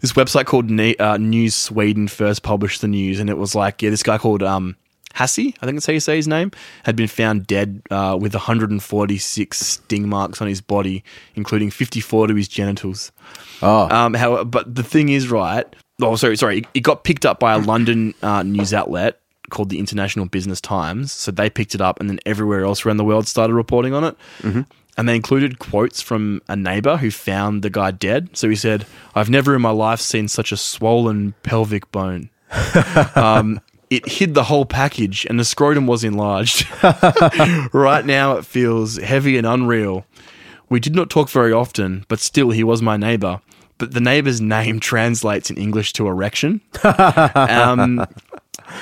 this 0.00 0.12
website 0.12 0.44
called 0.44 0.70
Ne- 0.70 0.96
uh, 0.96 1.16
News 1.16 1.54
Sweden 1.54 2.08
first 2.08 2.42
published 2.42 2.82
the 2.82 2.88
news, 2.88 3.18
and 3.18 3.30
it 3.30 3.38
was 3.38 3.54
like, 3.54 3.82
yeah, 3.82 3.90
this 3.90 4.02
guy 4.02 4.18
called 4.18 4.42
um, 4.42 4.76
Hassie, 5.16 5.54
I 5.60 5.66
think 5.66 5.76
that's 5.76 5.86
how 5.86 5.94
you 5.94 6.00
say 6.00 6.16
his 6.16 6.28
name, 6.28 6.50
had 6.84 6.94
been 6.94 7.08
found 7.08 7.46
dead 7.46 7.80
uh, 7.90 8.18
with 8.20 8.34
146 8.34 9.58
sting 9.58 10.08
marks 10.08 10.42
on 10.42 10.48
his 10.48 10.60
body, 10.60 11.02
including 11.34 11.70
54 11.70 12.28
to 12.28 12.34
his 12.34 12.48
genitals. 12.48 13.12
oh 13.62 13.88
Um, 13.90 14.14
how, 14.14 14.44
but 14.44 14.74
the 14.74 14.82
thing 14.82 15.08
is, 15.08 15.30
right? 15.30 15.64
Oh, 16.02 16.16
sorry, 16.16 16.36
sorry. 16.36 16.64
It 16.74 16.80
got 16.80 17.04
picked 17.04 17.24
up 17.24 17.40
by 17.40 17.54
a 17.54 17.58
London 17.58 18.14
uh, 18.22 18.42
news 18.42 18.74
outlet 18.74 19.18
called 19.48 19.70
the 19.70 19.78
International 19.78 20.26
Business 20.26 20.60
Times. 20.60 21.12
So 21.12 21.30
they 21.30 21.48
picked 21.48 21.74
it 21.74 21.80
up, 21.80 21.98
and 22.00 22.10
then 22.10 22.20
everywhere 22.26 22.64
else 22.64 22.84
around 22.84 22.98
the 22.98 23.04
world 23.04 23.26
started 23.26 23.54
reporting 23.54 23.94
on 23.94 24.04
it. 24.04 24.16
Mm-hmm. 24.42 24.62
And 24.98 25.08
they 25.08 25.16
included 25.16 25.58
quotes 25.58 26.00
from 26.00 26.42
a 26.48 26.56
neighbor 26.56 26.96
who 26.96 27.10
found 27.10 27.62
the 27.62 27.70
guy 27.70 27.90
dead. 27.90 28.36
So 28.36 28.48
he 28.48 28.56
said, 28.56 28.86
"I've 29.14 29.30
never 29.30 29.54
in 29.54 29.62
my 29.62 29.70
life 29.70 30.00
seen 30.00 30.28
such 30.28 30.52
a 30.52 30.56
swollen 30.56 31.34
pelvic 31.42 31.90
bone." 31.92 32.30
um, 33.14 33.60
it 33.90 34.08
hid 34.08 34.34
the 34.34 34.44
whole 34.44 34.66
package, 34.66 35.26
and 35.28 35.38
the 35.38 35.44
scrotum 35.44 35.86
was 35.86 36.04
enlarged. 36.04 36.66
right 37.72 38.04
now, 38.04 38.36
it 38.36 38.44
feels 38.44 38.96
heavy 38.96 39.38
and 39.38 39.46
unreal. 39.46 40.04
We 40.68 40.80
did 40.80 40.94
not 40.94 41.10
talk 41.10 41.28
very 41.28 41.52
often, 41.52 42.04
but 42.08 42.18
still, 42.18 42.50
he 42.50 42.64
was 42.64 42.82
my 42.82 42.96
neighbor. 42.96 43.40
But 43.78 43.92
the 43.92 44.00
neighbor's 44.00 44.40
name 44.40 44.80
translates 44.80 45.50
in 45.50 45.56
English 45.56 45.92
to 45.94 46.08
erection. 46.08 46.60
um, 46.82 48.06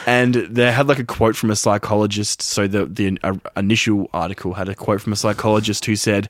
and 0.06 0.34
they 0.34 0.70
had 0.70 0.86
like 0.86 1.00
a 1.00 1.04
quote 1.04 1.36
from 1.36 1.50
a 1.50 1.56
psychologist. 1.56 2.40
So 2.42 2.66
the 2.66 2.86
the 2.86 3.18
uh, 3.22 3.34
initial 3.56 4.08
article 4.14 4.54
had 4.54 4.68
a 4.68 4.74
quote 4.74 5.00
from 5.00 5.12
a 5.12 5.16
psychologist 5.16 5.84
who 5.84 5.96
said, 5.96 6.28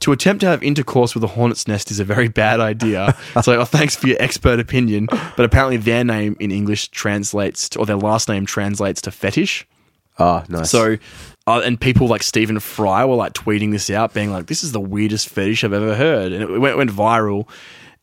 "To 0.00 0.12
attempt 0.12 0.40
to 0.40 0.46
have 0.46 0.62
intercourse 0.62 1.14
with 1.14 1.24
a 1.24 1.28
hornet's 1.28 1.66
nest 1.68 1.90
is 1.90 2.00
a 2.00 2.04
very 2.04 2.28
bad 2.28 2.60
idea." 2.60 3.16
it's 3.36 3.46
like, 3.46 3.58
oh, 3.58 3.64
thanks 3.64 3.96
for 3.96 4.06
your 4.06 4.16
expert 4.20 4.60
opinion, 4.60 5.06
but 5.10 5.40
apparently 5.40 5.76
their 5.76 6.04
name 6.04 6.36
in 6.40 6.50
English 6.50 6.88
translates 6.88 7.68
to, 7.70 7.78
or 7.78 7.86
their 7.86 7.96
last 7.96 8.28
name 8.28 8.46
translates 8.46 9.00
to 9.02 9.10
fetish. 9.10 9.66
oh 10.18 10.42
nice. 10.48 10.70
So, 10.70 10.96
uh, 11.46 11.62
and 11.64 11.80
people 11.80 12.06
like 12.08 12.22
Stephen 12.22 12.58
Fry 12.60 13.04
were 13.04 13.16
like 13.16 13.32
tweeting 13.34 13.70
this 13.72 13.90
out, 13.90 14.14
being 14.14 14.30
like, 14.30 14.46
"This 14.46 14.64
is 14.64 14.72
the 14.72 14.80
weirdest 14.80 15.28
fetish 15.28 15.64
I've 15.64 15.72
ever 15.72 15.94
heard," 15.94 16.32
and 16.32 16.42
it 16.42 16.60
went 16.60 16.76
went 16.76 16.90
viral. 16.90 17.48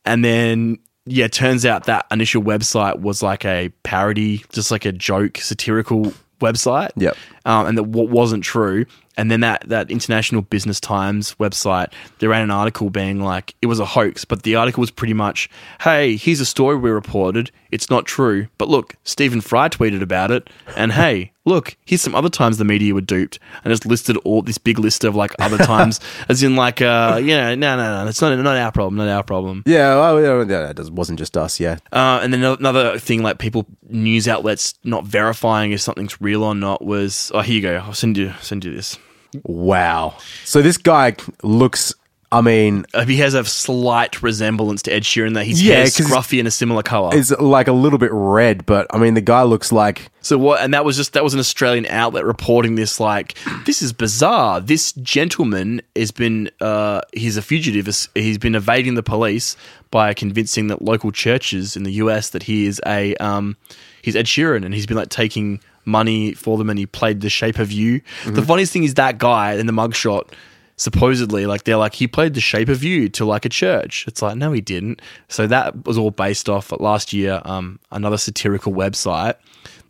And 0.04 0.24
then, 0.24 0.78
yeah, 1.06 1.28
turns 1.28 1.64
out 1.64 1.84
that 1.84 2.06
initial 2.10 2.42
website 2.42 3.00
was 3.00 3.22
like 3.22 3.44
a 3.44 3.70
parody, 3.84 4.44
just 4.52 4.70
like 4.70 4.84
a 4.84 4.92
joke, 4.92 5.38
satirical 5.38 6.12
website. 6.42 6.90
Yep. 6.96 7.16
Um, 7.44 7.66
and 7.66 7.78
that 7.78 7.84
what 7.84 8.08
wasn't 8.08 8.44
true. 8.44 8.86
And 9.16 9.30
then 9.30 9.40
that 9.40 9.68
that 9.68 9.90
International 9.90 10.42
Business 10.42 10.80
Times 10.80 11.34
website, 11.38 11.92
they 12.18 12.26
ran 12.26 12.42
an 12.42 12.50
article 12.50 12.90
being 12.90 13.20
like 13.20 13.54
it 13.60 13.66
was 13.66 13.78
a 13.78 13.84
hoax, 13.84 14.24
but 14.24 14.42
the 14.42 14.56
article 14.56 14.80
was 14.80 14.90
pretty 14.90 15.14
much, 15.14 15.50
"Hey, 15.80 16.16
here's 16.16 16.40
a 16.40 16.46
story 16.46 16.76
we 16.76 16.90
reported. 16.90 17.50
It's 17.70 17.90
not 17.90 18.06
true, 18.06 18.48
but 18.58 18.68
look, 18.68 18.94
Stephen 19.04 19.40
Fry 19.40 19.68
tweeted 19.68 20.02
about 20.02 20.30
it, 20.30 20.48
and 20.76 20.92
hey, 20.92 21.31
look, 21.44 21.76
here's 21.84 22.00
some 22.02 22.14
other 22.14 22.28
times 22.28 22.58
the 22.58 22.64
media 22.64 22.94
were 22.94 23.00
duped, 23.00 23.38
and 23.64 23.72
it's 23.72 23.84
listed 23.84 24.16
all 24.18 24.42
this 24.42 24.58
big 24.58 24.78
list 24.78 25.04
of 25.04 25.14
like 25.14 25.32
other 25.38 25.58
times, 25.58 26.00
as 26.28 26.42
in 26.42 26.56
like, 26.56 26.80
uh, 26.80 27.18
you 27.20 27.28
know, 27.36 27.54
no, 27.54 27.76
no, 27.76 28.04
no, 28.04 28.08
it's 28.08 28.20
not 28.20 28.38
not 28.38 28.56
our 28.56 28.72
problem, 28.72 28.96
not 28.96 29.08
our 29.08 29.22
problem. 29.22 29.62
yeah, 29.66 29.94
well, 29.96 30.46
yeah, 30.46 30.70
it 30.70 30.90
wasn't 30.90 31.18
just 31.18 31.36
us. 31.36 31.58
Yeah, 31.60 31.78
Uh, 31.92 32.20
and 32.22 32.32
then 32.32 32.42
another 32.44 32.98
thing, 32.98 33.22
like 33.22 33.38
people, 33.38 33.66
news 33.88 34.28
outlets 34.28 34.74
not 34.84 35.04
verifying 35.04 35.72
if 35.72 35.80
something's 35.80 36.20
real 36.20 36.42
or 36.44 36.54
not, 36.54 36.84
was 36.84 37.30
oh 37.34 37.40
here 37.40 37.54
you 37.56 37.62
go, 37.62 37.76
I'll 37.76 37.94
send 37.94 38.16
you 38.16 38.32
send 38.40 38.64
you 38.64 38.74
this. 38.74 38.98
Wow. 39.44 40.18
So 40.44 40.60
this 40.60 40.76
guy 40.76 41.16
looks 41.42 41.94
I 42.32 42.40
mean, 42.40 42.86
he 43.06 43.18
has 43.18 43.34
a 43.34 43.44
slight 43.44 44.22
resemblance 44.22 44.80
to 44.82 44.92
Ed 44.92 45.02
Sheeran. 45.02 45.34
That 45.34 45.44
his 45.44 45.62
Yeah, 45.62 45.84
scruffy 45.84 46.38
and 46.38 46.48
a 46.48 46.50
similar 46.50 46.82
color. 46.82 47.10
it's 47.12 47.30
like 47.30 47.68
a 47.68 47.72
little 47.72 47.98
bit 47.98 48.10
red, 48.12 48.64
but 48.64 48.86
I 48.90 48.96
mean, 48.96 49.12
the 49.12 49.20
guy 49.20 49.42
looks 49.42 49.70
like 49.70 50.10
So 50.22 50.38
what? 50.38 50.62
And 50.62 50.72
that 50.72 50.84
was 50.84 50.96
just 50.96 51.12
that 51.12 51.22
was 51.22 51.34
an 51.34 51.40
Australian 51.40 51.84
outlet 51.86 52.24
reporting 52.24 52.74
this. 52.74 52.98
Like, 52.98 53.36
this 53.66 53.82
is 53.82 53.92
bizarre. 53.92 54.60
This 54.60 54.92
gentleman 54.92 55.82
has 55.94 56.10
been 56.10 56.50
uh, 56.60 57.02
he's 57.12 57.36
a 57.36 57.42
fugitive. 57.42 57.86
He's 58.14 58.38
been 58.38 58.54
evading 58.54 58.94
the 58.94 59.02
police 59.02 59.54
by 59.90 60.14
convincing 60.14 60.68
that 60.68 60.80
local 60.80 61.12
churches 61.12 61.76
in 61.76 61.82
the 61.82 61.92
US 61.92 62.30
that 62.30 62.44
he 62.44 62.64
is 62.64 62.80
a 62.86 63.14
um, 63.16 63.58
he's 64.00 64.16
Ed 64.16 64.24
Sheeran, 64.24 64.64
and 64.64 64.72
he's 64.72 64.86
been 64.86 64.96
like 64.96 65.10
taking 65.10 65.60
money 65.84 66.32
for 66.32 66.56
them, 66.56 66.70
and 66.70 66.78
he 66.78 66.86
played 66.86 67.20
The 67.20 67.28
Shape 67.28 67.58
of 67.58 67.70
You. 67.72 68.00
The 68.24 68.40
funniest 68.42 68.72
thing 68.72 68.84
is 68.84 68.94
that 68.94 69.18
guy 69.18 69.52
in 69.54 69.66
the 69.66 69.72
mugshot. 69.72 70.28
Supposedly, 70.76 71.46
like 71.46 71.64
they're 71.64 71.76
like 71.76 71.94
he 71.94 72.08
played 72.08 72.34
the 72.34 72.40
shape 72.40 72.68
of 72.68 72.82
you 72.82 73.08
to 73.10 73.24
like 73.24 73.44
a 73.44 73.48
church. 73.48 74.06
It's 74.08 74.22
like 74.22 74.36
no, 74.36 74.52
he 74.52 74.60
didn't. 74.60 75.00
So 75.28 75.46
that 75.46 75.86
was 75.86 75.98
all 75.98 76.10
based 76.10 76.48
off 76.48 76.72
last 76.80 77.12
year. 77.12 77.40
Um, 77.44 77.78
another 77.90 78.16
satirical 78.16 78.72
website 78.72 79.34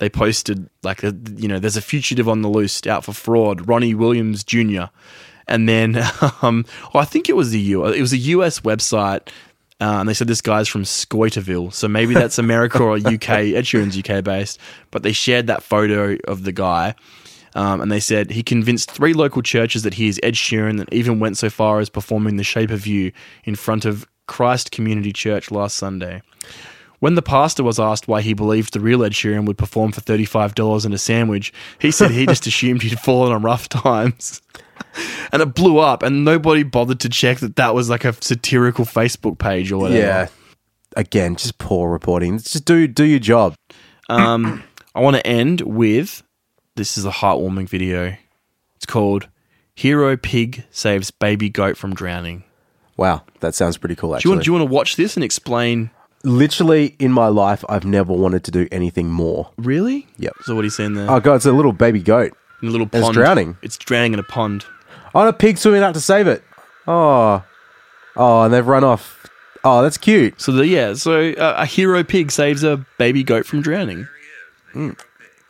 they 0.03 0.09
posted 0.11 0.69
like 0.83 1.01
you 1.03 1.47
know 1.47 1.61
there's 1.61 1.77
a 1.77 1.81
fugitive 1.81 2.29
on 2.29 2.43
the 2.43 2.49
loose 2.49 2.85
out 2.89 3.05
for 3.05 3.13
fraud 3.13 3.69
ronnie 3.69 3.95
williams 3.95 4.43
jr 4.43 4.85
and 5.47 5.69
then 5.69 5.97
um, 6.43 6.67
oh, 6.93 6.99
i 6.99 7.05
think 7.05 7.29
it 7.29 7.37
was 7.37 7.53
the 7.53 7.61
u 7.61 7.87
it 7.87 8.01
was 8.01 8.13
a 8.13 8.19
us 8.19 8.61
website 8.61 9.29
uh, 9.81 9.99
and 9.99 10.09
they 10.09 10.15
said 10.15 10.29
this 10.29 10.41
guy's 10.41 10.69
from 10.69 10.85
Scoiterville, 10.85 11.73
so 11.73 11.89
maybe 11.89 12.15
that's 12.15 12.39
America 12.39 12.81
or 12.81 12.99
UK. 12.99 13.29
Ed 13.59 13.65
Sheeran's 13.65 13.99
UK 13.99 14.23
based, 14.23 14.61
but 14.93 15.03
they 15.03 15.11
shared 15.11 15.49
that 15.49 15.61
photo 15.65 16.17
of 16.29 16.45
the 16.45 16.53
guy, 16.53 16.95
um, 17.55 17.81
and 17.81 17.91
they 17.91 18.01
said 18.01 18.31
he 18.31 18.43
convinced 18.43 18.91
three 18.91 19.13
local 19.13 19.43
churches 19.43 19.83
that 19.83 19.95
he 19.95 20.09
is 20.09 20.21
Ed 20.23 20.35
Sheeran, 20.35 20.81
and 20.81 20.93
even 20.93 21.21
went 21.21 21.37
so 21.37 21.51
far 21.51 21.81
as 21.81 21.89
performing 21.91 22.37
"The 22.37 22.45
Shape 22.45 22.71
of 22.71 22.87
You" 22.87 23.13
in 23.45 23.55
front 23.55 23.85
of 23.85 24.07
Christ 24.27 24.71
Community 24.71 25.13
Church 25.13 25.51
last 25.51 25.77
Sunday. 25.77 26.23
When 27.01 27.17
the 27.17 27.23
pastor 27.23 27.65
was 27.65 27.81
asked 27.81 28.07
why 28.07 28.21
he 28.21 28.33
believed 28.33 28.73
the 28.73 28.79
real 28.81 29.03
Ed 29.03 29.11
Sheeran 29.11 29.45
would 29.47 29.59
perform 29.59 29.91
for 29.91 30.01
$35 30.01 30.85
and 30.85 30.95
a 30.95 30.99
sandwich, 30.99 31.53
he 31.81 31.91
said 31.91 32.13
he 32.13 32.27
just 32.27 32.47
assumed 32.47 32.83
he'd 32.83 33.01
fallen 33.01 33.33
on 33.33 33.43
rough 33.43 33.69
times. 33.69 34.41
And 35.33 35.41
it 35.41 35.55
blew 35.55 35.79
up, 35.79 36.03
and 36.03 36.25
nobody 36.25 36.65
bothered 36.65 37.01
to 37.01 37.09
check 37.09 37.39
that 37.39 37.57
that 37.57 37.75
was 37.75 37.89
like 37.89 38.05
a 38.05 38.13
satirical 38.21 38.85
Facebook 38.85 39.39
page 39.39 39.71
or 39.73 39.79
whatever. 39.79 40.01
yeah. 40.01 40.29
Again, 40.97 41.37
just 41.37 41.57
poor 41.57 41.91
reporting. 41.91 42.39
Just 42.39 42.65
do 42.67 42.87
do 42.87 43.05
your 43.05 43.21
job. 43.21 43.55
Um, 44.11 44.63
I 44.95 45.01
want 45.01 45.17
to 45.17 45.27
end 45.27 45.63
with 45.63 46.23
this 46.75 46.97
is 46.97 47.05
a 47.05 47.11
heartwarming 47.11 47.69
video. 47.69 48.17
It's 48.77 48.87
called 48.87 49.29
Hero 49.75 50.17
Pig 50.17 50.65
Saves 50.71 51.11
Baby 51.11 51.49
Goat 51.49 51.77
from 51.77 51.95
Drowning. 51.95 52.45
Wow, 52.97 53.23
that 53.41 53.55
sounds 53.55 53.77
pretty 53.77 53.95
cool. 53.95 54.11
Do 54.11 54.13
you, 54.13 54.17
Actually, 54.17 54.31
want, 54.31 54.45
do 54.45 54.49
you 54.49 54.53
want 54.55 54.69
to 54.69 54.75
watch 54.75 54.97
this 54.97 55.17
and 55.17 55.25
explain? 55.25 55.91
literally 56.25 56.95
in 56.99 57.13
my 57.13 57.29
life, 57.29 57.65
I've 57.69 57.85
never 57.85 58.13
wanted 58.13 58.45
to 58.45 58.51
do 58.51 58.69
anything 58.71 59.11
more. 59.11 59.51
Really? 59.57 60.07
Yep. 60.19 60.33
So 60.43 60.55
what 60.55 60.61
are 60.61 60.65
you 60.65 60.71
saying 60.71 60.95
there? 60.95 61.11
Oh 61.11 61.21
god, 61.21 61.37
it's 61.37 61.47
a 61.47 61.53
little 61.53 61.73
baby 61.73 62.01
goat. 62.01 62.33
in 62.63 62.69
a 62.69 62.71
little 62.71 62.89
it's 62.93 63.01
pond. 63.01 63.15
drowning. 63.15 63.57
It's 63.63 63.77
drowning 63.77 64.13
in 64.13 64.19
a 64.19 64.25
pond. 64.25 64.65
Oh, 65.15 65.21
and 65.21 65.29
a 65.29 65.33
pig 65.33 65.59
swimming 65.59 65.83
out 65.83 65.95
to 65.95 66.01
save 66.01 66.27
it. 66.27 66.43
Oh, 66.87 67.45
oh, 68.17 68.43
and 68.43 68.55
they've 68.55 68.67
run 68.67 68.85
off. 68.85 69.27
Oh, 69.65 69.83
that's 69.83 69.99
cute. 69.99 70.41
So 70.41 70.53
the, 70.53 70.67
yeah, 70.67 70.95
so 70.95 71.33
uh, 71.33 71.55
a 71.59 71.67
hero 71.67 72.03
pig 72.03 72.31
saves 72.31 72.65
a 72.65 72.85
baby 72.99 73.23
goat 73.23 73.47
from 73.47 73.63
drowning. 73.63 74.09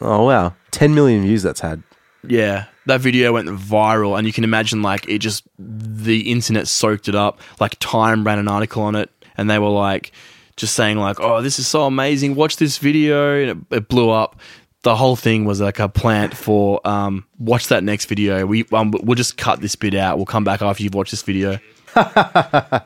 Oh 0.03 0.25
wow, 0.25 0.55
ten 0.73 0.95
million 0.95 1.23
views 1.23 1.43
that's 1.43 1.61
had. 1.61 1.83
Yeah, 2.27 2.67
that 2.87 3.01
video 3.01 3.33
went 3.33 3.49
viral, 3.49 4.19
and 4.19 4.27
you 4.27 4.33
can 4.33 4.43
imagine 4.43 4.83
like 4.83 5.09
it 5.09 5.19
just 5.19 5.45
the 5.59 6.31
internet 6.31 6.67
soaked 6.67 7.09
it 7.09 7.15
up. 7.15 7.41
Like 7.61 7.77
Time 7.79 8.25
ran 8.25 8.39
an 8.39 8.49
article 8.49 8.83
on 8.83 8.97
it, 8.97 9.11
and 9.37 9.49
they 9.49 9.61
were 9.61 9.69
like 9.69 10.11
just 10.57 10.75
saying 10.75 10.99
like, 10.99 11.21
"Oh, 11.21 11.41
this 11.41 11.61
is 11.61 11.69
so 11.69 11.85
amazing! 11.85 12.35
Watch 12.35 12.57
this 12.57 12.79
video," 12.79 13.41
and 13.41 13.65
it, 13.71 13.77
it 13.77 13.89
blew 13.89 14.11
up. 14.11 14.41
The 14.83 14.97
whole 14.97 15.15
thing 15.15 15.45
was 15.45 15.61
like 15.61 15.79
a 15.79 15.89
plant 15.89 16.37
for 16.37 16.81
um, 16.85 17.25
watch 17.39 17.69
that 17.69 17.85
next 17.85 18.07
video. 18.07 18.45
We 18.45 18.65
um, 18.73 18.91
we'll 18.91 19.15
just 19.15 19.37
cut 19.37 19.61
this 19.61 19.77
bit 19.77 19.95
out. 19.95 20.17
We'll 20.17 20.27
come 20.27 20.43
back 20.43 20.63
after 20.63 20.83
you've 20.83 20.95
watched 20.95 21.13
this 21.13 21.23
video. 21.23 21.61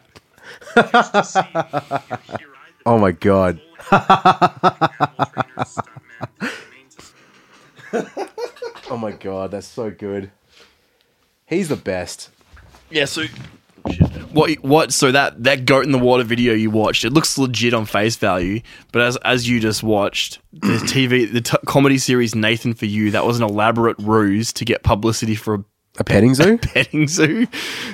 Oh 2.86 2.98
my 2.98 3.10
god. 3.10 3.60
Oh 8.88 8.96
my 8.96 9.10
god, 9.10 9.50
that's 9.50 9.66
so 9.66 9.90
good. 9.90 10.30
He's 11.46 11.68
the 11.68 11.76
best. 11.76 12.30
Yeah, 12.88 13.04
so 13.04 13.24
what 14.32 14.54
what 14.62 14.92
so 14.92 15.10
that 15.10 15.42
that 15.42 15.64
goat 15.64 15.84
in 15.84 15.92
the 15.92 15.98
water 15.98 16.22
video 16.22 16.54
you 16.54 16.70
watched, 16.70 17.04
it 17.04 17.12
looks 17.12 17.36
legit 17.36 17.74
on 17.74 17.84
face 17.84 18.16
value, 18.16 18.60
but 18.92 19.02
as 19.02 19.16
as 19.18 19.48
you 19.48 19.58
just 19.58 19.82
watched, 19.82 20.38
the 20.52 20.58
TV 20.84 21.30
the 21.32 21.40
t- 21.40 21.56
comedy 21.66 21.98
series 21.98 22.34
Nathan 22.34 22.74
for 22.74 22.86
You, 22.86 23.10
that 23.10 23.24
was 23.26 23.38
an 23.38 23.44
elaborate 23.44 23.96
ruse 23.98 24.52
to 24.54 24.64
get 24.64 24.84
publicity 24.84 25.34
for 25.34 25.54
a 25.54 25.64
A 25.98 26.04
petting 26.04 26.34
zoo? 26.34 26.58
petting 26.62 27.08
zoo. 27.08 27.46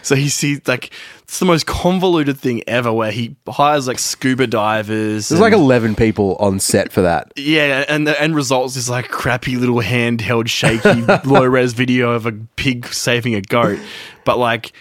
So 0.03 0.15
he 0.15 0.29
sees 0.29 0.61
like 0.67 0.93
it's 1.23 1.39
the 1.39 1.45
most 1.45 1.67
convoluted 1.67 2.39
thing 2.39 2.63
ever 2.67 2.93
where 2.93 3.11
he 3.13 3.37
hires 3.49 3.87
like 3.87 3.99
scuba 3.99 4.47
divers. 4.47 5.29
There's 5.29 5.41
like 5.41 5.53
11 5.53 5.95
people 5.95 6.37
on 6.37 6.59
set 6.61 6.93
for 6.93 7.03
that. 7.03 7.33
yeah, 7.37 7.85
and 7.89 8.07
the 8.07 8.21
end 8.21 8.35
result 8.35 8.77
is 8.77 8.91
like 8.91 9.09
crappy 9.09 9.57
little 9.57 9.77
handheld 9.81 10.49
shaky 10.49 11.03
low 11.29 11.45
res 11.45 11.73
video 11.73 12.13
of 12.13 12.27
a 12.27 12.33
pig 12.57 12.87
saving 12.87 13.35
a 13.35 13.41
goat. 13.41 13.79
But 14.25 14.39
like 14.39 14.73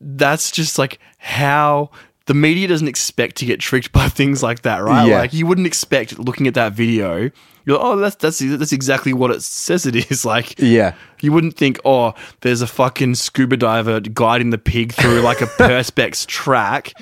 that's 0.00 0.50
just 0.50 0.78
like 0.78 0.98
how 1.18 1.90
the 2.26 2.34
media 2.34 2.68
doesn't 2.68 2.88
expect 2.88 3.36
to 3.36 3.46
get 3.46 3.60
tricked 3.60 3.92
by 3.92 4.08
things 4.08 4.42
like 4.42 4.62
that, 4.62 4.78
right? 4.78 5.06
Yeah. 5.08 5.18
Like 5.20 5.32
you 5.32 5.46
wouldn't 5.46 5.66
expect 5.66 6.18
looking 6.18 6.46
at 6.46 6.54
that 6.54 6.72
video. 6.72 7.30
You're 7.66 7.76
like, 7.76 7.84
oh, 7.86 7.96
that's 7.96 8.16
that's 8.16 8.38
that's 8.38 8.72
exactly 8.72 9.12
what 9.12 9.30
it 9.30 9.42
says 9.42 9.86
it 9.86 9.96
is. 9.96 10.24
Like, 10.30 10.58
Yeah. 10.58 10.94
you 11.20 11.32
wouldn't 11.32 11.56
think, 11.56 11.78
oh, 11.84 12.14
there's 12.40 12.62
a 12.62 12.66
fucking 12.66 13.14
scuba 13.16 13.56
diver 13.56 14.00
guiding 14.00 14.50
the 14.50 14.58
pig 14.58 14.92
through 14.92 15.20
like 15.20 15.40
a 15.40 15.46
perspex 15.58 16.26
track. 16.26 16.92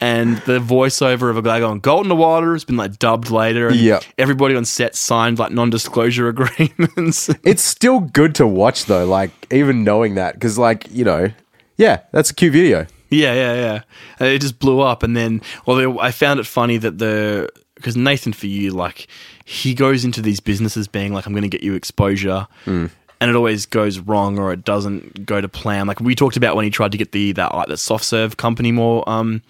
And 0.00 0.38
the 0.38 0.58
voiceover 0.58 1.30
of 1.30 1.36
a 1.38 1.42
guy 1.42 1.60
going, 1.60 1.78
Gold 1.78 2.04
in 2.04 2.08
the 2.08 2.16
water 2.16 2.52
has 2.52 2.64
been 2.64 2.76
like 2.76 2.98
dubbed 2.98 3.30
later. 3.30 3.68
And 3.68 3.76
Yeah. 3.76 4.00
everybody 4.18 4.54
on 4.56 4.64
set 4.64 4.94
signed 4.96 5.38
like 5.38 5.52
non 5.52 5.70
disclosure 5.70 6.28
agreements. 6.34 7.30
It's 7.44 7.62
still 7.62 8.00
good 8.00 8.34
to 8.34 8.46
watch 8.46 8.84
though, 8.86 9.06
like 9.06 9.30
even 9.52 9.84
knowing 9.84 10.16
that 10.16 10.38
cuz 10.40 10.58
like, 10.58 10.86
you 10.90 11.04
know, 11.04 11.30
yeah, 11.76 12.00
that's 12.12 12.30
a 12.30 12.34
cute 12.34 12.52
video. 12.52 12.86
Yeah, 13.10 13.32
yeah, 13.34 13.54
yeah. 13.54 13.80
And 14.18 14.28
it 14.28 14.40
just 14.40 14.58
blew 14.58 14.80
up, 14.80 15.02
and 15.04 15.16
then, 15.16 15.40
well, 15.66 16.00
I 16.00 16.10
found 16.10 16.40
it 16.40 16.46
funny 16.46 16.76
that 16.78 16.98
the 16.98 17.48
because 17.76 17.96
Nathan 17.96 18.32
for 18.32 18.46
you, 18.46 18.70
like, 18.72 19.06
he 19.44 19.74
goes 19.74 20.04
into 20.04 20.22
these 20.22 20.40
businesses 20.40 20.88
being 20.88 21.12
like, 21.12 21.26
"I'm 21.26 21.32
going 21.32 21.42
to 21.42 21.48
get 21.48 21.62
you 21.62 21.74
exposure," 21.74 22.46
and 23.20 23.30
it 23.30 23.36
always 23.36 23.66
goes 23.66 23.98
wrong 23.98 24.38
or 24.38 24.52
it 24.52 24.64
doesn't 24.64 25.26
go 25.26 25.40
to 25.40 25.48
plan. 25.48 25.86
Like 25.86 26.00
we 26.00 26.14
talked 26.14 26.36
about 26.36 26.56
when 26.56 26.64
he 26.64 26.70
tried 26.70 26.92
to 26.92 26.98
get 26.98 27.12
the 27.12 27.32
that 27.32 27.54
like, 27.54 27.68
that 27.68 27.78
soft 27.78 28.04
serve 28.04 28.36
company 28.36 28.72
more 28.72 29.06
um 29.08 29.42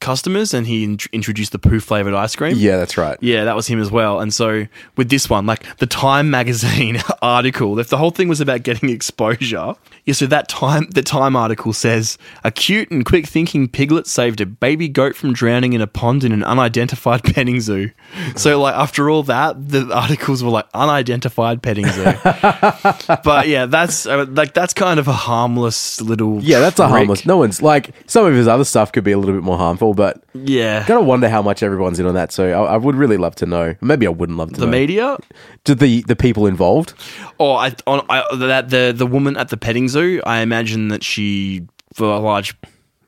customers, 0.00 0.54
and 0.54 0.66
he 0.66 0.84
in- 0.84 0.98
introduced 1.12 1.52
the 1.52 1.58
poo 1.58 1.80
flavored 1.80 2.14
ice 2.14 2.34
cream. 2.36 2.54
Yeah, 2.56 2.76
that's 2.76 2.96
right. 2.96 3.18
Yeah, 3.20 3.44
that 3.44 3.56
was 3.56 3.66
him 3.66 3.80
as 3.80 3.90
well. 3.90 4.20
And 4.20 4.32
so 4.32 4.66
with 4.96 5.08
this 5.10 5.28
one, 5.28 5.46
like 5.46 5.76
the 5.78 5.86
Time 5.86 6.30
magazine 6.30 6.98
article, 7.22 7.78
if 7.78 7.88
the 7.88 7.96
whole 7.98 8.10
thing 8.10 8.28
was 8.28 8.40
about 8.40 8.62
getting 8.62 8.88
exposure, 8.90 9.74
yeah, 10.04 10.14
so 10.14 10.26
that 10.26 10.48
time 10.48 10.88
the 10.90 11.02
Time 11.02 11.36
article 11.36 11.72
says 11.72 12.16
a 12.44 12.50
cute 12.50 12.90
and 12.90 13.04
quick 13.04 13.26
thinking 13.26 13.68
piglet 13.68 14.06
saved 14.06 14.40
a 14.40 14.46
baby 14.46 14.88
goat 14.88 15.14
from 15.16 15.32
drowning 15.32 15.72
in 15.74 15.80
a 15.80 15.86
pond 15.86 16.24
in 16.24 16.32
an 16.32 16.42
unidentified 16.44 17.22
petting 17.34 17.60
zoo. 17.60 17.90
So 18.36 18.60
like 18.60 18.74
after 18.74 19.10
all 19.10 19.22
that, 19.24 19.68
the 19.68 19.92
articles 19.94 20.42
were 20.42 20.50
like 20.50 20.66
unidentified 20.74 21.62
petting 21.62 21.86
zoo. 21.88 22.04
but 23.24 23.48
yeah, 23.48 23.66
that's 23.66 24.06
uh, 24.06 24.26
like 24.30 24.54
that's 24.54 24.74
kind 24.74 24.98
of 25.00 25.08
a 25.08 25.12
harmless 25.12 26.00
little 26.00 26.40
Yeah, 26.42 26.60
that's 26.60 26.78
a 26.78 26.84
trick. 26.84 26.90
harmless. 26.90 27.26
No 27.26 27.36
one's 27.36 27.62
like 27.62 27.90
some 28.06 28.24
of 28.26 28.34
his 28.34 28.48
other 28.48 28.64
stuff 28.64 28.92
could 28.92 29.04
be 29.04 29.12
a 29.12 29.18
little 29.18 29.34
bit 29.34 29.42
more 29.42 29.58
harmful, 29.58 29.87
but 29.94 30.22
Yeah. 30.34 30.84
gotta 30.86 31.00
wonder 31.00 31.28
how 31.28 31.42
much 31.42 31.62
everyone's 31.62 31.98
in 32.00 32.06
on 32.06 32.14
that. 32.14 32.32
So 32.32 32.48
I, 32.64 32.74
I 32.74 32.76
would 32.76 32.94
really 32.96 33.16
love 33.16 33.34
to 33.36 33.46
know. 33.46 33.74
Maybe 33.80 34.06
I 34.06 34.10
wouldn't 34.10 34.38
love 34.38 34.52
to 34.54 34.60
The 34.60 34.66
know. 34.66 34.72
media, 34.72 35.16
Do 35.64 35.74
the 35.74 36.02
the 36.02 36.16
people 36.16 36.46
involved? 36.46 36.94
Oh, 37.40 37.52
I, 37.52 37.72
on, 37.86 38.04
I 38.08 38.22
that 38.36 38.70
the 38.70 38.92
the 38.96 39.06
woman 39.06 39.36
at 39.36 39.48
the 39.48 39.56
petting 39.56 39.88
zoo. 39.88 40.20
I 40.26 40.40
imagine 40.40 40.88
that 40.88 41.02
she, 41.04 41.66
for 41.94 42.06
a 42.12 42.18
large 42.18 42.54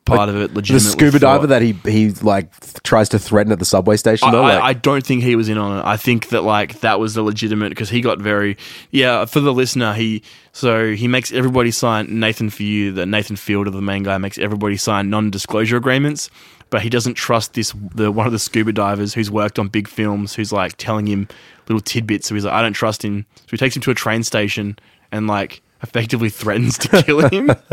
part 0.07 0.29
of 0.29 0.35
it, 0.37 0.53
legitimate. 0.55 0.83
The 0.83 0.91
scuba 0.91 1.19
thought- 1.21 1.21
diver 1.43 1.47
that 1.49 1.63
he 1.63 1.73
he 1.85 2.11
like 2.23 2.59
th- 2.61 2.83
tries 2.83 3.09
to 3.11 3.19
threaten 3.19 3.53
at 3.53 3.59
the 3.61 3.65
subway 3.65 3.97
station. 3.97 4.29
I, 4.29 4.33
though, 4.33 4.43
I, 4.43 4.55
like, 4.55 4.63
I 4.65 4.73
don't 4.73 5.07
think 5.07 5.23
he 5.23 5.37
was 5.37 5.49
in 5.49 5.57
on 5.59 5.79
it. 5.79 5.85
I 5.85 5.97
think 5.97 6.31
that 6.31 6.43
like 6.43 6.81
that 6.81 6.99
was 6.99 7.15
the 7.15 7.23
legitimate 7.23 7.69
because 7.69 7.91
he 7.91 8.01
got 8.01 8.19
very 8.19 8.57
yeah. 8.91 9.25
For 9.27 9.39
the 9.41 9.53
listener, 9.53 9.93
he 9.95 10.23
so 10.53 10.95
he 10.95 11.07
makes 11.07 11.31
everybody 11.33 11.71
sign 11.71 12.19
Nathan 12.19 12.51
for 12.51 12.63
you. 12.65 12.91
That 12.93 13.07
Nathan 13.07 13.37
Fielder, 13.37 13.71
the 13.71 13.81
main 13.83 14.03
guy, 14.03 14.19
makes 14.19 14.39
everybody 14.39 14.77
sign 14.77 15.11
non-disclosure 15.11 15.77
agreements. 15.77 16.29
But 16.71 16.83
he 16.83 16.89
doesn't 16.89 17.15
trust 17.15 17.55
this 17.55 17.75
the 17.95 18.11
one 18.13 18.27
of 18.27 18.33
the 18.33 18.39
scuba 18.39 18.73
divers 18.73 19.13
who's 19.15 19.31
worked 19.31 19.59
on 19.59 19.69
big 19.69 19.89
films 19.89 20.35
who's 20.35 20.53
like 20.53 20.77
telling 20.77 21.07
him 21.07 21.27
little 21.69 21.81
tidbits. 21.81 22.29
So 22.29 22.35
he's 22.35 22.45
like, 22.45 22.55
I 22.55 22.63
don't 22.63 22.73
trust 22.73 23.05
him. 23.05 23.27
So 23.37 23.47
he 23.51 23.57
takes 23.57 23.75
him 23.77 23.83
to 23.83 23.91
a 23.91 23.95
train 23.95 24.23
station 24.23 24.79
and 25.11 25.27
like 25.27 25.63
effectively 25.83 26.29
threatens 26.29 26.79
to 26.79 27.03
kill 27.03 27.27
him, 27.31 27.51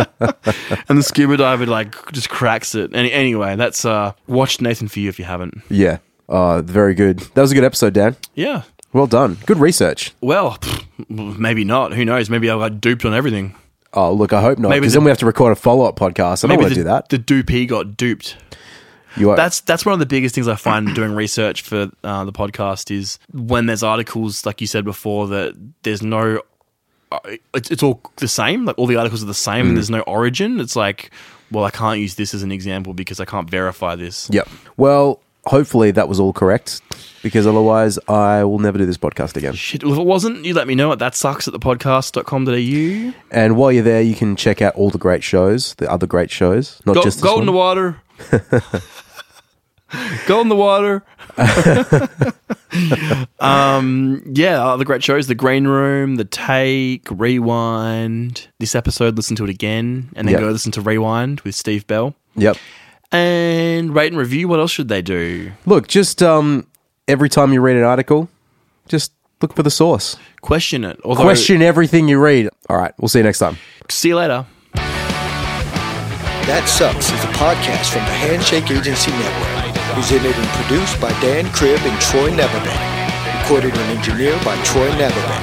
and 0.90 0.98
the 0.98 1.04
scuba 1.04 1.38
diver 1.38 1.66
like 1.66 2.12
just 2.12 2.30
cracks 2.30 2.74
it. 2.74 2.96
Any, 2.96 3.12
anyway, 3.12 3.56
that's 3.56 3.86
uh, 3.86 4.14
watch 4.28 4.62
Nathan 4.62 4.88
for 4.88 5.00
you 5.00 5.10
if 5.10 5.20
you 5.20 5.26
haven't. 5.26 5.62
Yeah. 5.70 5.98
Uh, 6.30 6.62
very 6.62 6.94
good. 6.94 7.20
That 7.36 7.42
was 7.42 7.52
a 7.52 7.56
good 7.56 7.64
episode, 7.64 7.94
Dan. 7.94 8.16
Yeah. 8.34 8.64
Well 8.94 9.08
done. 9.08 9.38
Good 9.46 9.60
research. 9.60 10.14
Well, 10.22 10.58
maybe 11.08 11.64
not. 11.64 11.94
Who 11.94 12.04
knows? 12.04 12.30
Maybe 12.30 12.50
I 12.50 12.56
got 12.58 12.82
duped 12.82 13.06
on 13.06 13.14
everything. 13.14 13.56
Oh, 13.94 14.12
look, 14.12 14.34
I 14.34 14.42
hope 14.42 14.58
not. 14.60 14.70
Because 14.72 14.94
the- 14.94 15.00
then 15.00 15.06
we 15.06 15.12
have 15.12 15.20
to 15.20 15.26
record 15.26 15.52
a 15.52 15.56
follow 15.56 15.86
up 15.86 15.96
podcast. 15.98 16.44
I 16.44 16.48
don't 16.48 16.50
Maybe 16.58 16.62
want 16.64 16.74
to 16.74 16.80
do 16.80 16.84
that. 16.86 17.10
the 17.10 17.18
dupee 17.18 17.66
got 17.66 17.96
duped. 17.96 18.36
You 19.18 19.32
are, 19.32 19.36
That's 19.36 19.62
that's 19.62 19.86
one 19.86 19.94
of 19.94 20.00
the 20.00 20.06
biggest 20.06 20.36
things 20.36 20.48
I 20.48 20.56
find 20.56 20.94
doing 20.96 21.14
research 21.16 21.62
for 21.62 21.90
uh, 22.04 22.24
the 22.26 22.32
podcast 22.32 22.92
is 22.92 23.20
when 23.34 23.66
there's 23.66 23.84
articles 23.84 24.46
like 24.46 24.62
you 24.62 24.68
said 24.68 24.86
before 24.86 25.28
that 25.28 25.54
there's 25.84 26.02
no 26.02 26.42
uh, 27.12 27.20
it's, 27.54 27.72
it's 27.72 27.82
all 27.84 28.02
the 28.18 28.28
same 28.28 28.66
like 28.66 28.78
all 28.78 28.86
the 28.88 28.96
articles 28.98 29.24
are 29.24 29.28
the 29.28 29.34
same 29.34 29.66
Mm. 29.66 29.70
and 29.70 29.78
there's 29.78 29.90
no 29.90 30.02
origin 30.02 30.60
it's 30.60 30.76
like 30.76 31.10
well 31.52 31.64
I 31.64 31.72
can't 31.72 32.00
use 32.00 32.16
this 32.16 32.34
as 32.34 32.44
an 32.44 32.52
example 32.52 32.94
because 32.94 33.20
I 33.20 33.26
can't 33.26 33.50
verify 33.50 33.96
this 33.96 34.30
Yep. 34.32 34.48
Well, 34.76 35.22
hopefully 35.46 35.92
that 35.92 36.10
was 36.10 36.20
all 36.20 36.34
correct 36.34 36.82
because 37.24 37.48
otherwise 37.48 37.98
I 38.10 38.44
will 38.44 38.60
never 38.60 38.78
do 38.78 38.86
this 38.86 38.98
podcast 38.98 39.38
again. 39.38 39.54
shit 39.54 39.84
well, 39.84 39.94
if 39.94 40.00
it 40.00 40.06
wasn't 40.06 40.44
you 40.44 40.54
let 40.54 40.68
me 40.68 40.76
know 40.76 40.92
at 40.92 41.00
that 41.00 41.16
sucks 41.16 41.48
at 41.48 41.54
the 41.54 41.60
podcast.com.au 41.60 43.14
And 43.32 43.56
while 43.56 43.72
you're 43.72 43.84
there, 43.84 44.02
you 44.02 44.14
can 44.16 44.36
check 44.36 44.62
out 44.62 44.76
all 44.76 44.90
the 44.90 44.98
great 44.98 45.24
shows, 45.24 45.74
the 45.76 45.90
other 45.90 46.06
great 46.08 46.30
shows, 46.30 46.82
not 46.86 46.96
go, 46.96 47.02
just 47.04 47.18
this 47.20 47.24
go 47.24 47.40
in 47.40 47.46
the 47.46 47.52
one. 47.54 47.58
water 47.58 48.02
go 50.28 50.42
in 50.42 50.50
the 50.50 50.56
water 50.56 51.04
um 53.40 54.22
yeah 54.34 54.66
other 54.66 54.84
great 54.84 55.04
shows 55.04 55.28
the 55.28 55.36
green 55.36 55.66
room 55.68 56.16
the 56.16 56.26
take 56.26 57.08
rewind 57.10 58.48
this 58.60 58.76
episode 58.76 59.16
listen 59.16 59.36
to 59.36 59.44
it 59.44 59.50
again 59.50 60.10
and 60.16 60.28
then 60.28 60.34
Yep. 60.34 60.42
go 60.42 60.48
listen 60.50 60.72
to 60.74 60.82
rewind 60.82 61.42
with 61.42 61.56
steve 61.56 61.88
bell 61.88 62.16
Yep. 62.36 62.58
and 63.12 63.96
rate 63.96 64.12
and 64.12 64.18
review 64.18 64.48
what 64.48 64.60
else 64.60 64.72
should 64.72 64.90
they 64.90 65.02
do 65.02 65.52
Look, 65.66 65.88
just 65.88 66.22
um, 66.22 66.68
every 67.08 67.30
time 67.30 67.54
you 67.54 67.62
read 67.62 67.78
an 67.78 67.84
article, 67.84 68.28
just 68.88 69.12
look 69.42 69.54
for 69.56 69.64
the 69.64 69.72
source. 69.72 70.18
question 70.42 70.84
it 70.84 71.00
although 71.06 71.24
Question 71.24 71.62
everything 71.62 72.08
you 72.10 72.20
read. 72.20 72.50
All 72.70 72.78
right, 72.78 72.94
we'll 73.00 73.08
see 73.10 73.20
you 73.20 73.24
next 73.24 73.40
time. 73.40 73.58
see 73.90 74.10
you 74.10 74.16
later 74.18 74.46
That 74.74 76.66
Sucks 76.68 77.12
is 77.12 77.24
a 77.24 77.28
podcast 77.34 77.92
from 77.92 78.02
the 78.06 78.12
Handshake 78.12 78.70
Agency 78.72 79.12
Network, 79.12 79.67
presented 79.98 80.36
and 80.36 80.48
produced 80.50 81.02
by 81.02 81.10
Dan 81.22 81.52
Cribb 81.54 81.82
and 81.82 82.00
Troy 82.00 82.30
Neverman. 82.30 82.78
Recorded 83.42 83.74
and 83.76 83.98
engineered 83.98 84.40
by 84.46 84.56
Troy 84.62 84.88
Neverman. 84.92 85.42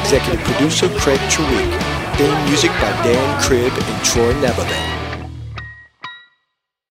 Executive 0.00 0.40
producer 0.40 0.88
Craig 0.98 1.20
Chawik. 1.30 1.70
Theme 2.18 2.44
music 2.46 2.72
by 2.82 2.90
Dan 3.04 3.40
Cribb 3.40 3.72
and 3.72 4.04
Troy 4.04 4.34
Neverman. 4.42 5.01